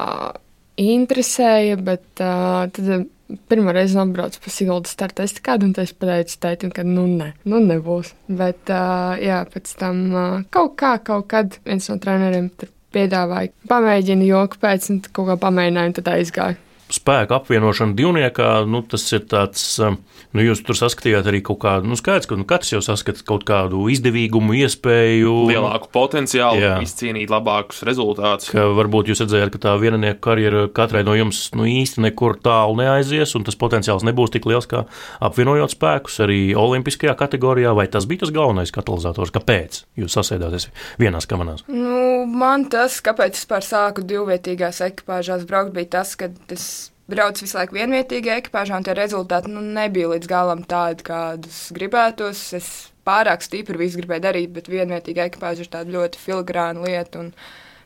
interesēja, 0.81 1.79
bet 1.79 2.23
uh, 2.25 2.67
tad 2.75 3.07
pirmā 3.51 3.75
reize 3.77 3.99
apbraucu 4.01 4.41
pa 4.45 4.53
Siguldas 4.53 4.95
starta 4.97 5.27
es 5.27 5.37
kādu, 5.43 5.69
un 5.69 5.75
es 5.83 5.93
pateicu 5.93 6.39
tētim, 6.43 6.73
ka 6.75 6.85
nu 6.87 7.07
ne, 7.11 7.33
nu 7.49 7.63
nebūs. 7.65 8.15
Bet, 8.29 8.63
uh, 8.73 9.15
jā, 9.21 9.43
pēc 9.51 9.75
tam 9.81 10.03
uh, 10.15 10.41
kaut 10.55 10.77
kā, 10.81 10.97
kaut 11.05 11.29
kad 11.33 11.61
viens 11.67 11.91
no 11.91 11.99
treneriem 12.03 12.51
piedāvāja. 12.95 13.55
Pamēģinu 13.71 14.27
joku 14.31 14.61
pēc, 14.63 14.91
un 14.93 15.05
kaut 15.11 15.31
kā 15.31 15.39
pamēģināju, 15.47 15.93
un 15.93 15.97
tad 16.01 16.13
aizgāju 16.17 16.59
spēku 16.95 17.37
apvienošana 17.37 17.95
divniekā, 17.99 18.49
nu, 18.71 18.83
tas 18.87 19.05
ir 19.13 19.27
tāds, 19.31 19.65
um, 19.85 19.99
nu, 20.35 20.45
jūs 20.45 20.63
tur 20.67 20.79
saskatījāt 20.79 21.29
arī 21.31 21.43
kaut 21.47 21.61
kādu, 21.65 21.91
nu, 21.91 21.99
skaidrs, 21.99 22.29
ka 22.31 22.39
nu, 22.39 22.47
katrs 22.49 22.73
jau 22.75 22.81
saskata 22.85 23.25
kaut 23.27 23.45
kādu 23.49 23.85
izdevīgumu, 23.93 24.57
iespēju, 24.63 25.35
lielāku 25.51 25.91
potenciālu, 25.95 26.63
jā. 26.63 26.73
izcīnīt 26.85 27.33
labākus 27.33 27.85
rezultātus. 27.87 28.51
Ka 28.55 28.69
varbūt 28.79 29.13
jūs 29.13 29.23
redzējāt, 29.25 29.53
ka 29.55 29.63
tā 29.67 29.77
viennieku 29.83 30.23
karjera 30.25 30.65
katrai 30.75 31.05
no 31.07 31.17
jums 31.19 31.43
nu, 31.59 31.69
īsti 31.69 32.07
nekur 32.09 32.39
tālu 32.43 32.79
neaizies, 32.81 33.37
un 33.39 33.47
tas 33.47 33.59
potenciāls 33.61 34.07
nebūs 34.07 34.35
tik 34.35 34.49
liels, 34.49 34.69
kā 34.71 34.87
apvienojot 35.21 35.77
spēkus 35.77 36.21
arī 36.25 36.41
olimpiskajā 36.59 37.15
kategorijā, 37.21 37.75
vai 37.77 37.87
tas 37.93 38.09
bija 38.09 38.25
tas 38.25 38.35
galvenais 38.35 38.73
katalizators, 38.75 39.35
kāpēc 39.35 39.85
jūs 40.01 40.17
sasēdāties 40.19 40.71
vienās 41.01 41.29
kamerās? 41.31 41.67
Nu, 41.69 42.25
man 42.27 42.67
tas, 42.73 42.99
kāpēc 43.05 43.37
es 43.37 43.45
vispār 43.51 43.67
sāku 43.67 44.05
divvietīgās 44.07 44.79
ekipāžās 44.87 45.43
braukt, 45.49 45.73
bija 45.75 45.89
tas, 45.99 46.15
ka 46.15 46.29
es 46.55 46.80
braucu 47.11 47.45
visu 47.45 47.59
laiku 47.59 47.77
vienvietīgā 47.79 48.39
ekipāžā, 48.41 48.79
un 48.79 48.87
tie 48.87 48.95
rezultāti 48.97 49.53
nu, 49.53 49.63
nebija 49.79 50.13
līdz 50.15 50.31
galam 50.31 50.63
tādi, 50.69 51.07
kādus 51.07 51.67
gribētos. 51.77 52.45
Es 52.59 52.71
pārāk 53.07 53.45
stipri 53.45 53.81
visu 53.81 54.01
gribēju 54.01 54.27
darīt, 54.29 54.55
bet 54.55 54.71
vienvietīga 54.71 55.31
ekipāža 55.31 55.67
ir 55.67 55.73
tāda 55.73 55.97
ļoti 55.97 56.23
filigrāna 56.23 56.87
lieta. 56.87 57.25
Un, 57.25 57.35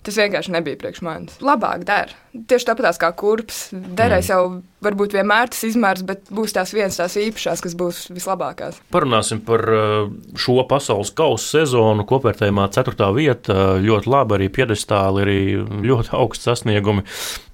Tas 0.04 0.18
vienkārši 0.20 0.52
nebija 0.52 0.76
priekš 0.76 1.00
manis. 1.04 1.36
Labāk 1.40 1.86
der. 1.88 2.10
Tieši 2.34 2.66
tāpat 2.68 2.98
kā 3.00 3.08
kurps. 3.16 3.70
Derēs 3.72 4.26
mm. 4.28 4.32
jau 4.34 4.40
varbūt 4.84 5.14
vienmēr 5.16 5.48
tas 5.48 5.62
izmērs, 5.64 6.02
bet 6.04 6.28
būs 6.34 6.52
tās 6.52 6.74
vienas 6.76 6.98
tās 7.00 7.16
īpašās, 7.16 7.62
kas 7.64 7.76
būs 7.80 8.02
vislabākās. 8.12 8.82
Parunāsim 8.92 9.40
par 9.46 9.64
uh, 9.64 10.10
šo 10.36 10.58
pasaules 10.68 11.14
kausa 11.16 11.62
sezonu. 11.62 12.04
Kopvērtējumā 12.10 12.68
4. 12.76 13.08
vieta 13.16 13.56
ļoti 13.80 14.12
labi, 14.12 14.36
arī 14.36 14.50
piedestāli, 14.52 15.24
arī 15.24 15.40
ļoti 15.88 16.12
augsts 16.20 16.50
sasniegumi. 16.50 17.06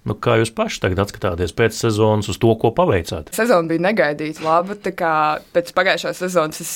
Nu, 0.08 0.16
kā 0.16 0.38
jūs 0.40 0.52
paši 0.56 0.80
tagad 0.86 1.10
skatāties 1.12 1.52
pēc 1.56 1.76
sezonas 1.76 2.30
uz 2.32 2.38
to, 2.40 2.54
ko 2.60 2.70
paveicāt? 2.76 3.34
Sezona 3.36 3.68
bija 3.68 3.84
negaidīta 3.90 4.44
laba. 4.44 4.76
Pēc 5.54 5.74
pagājušās 5.76 6.22
sezonas 6.22 6.62
es 6.64 6.72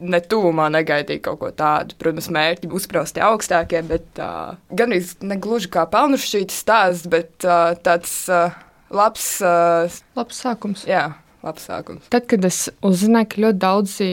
ne 0.00 0.20
tuvumā 0.24 0.70
negaidīju 0.72 1.22
kaut 1.24 1.40
ko 1.42 1.50
tādu. 1.56 1.96
Protams, 2.00 2.30
mērķi 2.32 2.70
uzprausti 2.76 3.22
augstākie, 3.24 3.82
bet 3.86 4.22
uh, 4.22 4.54
gan 4.72 4.94
arī 4.96 5.04
ne 5.26 5.36
gluži 5.42 5.70
kā 5.74 5.84
pelnušķītas 5.90 6.60
stāsts, 6.64 7.10
bet 7.10 7.44
uh, 7.44 7.74
tāds 7.84 8.14
uh, 8.32 8.56
labs, 8.94 9.26
uh, 9.44 10.00
labs 10.16 10.40
sākums. 10.40 10.86
Jā, 10.88 11.10
labs 11.44 11.68
sākums. 11.68 12.08
Tad, 12.12 12.28
kad 12.30 12.46
es 12.48 12.68
uzzināju, 12.86 13.32
ka 13.34 13.44
ļoti 13.46 13.62
daudzi 13.66 14.10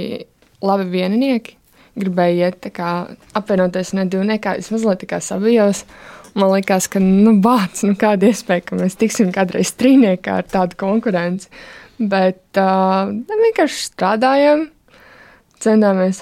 labi 0.65 0.89
vieninieki 0.97 1.55
gribēja 1.97 2.51
iet 2.51 2.67
kā, 2.75 2.91
apvienoties 3.37 3.95
ne 3.97 4.05
divniekā, 4.09 4.57
es 4.61 4.69
mazliet 4.73 5.01
tā 5.01 5.09
kā 5.15 5.21
sabijos. 5.23 5.83
Man 6.35 6.51
liekas, 6.51 6.89
ka 6.91 6.99
nu, 7.03 7.37
bāc, 7.43 7.83
nu, 7.87 7.95
kāda 7.99 8.31
iespēja, 8.31 8.65
ka 8.67 8.79
mēs 8.79 8.97
tiksim 8.99 9.31
kādreiz 9.35 9.71
trīniekā 9.79 10.41
ar 10.41 10.47
tādu 10.51 10.77
konkurenci. 10.79 11.49
Bet 11.97 12.59
uh, 12.61 13.09
vienkārši 13.09 13.79
strādājam, 13.87 14.67
centāmies 15.63 16.21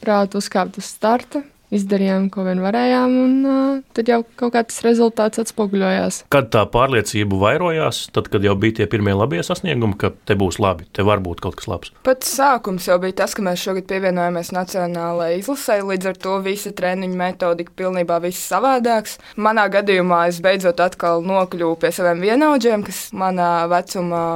prātu 0.00 0.42
uzkāpt 0.42 0.80
uz 0.82 0.90
starta. 0.90 1.44
Izdarījām, 1.72 2.26
ko 2.32 2.44
vien 2.44 2.60
varējām, 2.60 3.14
un 3.18 3.46
uh, 3.48 3.78
tad 3.96 4.10
jau 4.10 4.20
kaut 4.36 4.52
kāds 4.54 4.82
rezultāts 4.84 5.40
atspoguļojās. 5.40 6.20
Kad 6.32 6.50
tā 6.52 6.64
pārliecība 6.70 7.38
vairojās, 7.40 8.04
tad, 8.14 8.28
kad 8.32 8.44
jau 8.44 8.52
bija 8.60 8.80
tie 8.80 8.86
pirmie 8.90 9.14
labie 9.16 9.40
sasniegumi, 9.46 9.96
ka 9.98 10.12
te 10.28 10.36
būs 10.38 10.60
labi, 10.62 10.84
te 10.94 11.06
var 11.06 11.22
būt 11.24 11.40
kaut 11.44 11.56
kas 11.58 11.68
labs. 11.70 11.94
Pats 12.06 12.34
sākums 12.36 12.88
jau 12.90 12.98
bija 13.02 13.16
tas, 13.22 13.34
ka 13.34 13.44
mēs 13.46 13.64
šogad 13.64 13.88
pievienojāmies 13.90 14.52
Nacionālajai 14.54 15.40
izlasē, 15.40 15.78
līdz 15.88 16.10
ar 16.12 16.20
to 16.26 16.36
visa 16.44 16.74
treniņa 16.76 17.20
metodika 17.22 17.72
pilnībā 17.80 18.20
viss 18.22 18.44
savādāks. 18.52 19.16
Manā 19.40 19.64
gadījumā 19.72 20.26
es 20.30 20.42
beidzot 20.44 20.82
atkal 20.84 21.24
nokļuvu 21.26 21.78
pie 21.80 21.94
saviem 21.96 22.20
vienaudžiem, 22.28 22.84
kas 22.86 23.06
manā 23.16 23.64
vecumā 23.72 24.26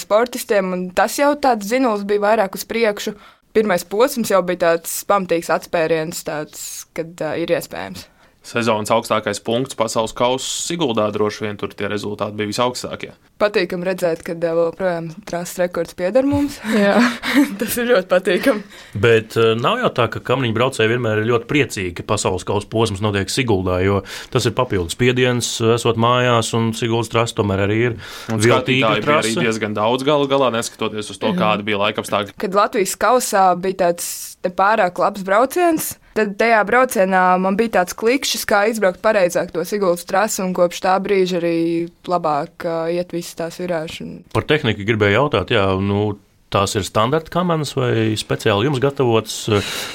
sportistiem, 0.00 0.72
un 0.74 0.88
tas 0.96 1.20
jau 1.20 1.34
tāds 1.36 1.68
zinuls 1.70 2.08
bija 2.08 2.24
vairāk 2.30 2.56
uz 2.56 2.66
priekšu 2.66 3.14
pirmais 3.56 3.84
posms 3.84 4.30
jau 4.32 4.40
bija 4.46 4.64
tāds 4.66 5.00
pamatīgs 5.08 5.50
atspēriens, 5.54 6.24
tāds, 6.26 6.64
kad 6.96 7.24
uh, 7.24 7.36
ir 7.40 7.52
iespējams. 7.56 8.06
Sezonas 8.40 8.88
augstākais 8.88 9.42
punkts 9.44 9.76
pasaules 9.76 10.14
kausa 10.16 10.48
Siguldā 10.48 11.10
droši 11.12 11.44
vien 11.44 11.58
tur 11.60 11.74
tie 11.76 11.90
rezultāti 11.92 12.38
bija 12.38 12.48
visaugstākie. 12.48 13.10
Patīkami 13.40 13.84
redzēt, 13.84 14.22
ka 14.24 14.32
joprojām 14.32 15.10
trases 15.28 15.58
rekords 15.60 15.96
pieder 15.96 16.24
mums. 16.28 16.56
Tas 17.60 17.76
ir 17.76 17.90
ļoti 17.92 18.08
patīkami. 18.08 18.64
Bet 19.00 19.36
uh, 19.36 19.52
nav 19.60 19.82
jau 19.82 19.90
tā, 20.00 20.08
ka 20.12 20.22
kamniņu 20.24 20.56
braucēji 20.56 20.92
vienmēr 20.94 21.22
ir 21.22 21.30
ļoti 21.30 21.48
priecīgi, 21.52 21.94
ka 22.00 22.06
pasaules 22.14 22.46
kausa 22.48 22.68
posms 22.72 23.04
notiek 23.04 23.32
Siguldā, 23.32 23.82
jo 23.84 24.00
tas 24.32 24.48
ir 24.48 24.56
papildus 24.56 24.96
spiediens, 24.96 25.52
esot 25.76 26.00
mājās, 26.00 26.54
un 26.56 26.72
Siguldas 26.76 27.12
trasa 27.12 27.36
tomēr 27.42 27.66
arī 27.68 27.78
ir. 27.90 27.98
Viltīga 28.32 28.96
trasa. 29.04 29.28
Arī 29.28 29.46
diezgan 29.48 29.76
daudz 29.76 30.06
galu 30.08 30.28
galā, 30.30 30.48
neskatoties 30.56 31.12
uz 31.12 31.20
to, 31.20 31.34
kāda 31.36 31.66
bija 31.66 31.84
laika 31.84 32.00
apstākļi. 32.00 32.38
Kad 32.40 32.56
Latvijas 32.56 32.96
kausā 33.00 33.50
bija 33.60 33.82
tāds 33.84 34.10
pārāk 34.56 35.00
labs 35.02 35.24
brauciens, 35.26 35.92
Tad 36.18 36.34
tajā 36.40 36.62
braucienā 36.66 37.24
man 37.42 37.58
bija 37.58 37.78
tāds 37.80 37.94
klikšķis, 37.98 38.46
kā 38.48 38.64
izbraukt 38.72 38.98
pareizāk 39.04 39.52
to 39.54 39.62
Siguldas 39.68 40.08
trasi, 40.08 40.42
un 40.42 40.54
kopš 40.56 40.82
tā 40.82 40.96
brīža 41.02 41.38
arī 41.38 41.60
labāk 42.10 42.66
uh, 42.66 42.88
iet 42.90 43.14
visas 43.14 43.38
tās 43.38 43.60
virāžas. 43.62 44.18
Par 44.34 44.48
tehniku 44.48 44.86
gribēju 44.88 45.20
jautāt, 45.20 45.54
jā, 45.54 45.68
nu, 45.78 46.16
tās 46.50 46.74
ir 46.74 46.84
standarta 46.86 47.30
kamanas 47.32 47.72
vai 47.78 48.10
speciāli 48.18 48.66
jums 48.66 48.82
gatavotas. 48.82 49.36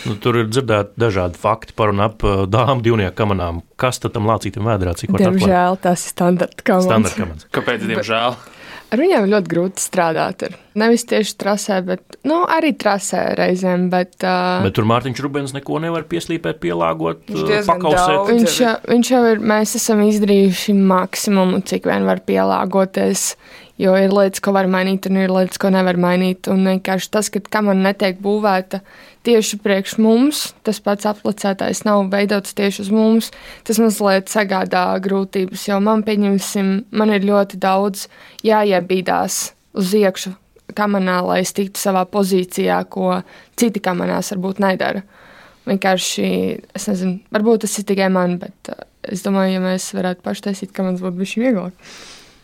Nu, 0.07 0.15
tur 0.23 0.39
ir 0.39 0.49
dzirdēti 0.51 0.95
dažādi 1.01 1.39
fakti 1.39 1.75
par 1.75 1.91
un 1.91 2.03
ap 2.07 2.23
dāmu 2.23 2.85
divnieku 2.85 3.17
kamanām. 3.19 3.61
Kas 3.79 3.99
tad 3.99 4.15
tam 4.15 4.29
lācītam 4.31 4.67
vēdrā? 4.71 4.95
Diemžēl 4.95 5.79
tas 5.83 6.07
ir 6.07 6.15
standarta 6.15 6.63
kamanas. 6.63 6.87
Standarta 6.89 7.23
kamanas. 7.23 7.49
Kāpēc, 7.59 7.89
diemžēl? 7.91 8.39
Ar 8.95 9.01
viņiem 9.03 9.25
ļoti 9.27 9.51
grūti 9.51 9.83
strādāt. 9.83 10.45
Ir. 10.47 10.53
Nevis 10.79 11.03
tieši 11.09 11.33
trasē, 11.41 11.81
bet 11.83 12.15
nu, 12.23 12.37
arī 12.47 12.71
trasē 12.79 13.25
reizēm. 13.35 13.89
Bet, 13.91 14.15
uh, 14.23 14.63
bet 14.63 14.77
tur 14.77 14.87
Mārtiņš 14.87 15.19
Rubens 15.25 15.51
neko 15.55 15.81
nevar 15.83 16.05
pieslīpēt, 16.07 16.61
pielāgot, 16.63 17.25
pakausēt. 17.67 18.21
Viņš, 18.29 18.61
viņš 18.87 19.11
jau 19.11 19.21
ir, 19.33 19.43
mēs 19.51 19.75
esam 19.81 20.05
izdarījuši 20.05 20.77
maksimumu, 20.79 21.59
cik 21.67 21.89
vien 21.91 22.07
var 22.07 22.23
pielāgoties. 22.23 23.33
Jo 23.81 23.97
ir 23.99 24.15
lietas, 24.15 24.39
ko 24.39 24.53
var 24.55 24.69
mainīt, 24.71 25.09
un 25.09 25.19
ir 25.19 25.33
lietas, 25.35 25.59
ko 25.59 25.67
nevar 25.75 25.99
mainīt. 25.99 26.47
Un 26.47 26.63
vienkārši 26.63 27.11
tas, 27.11 27.27
ka 27.33 27.43
kamera 27.43 27.75
netiek 27.89 28.23
būvēta 28.23 28.79
tieši 29.25 29.59
priekš 29.63 29.97
mums, 30.01 30.45
tas 30.65 30.79
pats 30.83 31.07
aplicētājs 31.09 31.83
nav 31.87 32.05
veidots 32.13 32.55
tieši 32.57 32.85
uz 32.85 32.91
mums, 32.93 33.31
tas 33.67 33.79
mazliet 33.81 34.31
sagādā 34.31 34.85
grūtības. 35.03 35.67
Jo 35.69 35.81
man, 35.83 36.05
pieņemsim, 36.05 36.71
man 36.95 37.13
ir 37.15 37.27
ļoti 37.27 37.59
daudz 37.61 38.07
jāiebīdās 38.45 39.39
uz 39.75 39.93
iekšu 39.97 40.35
kamerā, 40.75 41.19
lai 41.25 41.41
es 41.43 41.53
tiktu 41.55 41.81
savā 41.81 42.05
pozīcijā, 42.09 42.79
ko 42.89 43.19
citi 43.59 43.81
kamerās 43.83 44.33
varbūt 44.33 44.61
nedara. 44.63 45.03
Vienkārši, 45.65 46.27
es 46.77 46.89
nezinu, 46.91 47.19
varbūt 47.33 47.65
tas 47.65 47.79
ir 47.81 47.87
tikai 47.89 48.11
man, 48.13 48.37
bet 48.41 48.69
uh, 48.69 48.85
es 49.09 49.23
domāju, 49.25 49.55
ja 49.55 49.63
mēs 49.63 49.87
varētu 49.97 50.21
paši 50.25 50.49
taisīt, 50.49 50.75
ka 50.75 50.85
mums 50.85 51.01
būtu 51.01 51.17
bijis 51.21 51.37
vieglāk. 51.41 51.89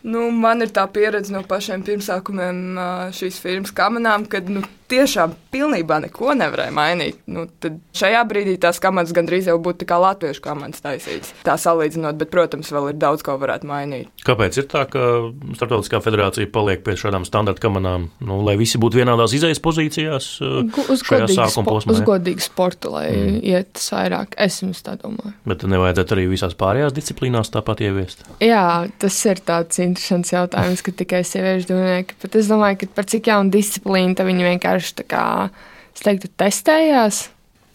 Nu, 0.02 0.26
man 0.34 0.64
ir 0.64 0.72
tā 0.74 0.82
pieredze 0.90 1.30
no 1.30 1.44
pašiem 1.46 1.84
pirmsākumiem 1.86 2.78
šīs 3.14 3.38
firmas 3.38 3.70
kamerām, 3.76 4.26
kad 4.30 4.48
nu, 4.50 4.64
tiešām 4.92 5.34
pilnībā 5.52 5.98
neko 6.06 6.34
nevarēja 6.38 6.74
mainīt. 6.74 7.20
Nu, 7.30 7.46
tad 7.62 7.78
šajā 7.96 8.22
brīdī 8.28 8.56
tās 8.60 8.80
kameras 8.82 9.12
gandrīz 9.16 9.48
jau 9.50 9.58
būtu 9.62 9.88
kā 9.88 9.98
latviešu 10.02 10.44
kameras 10.44 10.84
taisītas. 10.84 11.32
Tā 11.46 11.56
salīdzinot, 11.60 12.18
bet, 12.20 12.30
protams, 12.32 12.72
vēl 12.72 12.92
ir 12.92 13.00
daudz 13.00 13.24
ko 13.26 13.36
varētu 13.40 13.68
mainīt. 13.68 14.10
Kāpēc 14.26 14.60
ir 14.62 14.68
tā, 14.72 14.84
ka 14.90 15.08
Startautiskā 15.56 16.00
federācija 16.04 16.50
paliek 16.52 16.84
pie 16.84 16.96
šādām 16.98 17.26
standarta 17.28 17.62
kamerām, 17.64 18.08
nu, 18.24 18.40
lai 18.46 18.56
visi 18.60 18.80
būtu 18.82 19.00
vienādās 19.00 19.34
izējas 19.36 19.60
pozīcijās? 19.64 20.28
Uz 20.42 21.04
godīgu, 21.06 21.64
posmā, 21.68 21.94
uz 21.94 22.02
godīgu 22.06 22.44
sportu, 22.44 22.92
lai 22.96 23.06
mm. 23.10 23.40
iet 23.52 23.82
vairāk. 23.92 24.36
Es 24.40 24.60
jums 24.62 24.82
tā 24.84 24.96
domāju. 25.00 25.34
Bet 25.48 25.64
nevajadzētu 25.68 26.16
arī 26.16 26.26
visās 26.32 26.56
pārējās 26.58 26.94
disciplīnās 26.96 27.52
tāpat 27.54 27.84
ieviest? 27.86 28.24
Jā, 28.42 28.88
tas 29.02 29.18
ir 29.28 29.42
tāds 29.46 29.80
interesants 29.82 30.32
jautājums, 30.34 30.82
ka 30.84 30.94
tikai 31.02 31.22
sieviešu 31.26 31.70
divnieki. 31.70 32.18
Bet 32.24 32.38
es 32.40 32.50
domāju, 32.50 32.82
ka 32.82 32.90
par 32.98 33.08
cik 33.10 33.30
jaunu 33.32 33.52
disciplīnu 33.54 34.26
viņi 34.26 34.48
vienkārši 34.52 34.81
es 34.82 36.04
teiktu, 36.04 36.30
testējās. 36.40 37.28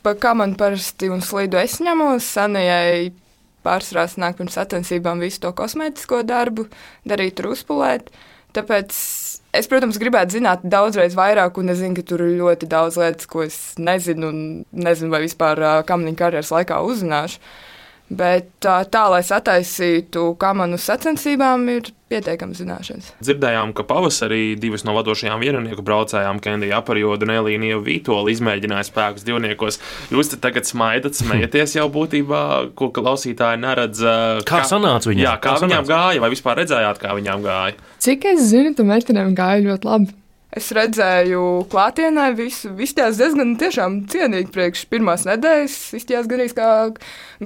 Pa 0.06 0.14
kā 0.20 0.34
man 0.38 0.56
parasti 0.60 1.10
un 1.12 1.24
slīdu 1.26 1.60
es 1.60 1.80
ņemos, 1.84 2.28
senajai 2.38 3.12
pārsvarā 3.66 4.08
nāk 4.22 4.38
pirms 4.40 4.56
sacensībām 4.58 5.22
visu 5.24 5.42
to 5.44 5.52
kosmētisko 5.58 6.22
darbu, 6.28 6.68
darīt 7.08 7.38
tur 7.40 7.52
uzpulēt. 7.54 8.12
Tāpēc 8.56 8.94
es, 9.58 9.68
protams, 9.70 10.00
gribētu 10.02 10.38
zināt 10.38 10.64
daudzreiz 10.66 11.18
vairāk, 11.18 11.60
un 11.60 11.74
es 11.74 11.82
zinu, 11.82 11.98
ka 11.98 12.06
tur 12.08 12.24
ir 12.26 12.38
ļoti 12.40 12.70
daudz 12.72 12.98
lietas, 13.02 13.28
ko 13.30 13.44
es 13.46 13.58
nezinu, 13.78 14.32
un 14.32 14.40
nezinu, 14.88 15.12
vai 15.14 15.22
vispār 15.26 15.62
kamniņa 15.90 16.22
karjeras 16.22 16.54
laikā 16.56 16.80
uzzināšu. 16.88 17.42
Bet 18.08 18.54
tā, 18.64 18.80
tā 18.88 19.04
lai 19.12 19.20
sataisītu 19.26 20.30
kamanu 20.40 20.78
sacensībām, 20.80 21.66
ir 21.74 21.90
pietiekami 22.08 22.56
zināšanas. 22.56 23.10
Dzirdējām, 23.20 23.74
ka 23.76 23.84
pavasarī 23.88 24.56
divas 24.56 24.86
no 24.88 24.94
vadošajām 24.96 25.42
vienonieku 25.44 25.84
braucējām, 25.84 26.40
Kendija 26.44 26.80
Aparjoda 26.80 27.28
un 27.28 27.34
Elīnija 27.36 27.82
Vītola, 27.84 28.32
izmēģināja 28.32 28.88
spēkus 28.88 29.28
divniekos. 29.28 29.82
Jūs 30.14 30.32
te 30.32 30.40
tagad 30.40 30.70
smaidat, 30.70 31.20
smējaties 31.20 31.76
jau 31.76 31.90
būtībā, 31.92 32.44
ko 32.80 32.88
klausītāji 32.96 33.60
neredz. 33.66 34.06
Kā, 34.48 34.62
kā 34.62 34.70
sanāca 34.72 35.12
viņām? 35.12 35.26
Jā, 35.26 35.36
kā, 35.42 35.58
kā 35.58 35.66
viņām 35.66 35.84
sanāca? 35.84 35.92
gāja, 35.92 36.24
vai 36.24 36.32
vispār 36.32 36.62
redzējāt, 36.64 37.04
kā 37.04 37.18
viņām 37.20 37.44
gāja? 37.44 37.76
Cik 38.08 38.32
es 38.32 38.48
zinu, 38.54 38.72
tam 38.78 38.88
meitenēm 38.94 39.36
gāja 39.36 39.68
ļoti 39.68 39.92
labi. 39.92 40.16
Es 40.58 40.72
redzēju, 40.74 41.42
klātienē 41.70 42.32
visu 42.38 42.72
izties 42.82 43.20
diezgan 43.20 43.54
cienīgi 44.10 44.50
priekš 44.54 44.86
pirmās 44.90 45.28
nedēļas. 45.28 45.76
Izties 46.00 46.30
gan 46.32 46.42
kā 46.58 46.70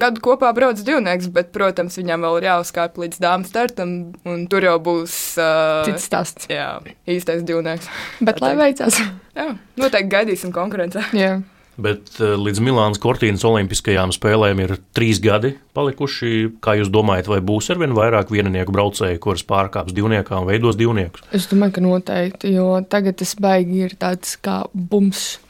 gadu 0.00 0.22
kopā 0.24 0.52
brauc 0.56 0.80
divnieks, 0.80 1.28
bet, 1.34 1.50
protams, 1.52 1.98
viņam 2.00 2.24
vēl 2.24 2.40
ir 2.40 2.48
jāuzkāp 2.48 2.96
līdz 3.02 3.20
dāmas 3.20 3.52
startam, 3.52 3.94
un 4.24 4.46
tur 4.48 4.64
jau 4.64 4.78
būs 4.80 5.16
uh, 5.36 5.82
cits 5.88 6.08
stāsts. 6.08 6.48
Jā, 6.52 6.78
īstais 7.04 7.44
divnieks. 7.44 7.90
Bet 8.24 8.40
lai 8.44 8.54
veicas. 8.56 9.02
Jā, 9.36 9.50
noteikti 9.80 10.12
gaidīsim 10.16 10.54
konkurencē. 10.54 11.10
Jā. 11.16 11.36
Bet 11.80 12.18
eh, 12.20 12.34
līdz 12.36 12.60
Milānas 12.64 13.00
Kortīnas 13.00 13.44
Olimpiskajām 13.48 14.12
spēlēm 14.12 14.60
ir 14.64 14.74
trīs 14.96 15.20
gadi 15.24 15.54
palikuši. 15.76 16.58
Kā 16.64 16.76
jūs 16.76 16.90
domājat, 16.92 17.30
vai 17.32 17.40
būs 17.44 17.70
ar 17.72 17.80
vien 17.80 17.94
vairāk 17.96 18.32
vieninieku 18.32 18.74
braucēju, 18.76 19.20
kuras 19.22 19.44
pārkāps 19.48 19.96
divniekā 19.96 20.42
un 20.42 20.50
veidos 20.50 20.76
divniekus? 20.80 21.24
Es 21.32 21.48
domāju, 21.48 21.78
ka 21.78 21.86
noteikti, 21.86 22.52
jo 22.58 22.74
tagad 22.92 23.22
tas 23.22 23.32
baigi 23.40 23.86
ir 23.86 23.96
tāds 24.00 24.36
kā 24.44 24.62
bums 24.74 25.40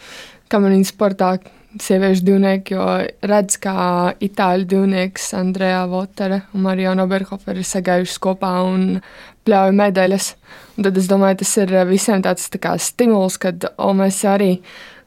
kamerīna 0.52 0.86
sportā. 0.86 1.34
Sieviešu 1.72 2.26
divnieki, 2.26 2.74
jo 2.76 2.86
redz, 3.24 3.54
kā 3.56 4.12
itāļu 4.20 4.66
divnieks 4.68 5.30
Andrejā 5.38 5.86
Votera 5.88 6.42
un 6.52 6.66
Marijana 6.66 7.06
Oberhofer 7.06 7.56
ir 7.56 7.64
sagājuši 7.64 8.18
kopā 8.20 8.50
un 8.68 8.98
pļauj 9.48 9.72
medaļas. 9.78 10.26
Un 10.76 10.86
tad 10.86 11.00
es 11.00 11.08
domāju, 11.08 11.40
tas 11.40 11.54
ir 11.64 11.72
visiem 11.88 12.20
tāds 12.24 12.52
tā 12.52 12.60
kā 12.60 12.74
stimuls, 12.76 13.40
kad 13.40 13.64
o, 13.72 13.88
mēs 13.96 14.20
arī 14.28 14.58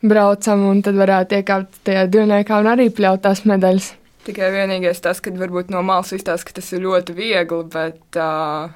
braucam, 0.04 0.66
un 0.70 0.82
tad 0.86 0.98
varētu 1.00 1.40
iekāpt 1.40 1.84
tajā 1.88 2.08
divniekā 2.12 2.60
un 2.62 2.72
arī 2.72 2.90
pļaut 2.94 3.24
tās 3.26 3.44
medaļas. 3.48 3.92
Tikai 4.26 4.50
vienīgais 4.54 5.04
tas, 5.06 5.22
ka 5.22 5.34
varbūt 5.38 5.70
no 5.74 5.84
malas 5.86 6.14
izstāsta, 6.16 6.50
ka 6.50 6.58
tas 6.58 6.72
ir 6.74 6.82
ļoti 6.88 7.14
viegli, 7.14 7.62
bet 7.70 8.18
uh, 8.18 8.72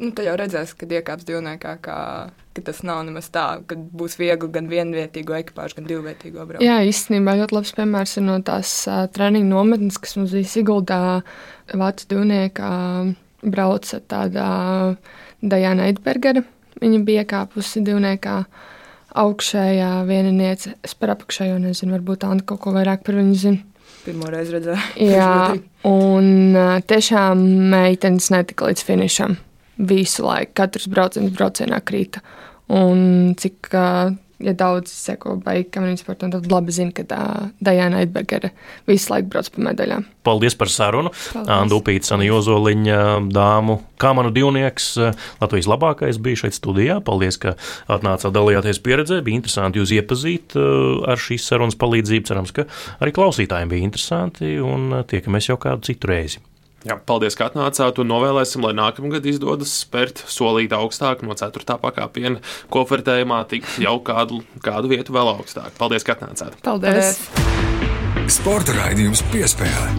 nu, 0.00 0.10
tad 0.16 0.24
jau 0.24 0.36
redzēs, 0.40 0.72
kad 0.78 0.94
iekāps 0.96 1.26
divniekā, 1.28 1.74
kā, 1.84 1.98
ka 2.56 2.64
tas 2.64 2.80
nav 2.86 3.02
nemaz 3.04 3.28
tā, 3.32 3.44
ka 3.68 3.76
būs 3.76 4.16
viegli 4.20 4.48
gan 4.54 4.70
vienvietīgo 4.72 5.36
ekipāžu, 5.36 5.78
gan 5.80 5.90
divvietīgo 5.90 6.46
braucienu. 6.46 6.64
Jā, 6.64 6.78
īstenībā 6.88 7.36
ļoti 7.42 7.58
labs 7.58 7.74
piemērs 7.76 8.16
ir 8.16 8.26
no 8.30 8.38
tās 8.46 8.72
uh, 8.88 9.04
treniņu 9.12 9.50
nometnes, 9.52 10.00
kas 10.00 10.16
mums 10.16 10.32
bija 10.36 10.52
Siguldā, 10.54 11.02
Vācu 11.76 12.08
divniekā 12.14 12.70
brauca 13.44 14.00
tādā 14.08 14.48
Dajana 15.44 15.90
Eidbergera. 15.90 16.40
Viņa 16.80 17.04
bija 17.04 17.24
iekāpusi 17.24 17.84
divniekā. 17.84 18.38
Uh, 18.46 18.72
augšējā 19.22 19.90
vieniniece. 20.08 20.74
Es 20.86 20.94
par 20.98 21.14
apakšējo 21.16 21.58
nezinu, 21.62 21.96
varbūt 21.96 22.26
Anna 22.28 22.44
kaut 22.46 22.62
ko 22.64 22.74
vairāk 22.76 23.04
par 23.06 23.18
viņu 23.18 23.38
zina. 23.40 23.62
Pirmo 24.06 24.30
reizi 24.30 24.54
redzēju. 24.54 24.82
Jā, 25.02 25.56
un 25.90 26.58
tiešām 26.90 27.42
meitenes 27.72 28.30
netika 28.34 28.70
līdz 28.70 28.84
finišam. 28.86 29.38
Visu 29.76 30.24
laiku, 30.24 30.54
katrs 30.56 30.86
brauciens 30.88 31.34
braucienā 31.36 31.82
krīta. 31.84 32.22
Un 32.72 33.34
cik 33.38 33.68
ja 34.42 34.52
daudz 34.56 34.92
seko 34.92 35.36
baigām 35.42 35.88
sportam, 35.98 36.32
tad 36.34 36.48
labi 36.50 36.74
zina, 36.74 36.92
ka 36.94 37.04
tā 37.08 37.20
Dajana 37.64 38.02
Eidbergere 38.02 38.52
visu 38.88 39.12
laiku 39.12 39.30
brauc 39.32 39.48
pa 39.52 39.64
medaļām. 39.68 40.06
Paldies 40.26 40.56
par 40.58 40.70
sarunu. 40.72 41.12
Anna 41.42 41.78
Upīts, 41.78 42.12
Anna 42.14 42.26
Jozoliņa, 42.26 42.98
dāmu, 43.32 43.78
kā 44.02 44.12
manu 44.16 44.32
divnieks, 44.34 44.92
Latvijas 45.40 45.70
labākais 45.70 46.20
bija 46.22 46.42
šeit 46.44 46.58
studijā. 46.58 46.98
Paldies, 47.06 47.38
ka 47.42 47.54
atnācāt 47.92 48.34
dalījāties 48.36 48.82
pieredzē. 48.84 49.22
Bija 49.26 49.40
interesanti 49.40 49.80
jūs 49.80 49.94
iepazīt 49.96 50.58
uh, 50.58 51.06
ar 51.08 51.20
šīs 51.20 51.46
sarunas 51.48 51.78
palīdzību. 51.80 52.26
Cerams, 52.26 52.52
ka 52.56 52.66
arī 53.00 53.14
klausītājiem 53.16 53.72
bija 53.72 53.88
interesanti 53.88 54.56
un 54.62 55.02
tiekamies 55.08 55.52
jau 55.52 55.60
kādu 55.62 55.86
citu 55.88 56.10
reizi. 56.10 56.42
Jā, 56.86 56.94
paldies, 57.02 57.34
ka 57.34 57.48
atnācāt 57.48 57.96
un 57.98 58.06
novēlēsim, 58.12 58.62
lai 58.62 58.70
nākamgad 58.78 59.24
izdodas 59.26 59.72
spērt 59.80 60.20
solīt 60.30 60.70
augstāk 60.76 61.24
no 61.26 61.34
4. 61.34 61.74
pakāpiena 61.82 62.38
kofertējumā, 62.70 63.40
tikt 63.50 63.80
jau 63.82 63.96
kādu, 64.06 64.38
kādu 64.62 64.92
vietu 64.94 65.16
vēl 65.16 65.32
augstāk. 65.32 65.74
Paldies, 65.80 66.06
ka 66.06 66.14
atnācāt! 66.14 66.54
Paldies! 66.62 67.18
Sporta 68.30 68.76
raidījums 68.78 69.24
piespēlē! 69.34 69.90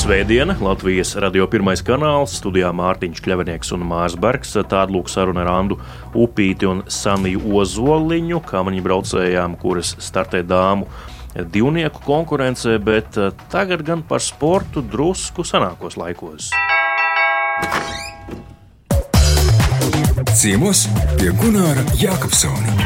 Svētdiena, 0.00 0.56
Latvijas 0.64 1.12
radio 1.20 1.44
pirmais 1.52 1.84
kanāls, 1.84 2.40
studijā 2.40 2.72
Mārtiņš 2.72 3.20
Kļavinieks 3.22 3.76
un 3.76 3.84
Mārs 3.86 4.16
Bergs. 4.16 4.56
Tāda 4.56 4.88
lūk 4.96 5.12
saruna 5.12 5.44
ar 5.44 5.52
Andu 5.52 5.76
Upīti 6.16 6.66
un 6.72 6.80
Saniju 6.88 7.52
Ozoliņu, 7.60 8.40
kā 8.48 8.64
viņi 8.64 8.80
braucējām, 8.88 9.60
kuras 9.60 9.92
startē 10.00 10.40
dāmu 10.40 10.88
divnieku 11.34 12.02
konkurencē, 12.04 12.76
bet 12.82 13.16
eh, 13.16 13.32
tagad 13.52 13.84
gan 13.86 14.02
par 14.06 14.20
sportu 14.20 14.82
drusku 14.84 15.44
senākos 15.46 15.96
laikos. 15.96 16.50
Ciemos 20.36 20.86
pie 21.18 21.32
Gunāra 21.36 21.84
Jākapsona. 22.00 22.76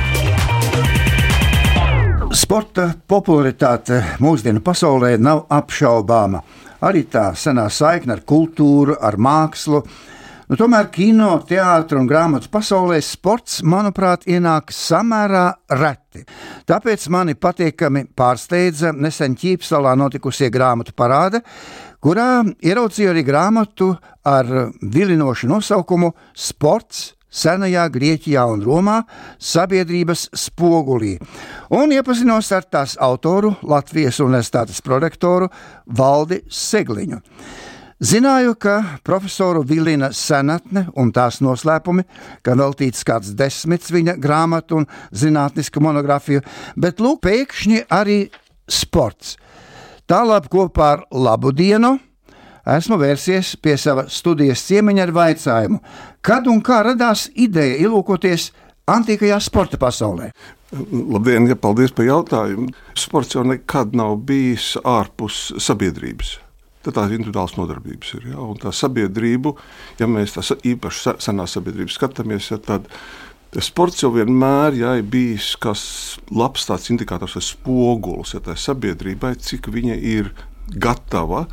Sporta 2.37 2.91
popularitāte 3.09 4.03
mūsdienu 4.21 4.61
pasaulē 4.61 5.15
nav 5.19 5.47
apšaubāma. 5.51 6.43
Arī 6.85 7.07
tā 7.09 7.31
senā 7.39 7.69
saikne 7.73 8.17
ar 8.19 8.23
kultūru, 8.29 8.99
ar 9.01 9.17
mākslu, 9.17 9.81
Nu, 10.47 10.55
tomēr 10.55 10.87
kino, 10.95 11.33
teātris 11.43 11.99
un 11.99 12.07
grāmatu 12.07 12.47
pasaulē 12.55 13.01
sports, 13.03 13.65
manuprāt, 13.67 14.29
ienāk 14.31 14.71
samērā 14.71 15.49
reti. 15.75 16.23
Tāpēc 16.71 17.09
mani 17.11 17.35
patīkami 17.35 18.05
pārsteidza 18.15 18.93
nesen 18.95 19.35
Ķīpsalā 19.35 19.97
notikusie 19.99 20.47
grāmatu 20.55 20.95
parāde, 20.95 21.43
kurā 21.99 22.45
ieraudzīju 22.63 23.11
arī 23.11 23.27
grāmatu 23.27 23.91
ar 24.23 24.71
vilinošu 24.79 25.51
nosaukumu 25.51 26.13
Sports 26.39 27.17
senajā 27.27 27.91
Grieķijā 27.91 28.47
un 28.47 28.63
Romā 28.63 29.01
sabiedrības 29.43 30.29
spogulī, 30.47 31.17
un 31.75 31.91
iepazinos 31.91 32.55
ar 32.55 32.71
tās 32.71 32.95
autoru, 33.03 33.57
Latvijas 33.67 34.23
universitātes 34.23 34.79
prorektoru 34.79 35.51
Valdi 35.91 36.45
Segliņu. 36.47 37.25
Zināju, 37.97 38.59
ka 38.61 39.01
profesoru 39.01 39.63
Vilina 39.65 40.11
senatne 40.13 40.83
un 41.01 41.09
tās 41.17 41.39
noslēpumi, 41.41 42.03
ka 42.45 42.53
veltīts 42.53 43.07
kāds 43.09 43.31
desmits 43.33 43.89
viņa 43.89 44.19
grāmatu 44.21 44.83
un 44.83 44.87
zinātnisku 45.17 45.81
monogrāfiju, 45.81 46.43
bet 46.77 47.01
lūk, 47.01 47.23
pēkšņi 47.25 47.87
arī 47.89 48.19
sports. 48.69 49.39
Tālāk 50.05 50.51
kopā 50.53 50.91
ar 50.99 51.07
labu 51.09 51.55
dienu 51.57 51.97
esmu 52.69 53.01
vērsies 53.01 53.57
pie 53.65 53.79
sava 53.81 54.11
studijas 54.13 54.69
ciemiņa 54.69 55.07
ar 55.09 55.17
vaicājumu, 55.17 55.83
kad 56.21 56.53
un 56.53 56.61
kā 56.61 56.83
radās 56.85 57.31
ideja 57.33 57.81
ielūkoties 57.87 58.51
antīkajā 58.93 59.41
sporta 59.41 59.81
pasaulē. 59.81 60.35
Labdien, 60.93 61.49
ja 61.49 61.57
paldies 61.57 61.97
par 61.97 62.05
jautājumu. 62.05 62.75
Sports 62.99 63.39
jau 63.39 63.47
nekad 63.47 63.97
nav 63.97 64.19
bijis 64.29 64.75
ārpus 64.85 65.55
sabiedrības 65.63 66.43
tad 66.87 66.97
tās 66.99 67.15
individuālas 67.15 67.57
nodarbības 67.59 68.17
ir. 68.19 68.29
Ja? 68.33 68.41
Un 68.47 68.59
tā 68.63 68.73
sabiedrība, 68.75 69.55
ja 70.01 70.09
mēs 70.11 70.37
tā 70.37 70.45
īpaši 70.73 71.17
senā 71.27 71.49
sabiedrība 71.51 71.93
skatāmies, 71.93 72.51
ja, 72.53 72.61
tad 72.63 72.89
sports 73.63 74.03
jau 74.03 74.13
vienmēr 74.15 74.77
ja, 74.79 74.97
ir 74.99 75.07
bijis 75.11 75.55
kas 75.63 75.83
labs 76.35 76.67
tāds 76.69 76.91
indikators 76.93 77.37
vai 77.39 77.45
spogulis 77.45 78.35
ja, 78.37 78.43
tai 78.45 78.57
sabiedrībai, 78.61 79.37
cik 79.41 79.71
viņa 79.73 79.97
ir 79.97 80.33
gatava 80.83 81.47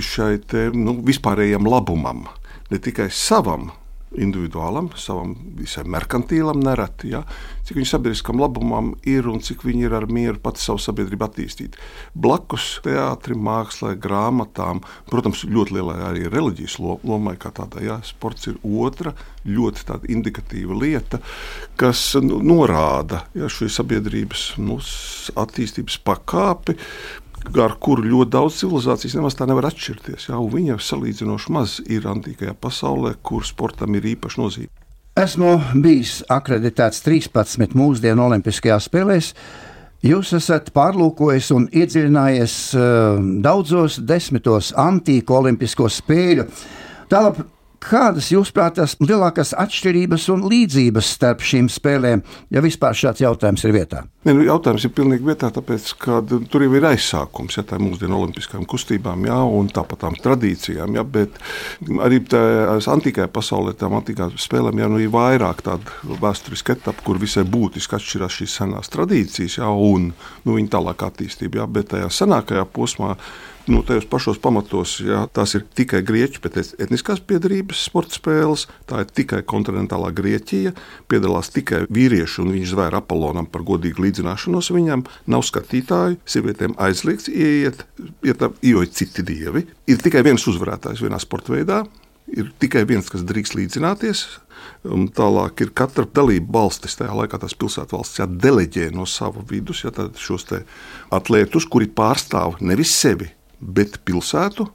šai 0.00 0.40
te, 0.50 0.68
nu, 0.74 0.96
vispārējiem 1.06 1.68
labumam, 1.68 2.24
ne 2.70 2.80
tikai 2.82 3.10
savam 3.14 3.70
individuālam, 4.18 4.90
savam 4.98 5.36
visai 5.58 5.84
merkantīlam, 5.86 6.58
nereti, 6.64 7.12
ja, 7.12 7.22
cik 7.66 7.78
viņa 7.78 7.90
sabiedriskam 7.92 8.40
labumam 8.42 8.92
ir 9.06 9.28
un 9.30 9.38
cik 9.44 9.62
viņi 9.66 9.86
ir 9.86 9.94
ar 9.94 10.08
mieru 10.10 10.40
pati 10.42 10.62
savu 10.64 10.82
sabiedrību 10.82 11.26
attīstīt. 11.26 11.78
Blakus 12.14 12.80
teātrim, 12.82 13.42
mākslā, 13.46 13.94
grāmatām, 14.00 14.82
protams, 15.10 15.44
ļoti 15.46 15.76
lielai 15.78 15.98
arī 16.08 16.26
reliģijas 16.32 16.80
lomai, 16.82 17.36
kā 17.40 17.52
tādai. 17.54 17.86
Ja, 17.86 18.00
sports 18.06 18.50
ir 18.50 18.58
otra 18.66 19.14
ļoti 19.46 20.00
indikatīva 20.12 20.74
lieta, 20.76 21.20
kas 21.80 22.02
nu, 22.20 22.40
norāda 22.44 23.24
ja, 23.38 23.48
šo 23.48 23.70
sabiedrības 23.70 24.50
nu, 24.60 24.80
attīstības 25.40 26.00
pakāpi 26.04 26.76
ar 27.60 27.76
kuru 27.82 28.04
ļoti 28.06 28.32
daudz 28.34 28.60
civilizācijas 28.60 29.16
nemaz 29.18 29.38
tā 29.38 29.48
nevar 29.48 29.70
atšķirties. 29.70 30.28
Jā, 30.30 30.42
viņa 30.54 30.76
salīdzinoši 30.84 31.54
maz 31.56 31.78
ir 31.86 32.06
antīkajā 32.10 32.54
pasaulē, 32.60 33.16
kur 33.22 33.46
sportam 33.48 33.96
ir 33.98 34.12
īpaša 34.14 34.42
nozīme. 34.42 34.70
Esmu 35.20 35.56
bijis 35.82 36.20
akreditēts 36.30 37.02
13 37.04 37.74
mūsdienu 37.76 38.28
Olimpiskajās 38.28 38.86
spēlēs, 38.88 39.34
Jūs 40.00 40.30
esat 40.32 40.70
pārlūkojis 40.72 41.50
un 41.52 41.66
iedziļinājies 41.76 42.52
uh, 42.72 43.18
daudzos 43.44 43.98
desmitos 44.08 44.70
antīku 44.80 45.34
olimpisko 45.36 45.90
spēļu. 45.92 46.46
Tālāk, 47.12 47.42
Kādas, 47.80 48.26
jūsuprāt, 48.28 48.74
tās 48.76 48.92
lielākās 49.00 49.54
atšķirības 49.56 50.26
un 50.34 50.42
līdzības 50.52 51.06
starp 51.16 51.40
šīm 51.40 51.70
spēlēm, 51.72 52.20
ja 52.52 52.60
vispār 52.60 52.96
šāds 52.96 53.22
jautājums 53.24 53.64
ir 53.64 53.72
vietā? 53.72 54.02
Ne, 54.28 54.34
nu, 54.36 54.42
jautājums 54.44 54.84
ir 54.84 54.92
pilnīgi 54.92 55.24
vietā, 55.24 55.48
tāpēc, 55.48 55.86
ka 56.02 56.18
tur 56.28 56.64
jau 56.66 56.74
ir 56.76 56.84
aizsākums 56.90 57.56
ja, 57.56 57.64
mūsdienu 57.80 58.18
olimpiskajām 58.18 58.66
kustībām, 58.68 59.24
ja, 59.24 59.38
un 59.48 59.70
tāpat 59.72 60.02
tām 60.04 60.18
tradīcijām. 60.20 60.98
Ja, 60.98 61.06
bet 61.08 61.38
arī 62.04 62.18
tās 62.28 62.90
antīkajā 62.92 63.30
pasaulē, 63.32 63.72
tām 63.80 63.96
antīkajām 63.96 64.36
spēlēm, 64.36 64.82
ja, 64.84 64.90
nu, 64.92 65.00
ir 65.00 65.14
vairāk 65.14 65.64
tādu 65.64 66.18
vēsturisku 66.20 66.76
etapu, 66.76 67.06
kur 67.06 67.22
visai 67.22 67.46
būtiski 67.48 67.96
atšķirās 67.96 68.42
šīs 68.42 68.58
senās 68.60 68.92
tradīcijas 68.92 69.56
ja, 69.62 69.72
un 69.72 70.10
nu, 70.44 70.58
viņa 70.58 70.74
tālāk 70.76 71.06
attīstība. 71.08 71.62
Ja, 71.62 71.70
bet 71.80 71.94
tajā 71.94 72.12
senākajā 72.12 72.68
posmā 72.76 73.16
nu, 73.70 73.82
tajos 73.86 74.06
pašos 74.10 74.40
pamatos, 74.42 74.96
jā, 75.04 75.22
tās 75.34 75.54
ir 75.54 75.64
tikai 75.78 76.02
grieķu 76.06 76.42
pēc 76.42 76.74
etniskās 76.82 77.22
piedarības 77.22 77.84
sporta 77.86 78.18
spēles, 78.18 78.66
tā 78.90 79.04
ir 79.04 79.12
tikai 79.14 79.40
kontinentālā 79.46 80.10
Grieķija, 80.16 80.74
piedalās 81.10 81.52
tikai 81.54 81.84
vīrieši, 81.86 82.42
un 82.42 82.52
viņš 82.56 82.74
zvēra 82.74 83.00
Apollonam 83.00 83.48
par 83.50 83.64
godīgu 83.68 84.04
līdzināšanos 84.06 84.72
viņam, 84.74 85.06
nav 85.30 85.46
skatītāju, 85.46 86.18
sievietēm 86.26 86.76
aizliegts 86.82 87.30
ieiet, 87.30 87.86
iejoja 88.26 88.92
citi 89.00 89.24
dievi. 89.26 89.66
Ir 89.90 90.02
tikai 90.02 90.26
viens 90.26 90.46
uzvarētājs 90.50 91.02
vienā 91.06 91.22
sporta 91.22 91.54
veidā, 91.54 91.84
ir 92.30 92.50
tikai 92.62 92.84
viens, 92.90 93.08
kas 93.10 93.26
drīkst 93.26 93.58
līdzināties. 93.58 94.26
Un 94.92 95.08
tālāk 95.14 95.62
ir 95.64 95.72
katra 95.76 96.04
dalība 96.04 96.58
valstis, 96.58 96.98
tajā 96.98 97.14
laikā 97.16 97.40
tās 97.40 97.56
pilsētas 97.56 97.96
valsts 97.96 98.20
jā, 98.20 98.26
deleģē 98.28 98.90
no 98.92 99.06
sava 99.08 99.42
vidus 99.48 99.84
jā, 99.86 99.92
šos 100.20 100.46
atlētus, 101.14 101.66
kuri 101.70 101.88
pārstāv 101.96 102.58
nevis 102.60 102.92
sevi, 102.92 103.30
bet 103.60 103.98
pilsētu. 104.08 104.66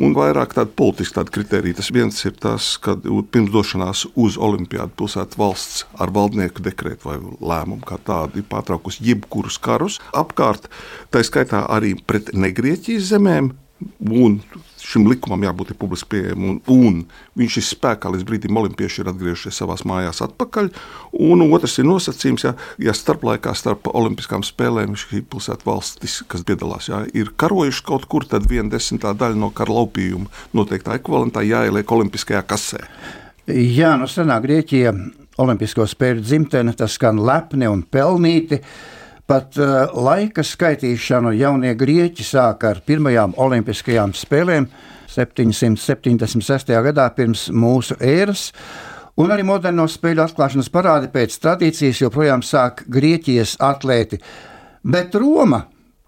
Un 0.00 0.14
vairāk 0.16 0.54
tādu 0.56 0.72
politisku 0.78 1.18
tādu 1.18 1.34
kriteriju. 1.34 1.76
Tas 1.80 1.90
viens 1.94 2.18
ir 2.24 2.36
tas, 2.40 2.70
ka 2.82 2.94
pirms 3.02 3.52
došanās 3.54 4.04
uz 4.16 4.38
Olimpiādu 4.40 4.94
pilsētu 5.02 5.40
valsts 5.40 5.84
ar 5.98 6.12
valdnieku 6.14 6.64
dekrētu 6.64 7.10
vai 7.10 7.18
lēmumu 7.20 7.84
kā 7.88 7.98
tādu 8.06 8.40
ir 8.40 8.48
pārtraukusi 8.50 9.04
jebkurus 9.10 9.58
karus 9.62 9.98
apkārt, 10.16 10.70
tā 11.12 11.24
skaitā 11.26 11.66
arī 11.68 11.96
pret 11.98 12.32
negrieķijas 12.34 13.12
zemēm. 13.12 13.52
Un 14.08 14.40
šim 14.84 15.06
likumam 15.10 15.42
jābūt 15.46 15.74
publiski 15.78 16.10
pieejamam, 16.14 16.58
un, 16.58 16.60
un 16.72 16.98
viņš 17.38 17.58
ir 17.60 17.66
spēkā 17.66 18.12
līdz 18.14 18.26
brīdim, 18.28 18.54
kad 18.54 18.62
olimpieši 18.62 19.02
ir 19.02 19.10
atgriezušies 19.12 19.60
savā 19.62 19.76
mājās 19.88 20.22
atpakaļ. 20.26 20.70
Un 21.28 21.44
otrs 21.46 21.78
ir 21.80 21.88
nosacījums, 21.88 22.46
ja, 22.46 22.54
ja 22.82 22.94
starplaikā 22.96 23.54
starp 23.58 23.90
Olimpiskām 23.92 24.44
spēlēm 24.46 24.96
šī 24.98 25.22
pilsēta 25.30 25.66
valstis, 25.68 26.20
kas 26.28 26.44
piedalās, 26.48 26.90
ja, 26.90 27.04
ir 27.14 27.32
karojuši 27.36 27.86
kaut 27.88 28.08
kur, 28.10 28.26
tad 28.28 28.48
viena 28.50 28.70
desmitā 28.74 29.14
daļa 29.18 29.38
no 29.38 29.52
kara 29.54 29.80
laupījuma 29.80 30.30
noteiktā 30.56 30.98
ekvivalentā 30.98 31.44
jāieliek 31.46 31.96
Olimpiskajā 31.98 32.44
kasē. 32.48 32.84
Jā, 33.48 33.94
no 33.96 34.04
senā 34.10 34.36
Grieķija 34.44 34.92
Olimpisko 35.38 35.86
spēļu 35.88 36.24
dzimtene, 36.24 36.74
tas 36.76 36.96
skan 36.98 37.20
lepni 37.22 37.68
un 37.70 37.84
pelnīti. 37.86 38.58
Pat 39.28 39.58
uh, 39.60 39.90
laika 39.92 40.40
skaitīšanu 40.40 41.34
jaunie 41.36 41.74
grieķi 41.76 42.24
sāka 42.24 42.70
ar 42.72 42.78
pirmajām 42.80 43.34
olimpiskajām 43.36 44.14
spēlēm 44.16 44.70
776. 45.12 46.72
gadā 46.86 47.04
pirms 47.12 47.48
mūsu 47.52 47.98
ēras. 48.00 48.46
Un 49.20 49.34
arī 49.34 49.44
moderno 49.44 49.84
spēļu 49.90 50.22
atklāšanas 50.24 50.70
parādi 50.72 51.10
pēc 51.12 51.36
tradīcijas 51.42 52.00
joprojām 52.06 52.40
sāk 52.40 52.84
Grieķijas 52.88 53.58
atlēti. 53.60 54.20
Bet 54.88 55.12
Roma, 55.18 55.64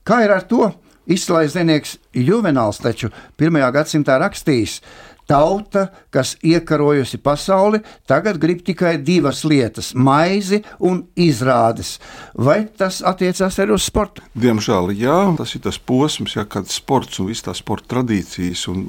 kā 0.06 0.22
ir 0.24 0.32
ar 0.38 0.46
to? 0.48 0.70
Izslēgts 1.10 1.56
zinieks 1.58 1.96
Juvenāls 2.14 2.78
taču 2.80 3.10
pirmajā 3.36 3.68
gadsimtā 3.74 4.16
rakstījis, 4.22 4.76
ka 4.80 5.09
Tauta, 5.30 5.86
kas 6.10 6.34
iekarojusi 6.42 7.20
pasauli, 7.22 7.78
tagad 8.10 8.40
grib 8.42 8.64
tikai 8.66 8.96
divas 8.98 9.44
lietas- 9.46 9.92
maizi 10.08 10.58
un 10.80 11.04
izrādes. 11.14 11.98
Vai 12.34 12.64
tas 12.66 13.00
attiecās 13.00 13.58
arī 13.62 13.76
uz 13.78 13.86
sportu? 13.86 14.22
Diemžēl, 14.34 14.90
jā, 14.98 15.36
tas 15.38 15.54
ir 15.54 15.60
tas 15.60 15.78
posms, 15.78 16.34
ja, 16.34 16.44
kad 16.44 16.66
sports 16.66 17.20
un 17.20 17.26
visas 17.30 17.46
tās 17.46 17.62
sporta 17.62 17.94
tradīcijas 17.94 18.66
un 18.68 18.88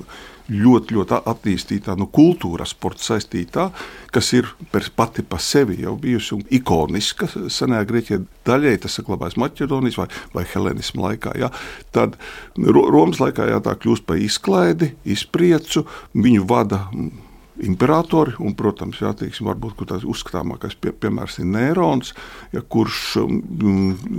ļoti, 0.49 0.95
ļoti 0.97 1.19
attīstītā 1.31 1.95
nu, 1.99 2.07
kultūra, 2.11 2.65
sporta 2.69 3.03
saistītā, 3.11 3.69
kas 4.11 4.31
ir 4.37 4.49
pati 4.95 5.23
par 5.23 5.43
sevi 5.43 5.81
jau 5.83 5.95
bijusi 5.99 6.39
ikoniska. 6.59 7.29
Senajā 7.51 7.87
Grieķijā 7.89 8.21
daļai 8.47 8.77
tas 8.83 8.97
saglabājas 8.99 9.39
Maķedonijas 9.41 9.99
vai, 10.01 10.07
vai 10.35 10.45
Helēnismu 10.53 11.05
laikā. 11.05 11.35
Jā. 11.41 11.51
Tad 11.95 12.17
Romas 12.57 13.21
laikā 13.23 13.49
jā, 13.51 13.59
tā 13.63 13.75
kļūst 13.79 14.07
par 14.07 14.21
izklaidi, 14.21 14.93
izpriecu, 15.17 15.85
viņu 16.17 16.47
vada 16.49 16.85
imperatori. 17.65 18.33
Un, 18.41 18.55
protams, 18.57 19.01
jā, 19.01 19.11
teiksim, 19.17 19.47
varbūt 19.49 19.83
tāds 19.89 20.05
uzskatāmākais 20.07 20.77
pie, 20.81 20.93
piemērs 20.93 21.39
ir 21.41 21.49
Nērons, 21.51 22.13
ja, 22.55 22.61
kurš 22.61 23.01
um, 23.21 23.41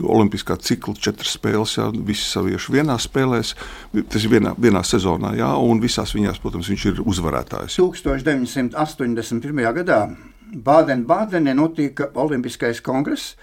Olimpiskā 0.03 0.57
cikla 0.63 0.95
četras 0.99 1.37
spēles, 1.39 1.77
jā, 1.79 1.89
visi 2.07 2.27
savieši 2.29 2.77
vienā 2.77 2.99
spēlēs. 3.03 3.55
Tas 4.03 4.21
ir 4.23 4.35
vienā, 4.37 4.55
vienā 4.59 4.85
sezonā, 4.87 5.35
jā, 5.39 5.51
un 5.59 5.83
visās 5.83 6.15
viņās, 6.17 6.43
protams, 6.43 6.71
viņš 6.73 6.87
ir 6.93 7.03
uzvarētājs. 7.05 7.79
1981. 7.81 9.67
gadā 9.81 10.05
Bādenē 10.53 11.55
notika 11.57 12.11
Olimpiskais 12.21 12.83
kongress 12.85 13.37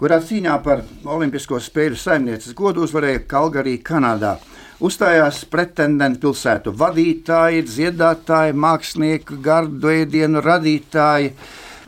kurā 0.00 0.16
cīņā 0.24 0.54
par 0.64 0.80
Olimpisko 1.04 1.58
spēļu 1.60 1.98
saimnieces 2.00 2.56
godu 2.56 2.86
uzvarēja 2.86 3.20
Kalgarī, 3.28 3.76
Kanādā. 3.84 4.38
Uzstājās 4.80 5.42
pretendentu 5.52 6.22
pilsētu 6.30 6.72
vadītāji, 6.72 7.66
dziedātāji, 7.68 8.54
mākslinieki, 8.56 9.36
gardu 9.44 9.90
ēdienu 9.92 10.40
radītāji 10.40 11.34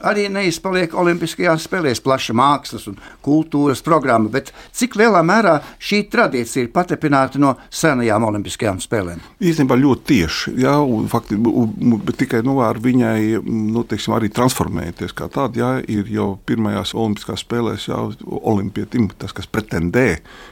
arī 0.02 0.26
neizpaliek 0.32 0.92
Olimpiskajās 0.98 1.64
spēlēs 1.66 2.02
plaša 2.02 2.34
mākslas 2.36 2.88
un 2.90 2.98
kultūras 3.24 3.82
programma, 3.86 4.30
bet 4.32 4.50
cik 4.76 4.96
lielā 5.00 5.22
mērā 5.24 5.54
šī 5.82 6.02
tradīcija 6.12 6.66
ir 6.66 6.72
patepināta 6.74 7.40
no 7.42 7.54
senajām 7.70 8.26
Olimpiskajām 8.28 8.82
spēlēm? 8.82 9.22
Īstenībā 9.40 9.78
ļoti 9.78 10.06
tieši, 10.10 10.56
jā, 10.64 10.74
un 10.82 11.08
fakti, 11.12 11.38
bet 11.38 12.18
tikai 12.24 12.42
nu, 12.46 12.58
ar 12.66 12.80
viņai 12.82 13.40
nu, 13.46 13.86
teiksim, 13.88 14.16
arī 14.18 14.32
transformēties 14.34 15.16
kā 15.16 15.30
tāda, 15.32 15.62
jā, 15.62 15.72
ir 16.00 16.10
jau 16.12 16.34
pirmajās 16.50 16.92
Olimpiskās 16.98 17.46
spēlēs, 17.46 17.88
jā, 17.88 18.02
olimpietim, 18.42 19.08
tas, 19.16 19.34
kas 19.36 19.48
pretendē, 19.48 20.08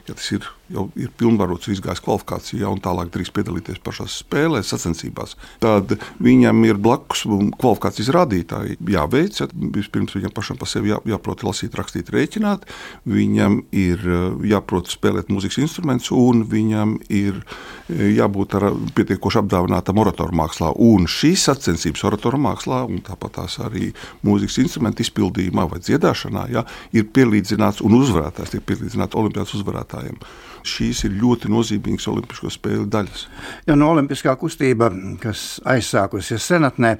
ja 0.08 0.16
tas 0.16 0.32
ir 0.36 0.48
jau 0.70 0.86
ir 0.98 1.10
pilnvarots, 1.18 1.68
izgājis 1.72 2.02
kvalifikācijā 2.04 2.68
un 2.70 2.80
tālāk 2.82 3.10
drīz 3.14 3.30
piedalīties 3.34 3.80
pašās 3.84 4.20
spēlēs, 4.22 4.70
sacensībās. 4.70 5.36
Tad 5.62 5.96
viņam 6.22 6.62
ir 6.68 6.78
blakus 6.82 7.24
kvalifikācijas 7.26 8.12
rādītāji 8.14 8.78
jāveic, 8.94 9.40
ja 9.42 9.48
vispirms 9.76 10.14
viņam 10.16 10.34
pašam 10.36 10.60
par 10.60 10.70
sevi 10.70 10.92
jā, 10.92 11.00
jāprot 11.10 11.44
lasīt, 11.46 11.74
rakstīt, 11.78 12.12
rēķināt, 12.14 12.66
viņam 13.10 13.60
ir 13.74 14.04
eh, 14.06 14.26
jāprot 14.52 14.90
spēlēt 14.92 15.32
mūzikas 15.32 15.60
instrumentus, 15.64 16.12
un 16.14 16.44
viņam 16.50 16.96
ir 17.08 17.40
eh, 17.40 18.06
jābūt 18.16 18.58
ar 18.60 18.68
pietiekoši 18.96 19.42
apdāvinātam 19.42 20.00
oratoru 20.02 20.36
mākslā. 20.42 20.72
Un 20.78 21.08
šīs 21.10 21.48
sacensības 21.50 22.06
oratoru 22.10 22.40
mākslā, 22.46 22.84
un 22.86 23.02
tāpat 23.06 23.40
tās 23.40 23.58
arī 23.64 23.90
mūzikas 24.26 24.60
instrumentu 24.64 25.04
izpildījumā 25.06 25.66
vai 25.70 25.82
dziedāšanā, 25.82 26.46
jā, 26.54 26.64
ir 26.96 27.10
pielīdzināts 27.14 27.82
un 27.86 27.98
uzvarētājs 28.00 28.54
tiek 28.54 28.64
pielīdzināts 28.70 29.18
olimpiādas 29.18 29.58
uzvarētājiem 29.58 30.18
šīs 30.66 31.04
ir 31.08 31.16
ļoti 31.20 31.50
nozīmīgas 31.52 32.08
Olimpisko 32.10 32.50
spēļu 32.52 32.86
daļas. 32.90 33.26
Ja 33.68 33.76
no 33.78 33.90
Olimpiskā 33.94 34.34
kustība, 34.40 34.90
kas 35.22 35.60
aizsākusies 35.68 36.46
senatnē, 36.52 36.96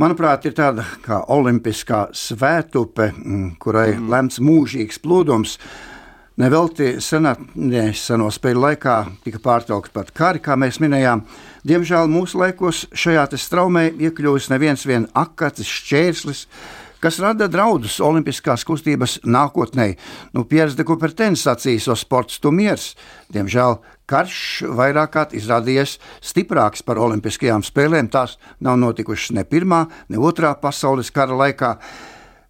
manuprāt, 0.00 0.46
ir 0.48 0.56
tāda 0.56 0.86
kā 1.04 1.22
olimpiskā 1.32 2.06
svētupe, 2.16 3.10
mm, 3.12 3.50
kurai 3.62 3.92
mm. 3.94 4.08
lemts 4.12 4.40
mūžīgs 4.42 5.00
plūdums. 5.04 5.58
Nevelti 6.36 6.98
senatnē 7.00 7.86
seno 7.96 8.26
spēļu 8.28 8.60
laikā 8.60 8.96
tika 9.24 9.40
pārtraukti 9.40 9.94
pat 9.94 10.10
kari, 10.16 10.42
kā 10.44 10.52
mēs 10.60 10.82
minējām. 10.84 11.22
Diemžēl 11.66 12.10
mūsu 12.12 12.42
laikos 12.42 12.82
šajā 12.92 13.24
straumē 13.40 13.86
iekļūst 13.96 14.52
neviens 14.52 14.84
vien 14.84 15.08
akacis, 15.16 15.70
šķērslis, 15.80 16.42
kas 17.02 17.20
rada 17.22 17.48
draudus 17.50 17.98
olimpiskās 18.04 18.64
kustības 18.66 19.18
nākotnē. 19.24 19.92
Nu, 20.34 20.44
Pierre 20.48 20.74
de 20.76 20.86
Coubertens 20.86 21.44
sacīs, 21.46 21.88
o 21.88 21.96
sports 21.98 22.40
tu 22.42 22.52
miers. 22.54 22.94
Diemžēl 23.32 23.78
Karš 24.06 24.62
vairāk 24.78 25.10
kārt 25.16 25.32
izrādījies 25.34 25.96
stiprāks 26.22 26.84
par 26.86 27.00
Olimpiskajām 27.02 27.64
spēlēm. 27.66 28.06
Tās 28.06 28.36
nav 28.62 28.78
notikušas 28.78 29.34
ne 29.34 29.42
Pirmā, 29.42 29.80
ne 30.08 30.20
Otrā 30.22 30.52
pasaules 30.60 31.10
kara 31.10 31.34
laikā. 31.34 31.72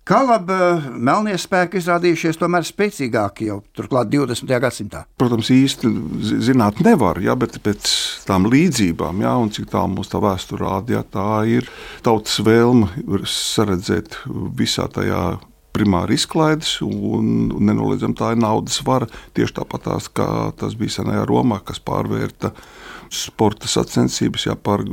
Kā 0.07 0.21
labi 0.23 0.55
eh, 0.55 0.85
melnie 1.03 1.35
spēki 1.35 1.81
izrādījušies 1.81 2.39
tomēr 2.39 2.63
spēcīgāki 2.67 3.49
jau 3.49 3.57
turklāt 3.75 4.13
20. 4.13 4.53
gadsimtā? 4.63 5.01
Protams, 5.19 5.51
īsti 5.51 5.91
zināt 6.47 6.79
nevar, 6.87 7.19
ja, 7.25 7.35
bet 7.35 7.59
pēc 7.65 7.91
tām 8.29 8.47
līdzībām, 8.53 9.25
ja, 9.25 9.35
un 9.43 9.51
cik 9.51 9.67
tālu 9.73 9.97
mums 9.97 10.13
tā 10.13 10.21
vēsture 10.23 10.63
rāda, 10.63 11.01
ja, 11.01 11.03
tā 11.03 11.27
ir 11.51 11.67
tautas 12.07 12.39
vēlme 12.47 12.87
saredzēt 13.27 14.21
visā 14.55 14.87
tajā 14.95 15.41
primāri 15.75 16.15
izklaides, 16.17 16.79
un 16.87 17.51
nenoliedzami 17.67 18.15
tā 18.17 18.31
ir 18.37 18.41
naudas 18.47 18.79
vara. 18.87 19.11
Tieši 19.35 19.59
tāpat 19.59 19.89
tās, 19.91 20.07
kā 20.07 20.29
tas 20.57 20.79
bija 20.79 21.01
senajā 21.01 21.27
Romā, 21.27 21.59
kas 21.67 21.83
pārvērta 21.83 22.55
sporta 23.15 23.69
sacensības, 23.71 24.47
jā, 24.49 24.57
par 24.59 24.85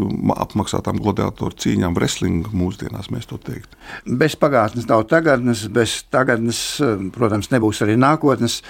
apmaksātām 0.43 0.99
gladiatoru 1.01 1.57
cīņām, 1.64 1.95
wrestling 1.97 2.49
mūsdienās 2.55 3.09
mēs 3.14 3.30
to 3.30 3.39
teiktu. 3.41 3.78
Bez 4.05 4.38
pagātnes 4.39 4.88
nav 4.89 5.05
tagadnes, 5.11 5.66
bez 5.74 6.01
tagadnes, 6.14 6.59
protams, 7.16 7.51
nebūs 7.53 7.84
arī 7.86 7.97
nākotnes. 7.99 8.61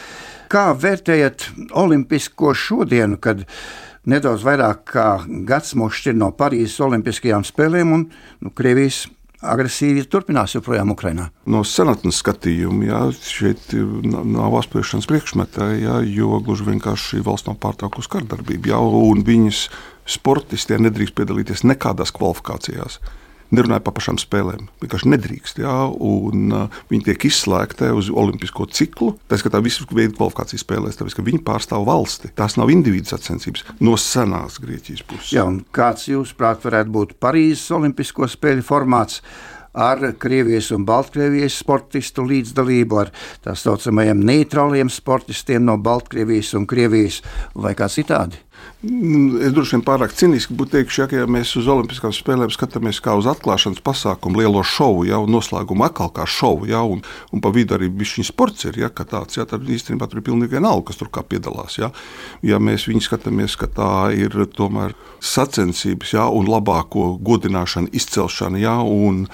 Kā 0.51 0.69
vērtējat 0.77 1.49
olimpisko 1.79 2.53
šodienu, 2.57 3.17
kad 3.21 3.45
nedaudz 4.09 4.43
vairāk 4.45 4.83
kā 4.93 5.07
gads 5.47 5.73
mūs 5.79 6.01
šķir 6.01 6.17
no 6.19 6.31
Parīzes 6.37 6.81
Olimpiskajām 6.83 7.45
spēlēm 7.47 7.93
un 7.95 8.07
nu, 8.43 8.51
Krievijas 8.55 9.05
agresīvi 9.43 10.05
turpinās 10.09 10.55
joprojām 10.55 10.93
Ukrainā. 10.93 11.29
No 11.49 11.63
senatnes 11.67 12.21
skatījuma, 12.23 12.85
jā, 12.87 13.01
šeit 13.27 13.73
nav 13.73 14.57
apspriešanas 14.61 15.09
priekšmetā, 15.09 15.69
jā, 15.81 15.97
jo 16.07 16.39
gluži 16.43 16.69
vienkārši 16.71 17.09
šī 17.13 17.25
valsts 17.27 17.49
nav 17.49 17.59
pārtraukusi 17.63 18.11
kardarbību, 18.15 18.71
jā, 18.73 18.79
un 18.79 19.25
viņas 19.27 19.65
sportisti 20.15 20.79
nedrīkst 20.83 21.15
piedalīties 21.17 21.65
nekādās 21.67 22.11
kvalifikācijās 22.15 22.99
nerunāja 23.51 23.83
par 23.85 23.95
pašām 23.97 24.19
spēlēm. 24.21 24.67
Vienkārši 24.83 25.11
nedrīkst. 25.13 25.61
Jā, 25.63 25.75
un, 25.91 26.45
uh, 26.53 26.81
viņi 26.91 27.07
tiek 27.09 27.25
izslēgti 27.29 27.91
uz 27.93 28.11
olimpisko 28.13 28.67
ciklu. 28.71 29.13
Tā 29.27 29.39
skatā 29.41 29.61
visu 29.63 29.87
veidu 29.91 30.15
kvalifikācijas 30.19 30.65
spēlēs, 30.65 30.99
tāpēc 30.99 31.17
ka 31.17 31.25
viņi 31.25 31.43
pārstāv 31.47 31.87
valsti. 31.89 32.33
Tās 32.37 32.57
nav 32.59 32.71
individu 32.73 33.11
sacensības 33.11 33.65
no 33.83 33.97
senās 33.99 34.59
Grieķijas 34.63 35.03
puses. 35.09 35.33
Jā, 35.35 35.47
kāds, 35.75 36.07
jūsuprāt, 36.11 36.63
varētu 36.63 36.95
būt 36.95 37.17
Parīzes 37.23 37.67
Olimpisko 37.75 38.29
spēļu 38.31 38.65
formāts? 38.67 39.21
ar 39.73 40.13
Krievijas 40.21 40.71
un 40.71 40.85
Baltkrievijas 40.85 41.57
sportistu 41.57 42.25
līdzdalību, 42.29 42.99
ar 43.01 43.09
tā 43.41 43.55
saucamajiem 43.57 44.21
neitrāliem 44.21 44.91
sportistiem 44.93 45.65
no 45.65 45.79
Baltkrievijas 45.81 46.53
un 46.59 46.67
Krievijas 46.69 47.21
vai 47.55 47.73
kā 47.77 47.89
citādi? 47.89 48.37
Es 48.83 49.53
droši 49.55 49.77
vien 49.77 49.83
pārāk 49.87 50.11
cīniski 50.11 50.55
būtu 50.59 50.73
teikts, 50.73 50.97
ja, 50.99 51.05
ja 51.15 51.23
mēs 51.31 51.53
uz 51.55 51.69
Olimpiskām 51.71 52.11
spēlēm 52.11 52.49
skatāmies 52.51 52.97
kā 52.99 53.13
uz 53.15 53.29
atklāšanas 53.31 53.79
pasākumu, 53.79 54.41
lielo 54.41 54.59
šovu, 54.59 55.05
jau 55.07 55.21
noslēgumu 55.23 55.85
atkal 55.87 56.11
kā 56.11 56.25
šovu, 56.27 56.67
ja, 56.67 56.81
un, 56.83 56.99
un 57.31 57.43
pa 57.43 57.53
vidu 57.55 57.77
arī 57.77 57.87
viņa 57.87 58.27
sports 58.27 58.67
ir. 58.67 58.81
Ja, 58.81 58.91
tāds, 58.91 59.39
ja, 59.39 59.47
tad 59.47 59.63
īstenībā 59.63 60.09
tur 60.11 60.19
ir 60.19 60.27
pilnīgi 60.27 60.57
vienalga, 60.57 60.89
kas 60.89 60.99
tur 60.99 61.07
kā 61.15 61.23
piedalās. 61.23 61.79
Ja, 61.79 61.93
ja 62.43 62.59
mēs 62.59 62.89
viņu 62.91 63.05
skatāmies, 63.07 63.55
ka 63.55 63.71
tā 63.71 63.93
ir 64.19 64.35
tomēr 64.51 64.97
sacensības 65.23 66.17
ja, 66.17 66.27
un 66.27 66.51
labāko 66.51 67.13
godināšana, 67.23 67.93
izcelšana. 67.95 68.59
Ja, 68.59 68.81
un, 68.83 69.29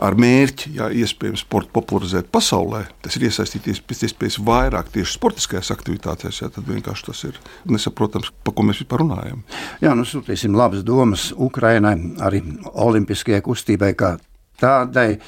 ar 0.00 0.16
mērķi, 0.18 0.72
ja 0.78 0.88
iespējams, 0.92 1.42
sporta 1.44 1.72
popularizēt 1.76 2.28
pasaulē, 2.32 2.84
tas 3.04 3.16
ir 3.18 3.26
iesaistīties 3.28 3.82
pēc 3.86 4.04
iespējas 4.08 4.38
vairāk 4.44 4.92
tieši 4.94 5.16
sportiskajās 5.18 5.72
aktivitātēs, 5.74 6.42
ja, 6.42 6.50
tad 6.52 6.68
vienkārši 6.68 7.08
tas 7.08 7.24
ir 7.28 7.40
nesaprotams, 7.68 8.32
par 8.44 8.56
ko 8.56 8.66
mēs 8.68 8.82
vispār 8.82 9.04
runājam. 9.04 9.42
Jā, 9.82 9.96
nu 9.98 10.06
sūtīsim 10.08 10.56
labas 10.56 10.84
domas 10.86 11.30
Ukrainai, 11.36 11.96
arī 12.24 12.42
Olimpiskajai 12.72 13.42
kustībai 13.44 13.92
kā 13.98 14.14
tādai. 14.62 15.18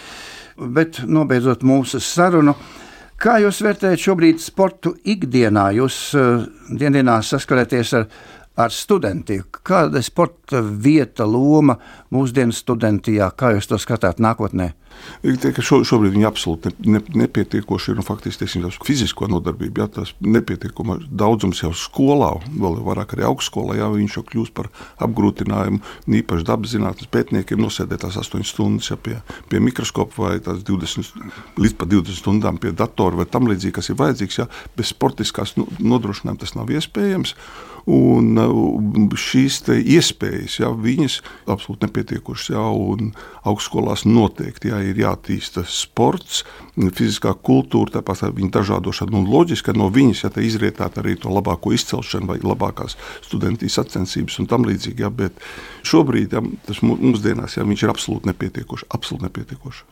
Bet 0.55 1.03
nobeidzot 1.11 1.65
mūsu 1.67 1.99
sarunu, 1.99 2.55
kā 3.19 3.41
jūs 3.43 3.59
vērtējat 3.65 4.05
šobrīd 4.05 4.43
sportu 4.43 4.95
ikdienā? 5.11 5.73
Jūs 5.81 5.99
uh, 6.15 6.45
dienās 6.71 7.33
saskaraties 7.35 7.95
ar 7.99 8.07
ar 8.57 8.73
studentiem. 8.73 9.45
Kāda 9.65 10.01
ir 10.01 10.07
sporta 10.07 10.63
vieta, 10.63 11.27
loma 11.27 11.79
mūsdienu 12.15 12.55
studentijā? 12.55 13.31
Kā 13.35 13.55
jūs 13.55 13.71
to 13.71 13.79
skatāt 13.83 14.23
nākotnē? 14.23 14.73
Šo, 15.65 15.81
šobrīd 15.83 16.13
viņi 16.15 16.27
absolūti 16.29 16.71
ne, 16.85 16.99
ne, 16.99 17.01
nepietiekoši 17.25 17.93
ir. 17.93 18.03
Faktiski 18.07 18.45
teiksim, 18.45 18.63
tas 18.63 18.77
fizisko 18.85 19.27
nodarbību, 19.33 19.83
ja 19.83 19.89
tas 19.91 20.13
nepietiekama 20.23 20.99
daudzums 21.09 21.63
jau 21.65 21.73
skolā, 21.77 22.31
vēl 22.53 22.79
vairāk 22.85 23.17
arī 23.17 23.27
augstskolā, 23.27 23.79
ja 23.81 23.89
viņš 23.91 24.19
jau 24.19 24.25
kļūst 24.29 24.55
par 24.57 24.71
apgrūtinājumu. 25.03 25.81
Īpaši 26.21 26.47
dabas 26.47 26.75
zinātnes 26.77 27.11
pētniekiem 27.11 27.63
nosēdēt 27.65 28.05
tās 28.05 28.21
8 28.21 28.47
stundas 28.47 28.93
ja, 28.93 28.99
pie, 29.01 29.19
pie 29.51 29.63
mikroskopa 29.65 30.29
vai 30.29 30.35
20, 30.45 31.15
līdz 31.59 31.79
pat 31.81 31.95
20 31.95 32.21
stundām 32.21 32.61
pie 32.63 32.75
datora 32.77 33.23
vai 33.23 33.29
tam 33.31 33.49
līdzīgi, 33.51 33.75
kas 33.81 33.91
ir 33.91 34.01
vajadzīgs. 34.01 34.43
Ja, 34.45 34.51
bez 34.79 34.93
sportiskās 34.95 35.57
nodrošinājuma 35.59 36.45
tas 36.45 36.55
nav 36.59 36.71
iespējams. 36.75 37.35
Un 37.85 38.39
uh, 38.41 39.17
šīs 39.21 39.59
iespējas, 39.69 40.57
ja, 40.63 40.71
viņas 40.73 41.19
absolūti 41.53 41.85
nepietiekušas. 41.85 42.55
Ja, 42.55 42.65
augstskolās 43.45 44.07
noteikti 44.09 44.71
ja, 44.73 44.79
ir 44.81 44.97
jātīsta 45.03 45.67
sports, 45.69 46.43
fiziskā 46.75 47.35
kultūra, 47.45 47.99
tāpat 47.99 48.25
viņa 48.33 48.51
dažādošana. 48.57 49.19
Un 49.21 49.29
loģiski, 49.29 49.69
ka 49.69 49.77
no 49.77 49.91
viņas 49.93 50.25
ja, 50.25 50.33
izrietāt 50.41 50.97
arī 51.03 51.19
to 51.21 51.33
labāko 51.33 51.75
izcelšanu 51.77 52.33
vai 52.33 52.41
labākās 52.41 52.97
studentīs 53.27 53.77
sacensības 53.77 54.41
un 54.41 54.49
tam 54.49 54.65
līdzīgi. 54.65 55.05
Ja, 55.05 55.13
bet 55.13 55.37
šobrīd 55.85 56.39
ja, 56.39 56.45
tas 56.65 56.81
mūsdienās 56.81 57.59
ja, 57.59 57.69
ir 57.69 57.93
absolūti 57.93 58.33
nepietiekoši. 58.33 58.89
Absolūti 58.97 59.29
nepietiekoši. 59.29 59.85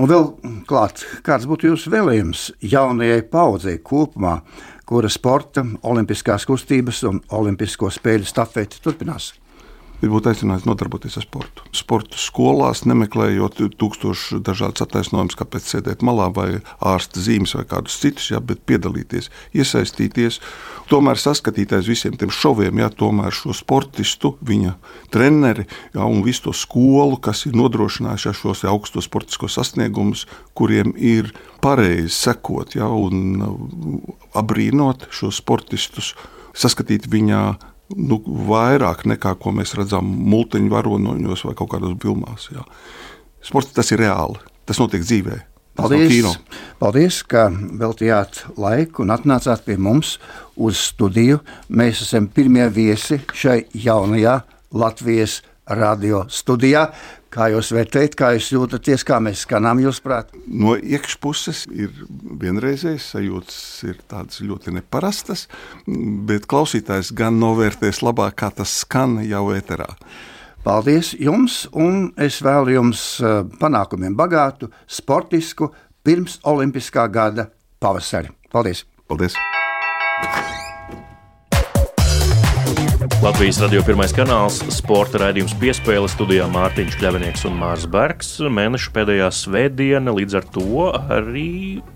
Un 0.00 0.08
vēl 0.08 0.30
klāt, 0.64 1.02
kāds 1.20 1.44
būtu 1.44 1.68
jūsu 1.68 1.90
vēlējums 1.92 2.46
jaunajai 2.64 3.20
paudzei 3.28 3.76
kopumā? 3.84 4.38
Kura 4.86 5.08
sporta, 5.08 5.64
olimpiskās 5.82 6.46
kustības 6.48 7.02
un 7.08 7.20
olimpisko 7.30 7.90
spēļu 7.90 8.28
stafeti 8.28 8.80
turpinās. 8.82 9.32
Viņi 10.02 10.10
būtu 10.10 10.32
aicināti 10.32 10.66
nodarboties 10.66 11.14
ar 11.20 11.22
sportu. 11.22 11.62
Sportu 11.78 12.18
skolās, 12.18 12.80
nemeklējot 12.90 13.60
tūkstošus 13.78 14.40
dažādas 14.42 14.82
attaisnojumus, 14.82 15.36
kāpēc 15.38 15.68
sēdēt 15.70 16.02
malā 16.02 16.26
vai 16.34 16.48
ārsta 16.82 17.22
zīmes 17.22 17.54
vai 17.54 17.62
kādus 17.70 18.00
citus, 18.02 18.26
jā, 18.32 18.40
bet 18.42 18.64
piedalīties, 18.66 19.30
iesaistīties. 19.54 20.40
Tomēr 20.90 21.22
saskatīt 21.22 21.76
aiz 21.76 21.86
visiem 21.86 22.18
tiem 22.18 22.34
šoviem, 22.34 22.82
jā, 22.82 22.90
tomēr 22.98 23.30
šo 23.30 23.54
sportistu, 23.54 24.34
viņa 24.42 24.74
treneri 25.14 25.68
jā, 25.70 26.02
un 26.02 26.26
visu 26.26 26.48
to 26.48 26.56
skolu, 26.64 27.20
kas 27.22 27.46
ir 27.46 27.54
nodrošinājuši 27.62 28.34
šos 28.42 28.66
augstos 28.66 29.06
sportiskos 29.06 29.54
sasniegumus, 29.60 30.26
kuriem 30.58 30.96
ir 30.98 31.30
pareizi 31.62 32.10
sekot 32.10 32.74
jā, 32.74 32.90
un 32.90 33.38
abrīnot 34.34 35.06
šos 35.14 35.38
sportistus, 35.38 36.16
saskatīt 36.58 37.06
viņā 37.06 37.44
nu, 37.96 38.18
vairāk 38.48 39.06
nekā 39.08 39.36
mēs 39.52 39.76
redzam 39.78 40.08
multiņu 40.32 40.72
varoņos 40.72 41.46
vai 41.48 41.54
kaut 41.58 41.72
kādos 41.74 41.96
filmās. 42.02 42.48
Jā. 42.52 42.64
Sports 43.42 43.72
tas 43.74 43.90
ir 43.92 44.04
reāli, 44.04 44.38
tas 44.66 44.78
notiek 44.82 45.02
dzīvē. 45.02 45.40
Paldies, 45.72 46.36
paldies, 46.76 47.22
ka 47.24 47.46
veltījāt 47.48 48.42
laiku 48.60 49.06
un 49.06 49.14
atnācāt 49.14 49.64
pie 49.64 49.78
mums 49.80 50.18
uz 50.60 50.76
studiju. 50.90 51.40
Mēs 51.72 52.02
esam 52.04 52.26
pirmie 52.28 52.66
viesi 52.68 53.22
šai 53.32 53.62
jaunajā 53.72 54.42
Latvijas 54.76 55.40
radio 55.78 56.24
studijā. 56.30 56.88
Kā 57.32 57.46
jūs 57.48 57.70
vērtējat, 57.72 58.16
kā 58.18 58.32
jūs 58.36 58.50
jūtaties, 58.52 59.04
kā 59.08 59.16
mēs 59.24 59.46
skanām, 59.46 59.80
jūsuprāt? 59.80 60.34
No 60.44 60.74
iekšpuses 60.76 61.62
ir 61.72 61.94
vienreizējs 62.42 63.06
sajūtas, 63.14 63.62
ir 63.88 64.02
tādas 64.04 64.42
ļoti 64.44 64.74
neparastas, 64.76 65.46
bet 66.28 66.44
klausītājs 66.50 67.14
gan 67.16 67.40
novērtēs 67.40 68.02
labāk, 68.04 68.36
kā 68.42 68.52
tas 68.60 68.76
skan 68.84 69.22
jau 69.24 69.46
ēterā. 69.56 69.88
Paldies 70.62 71.14
jums, 71.18 71.64
un 71.72 72.12
es 72.20 72.38
vēlu 72.44 72.76
jums 72.76 73.02
eh, 73.18 73.40
panākumiem 73.58 74.14
bagātu, 74.18 74.68
sportisku, 74.86 75.72
pirms 76.04 76.38
olimpiskā 76.46 77.08
gada 77.10 77.48
pavasari. 77.82 78.30
Paldies! 78.52 78.84
Paldies. 79.08 79.34
Latvijas 83.22 83.60
radio 83.62 83.84
pirmais 83.86 84.10
kanāls, 84.10 84.56
sporta 84.74 85.20
raidījums 85.22 85.52
piespēle 85.60 86.08
studijā 86.10 86.48
Mārtiņš 86.50 86.96
Kļavinieks 86.98 87.44
un 87.46 87.54
Mārs 87.54 87.84
Bergs. 87.86 88.32
Mēneša 88.50 88.90
pēdējā 88.96 89.28
svētdiena, 89.38 90.10
līdz 90.16 90.40
ar 90.40 90.48
to 90.56 90.88
arī 90.90 91.52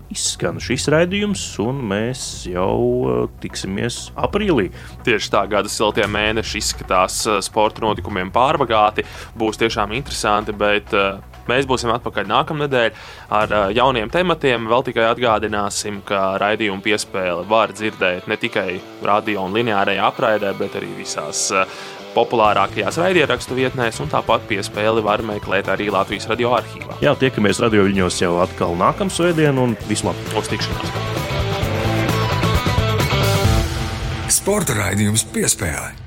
izskan 0.07 0.61
šis 0.63 0.87
raidījums, 0.93 1.43
un 1.59 1.81
mēs 1.89 2.21
jau 2.47 2.77
uh, 2.79 3.17
tiksimies 3.43 4.05
aprīlī. 4.15 4.69
Tieši 5.03 5.33
tā 5.33 5.43
gada 5.51 5.67
siltie 5.67 6.07
mēneši 6.07 6.61
izskatās 6.63 7.19
uh, 7.27 7.41
sporta 7.43 7.83
notikumiem 7.83 8.31
pārbagāti. 8.31 9.03
Būs 9.35 9.59
tiešām 9.59 9.97
interesanti, 9.99 10.55
bet 10.55 10.95
uh, 10.95 11.19
mēs 11.51 11.67
būsim 11.69 11.91
atpakaļ 11.95 12.29
nākamnedēļ 12.31 13.03
ar 13.39 13.57
jauniem 13.75 14.11
tematiem. 14.13 14.69
Vēl 14.69 14.87
tikai 14.87 15.09
atgādināsim, 15.11 16.01
ka 16.07 16.37
raidījumu 16.41 16.83
piespēle 16.85 17.45
var 17.49 17.75
dzirdēt 17.75 18.27
ne 18.27 18.39
tikai 18.39 18.79
radio 19.05 19.45
un 19.47 19.55
lineārajā 19.57 20.09
apraidē, 20.11 20.53
bet 20.59 20.79
arī 20.79 20.91
visās 20.99 21.47
populārākajās 22.17 22.97
raidierakstu 23.01 23.57
vietnēs, 23.57 23.99
un 24.01 24.09
tāpat 24.11 24.47
piespēli 24.49 25.03
var 25.05 25.21
meklēt 25.25 25.69
arī 25.73 25.91
Latvijas 25.93 26.29
radio 26.31 26.55
arhīvā. 26.57 26.97
Jā, 27.05 27.13
tiekamies 27.19 27.61
radio 27.63 27.85
viņos 27.89 28.21
jau 28.23 28.33
atkal 28.41 28.73
nākamā 28.79 29.13
svētdiena 29.13 29.67
un 29.67 29.77
vislabāk! 29.89 30.33
Uz 30.39 30.49
tikšanos! 30.53 30.97
Sporta 34.33 34.75
raidījums 34.77 35.27
piespēlē! 35.33 36.06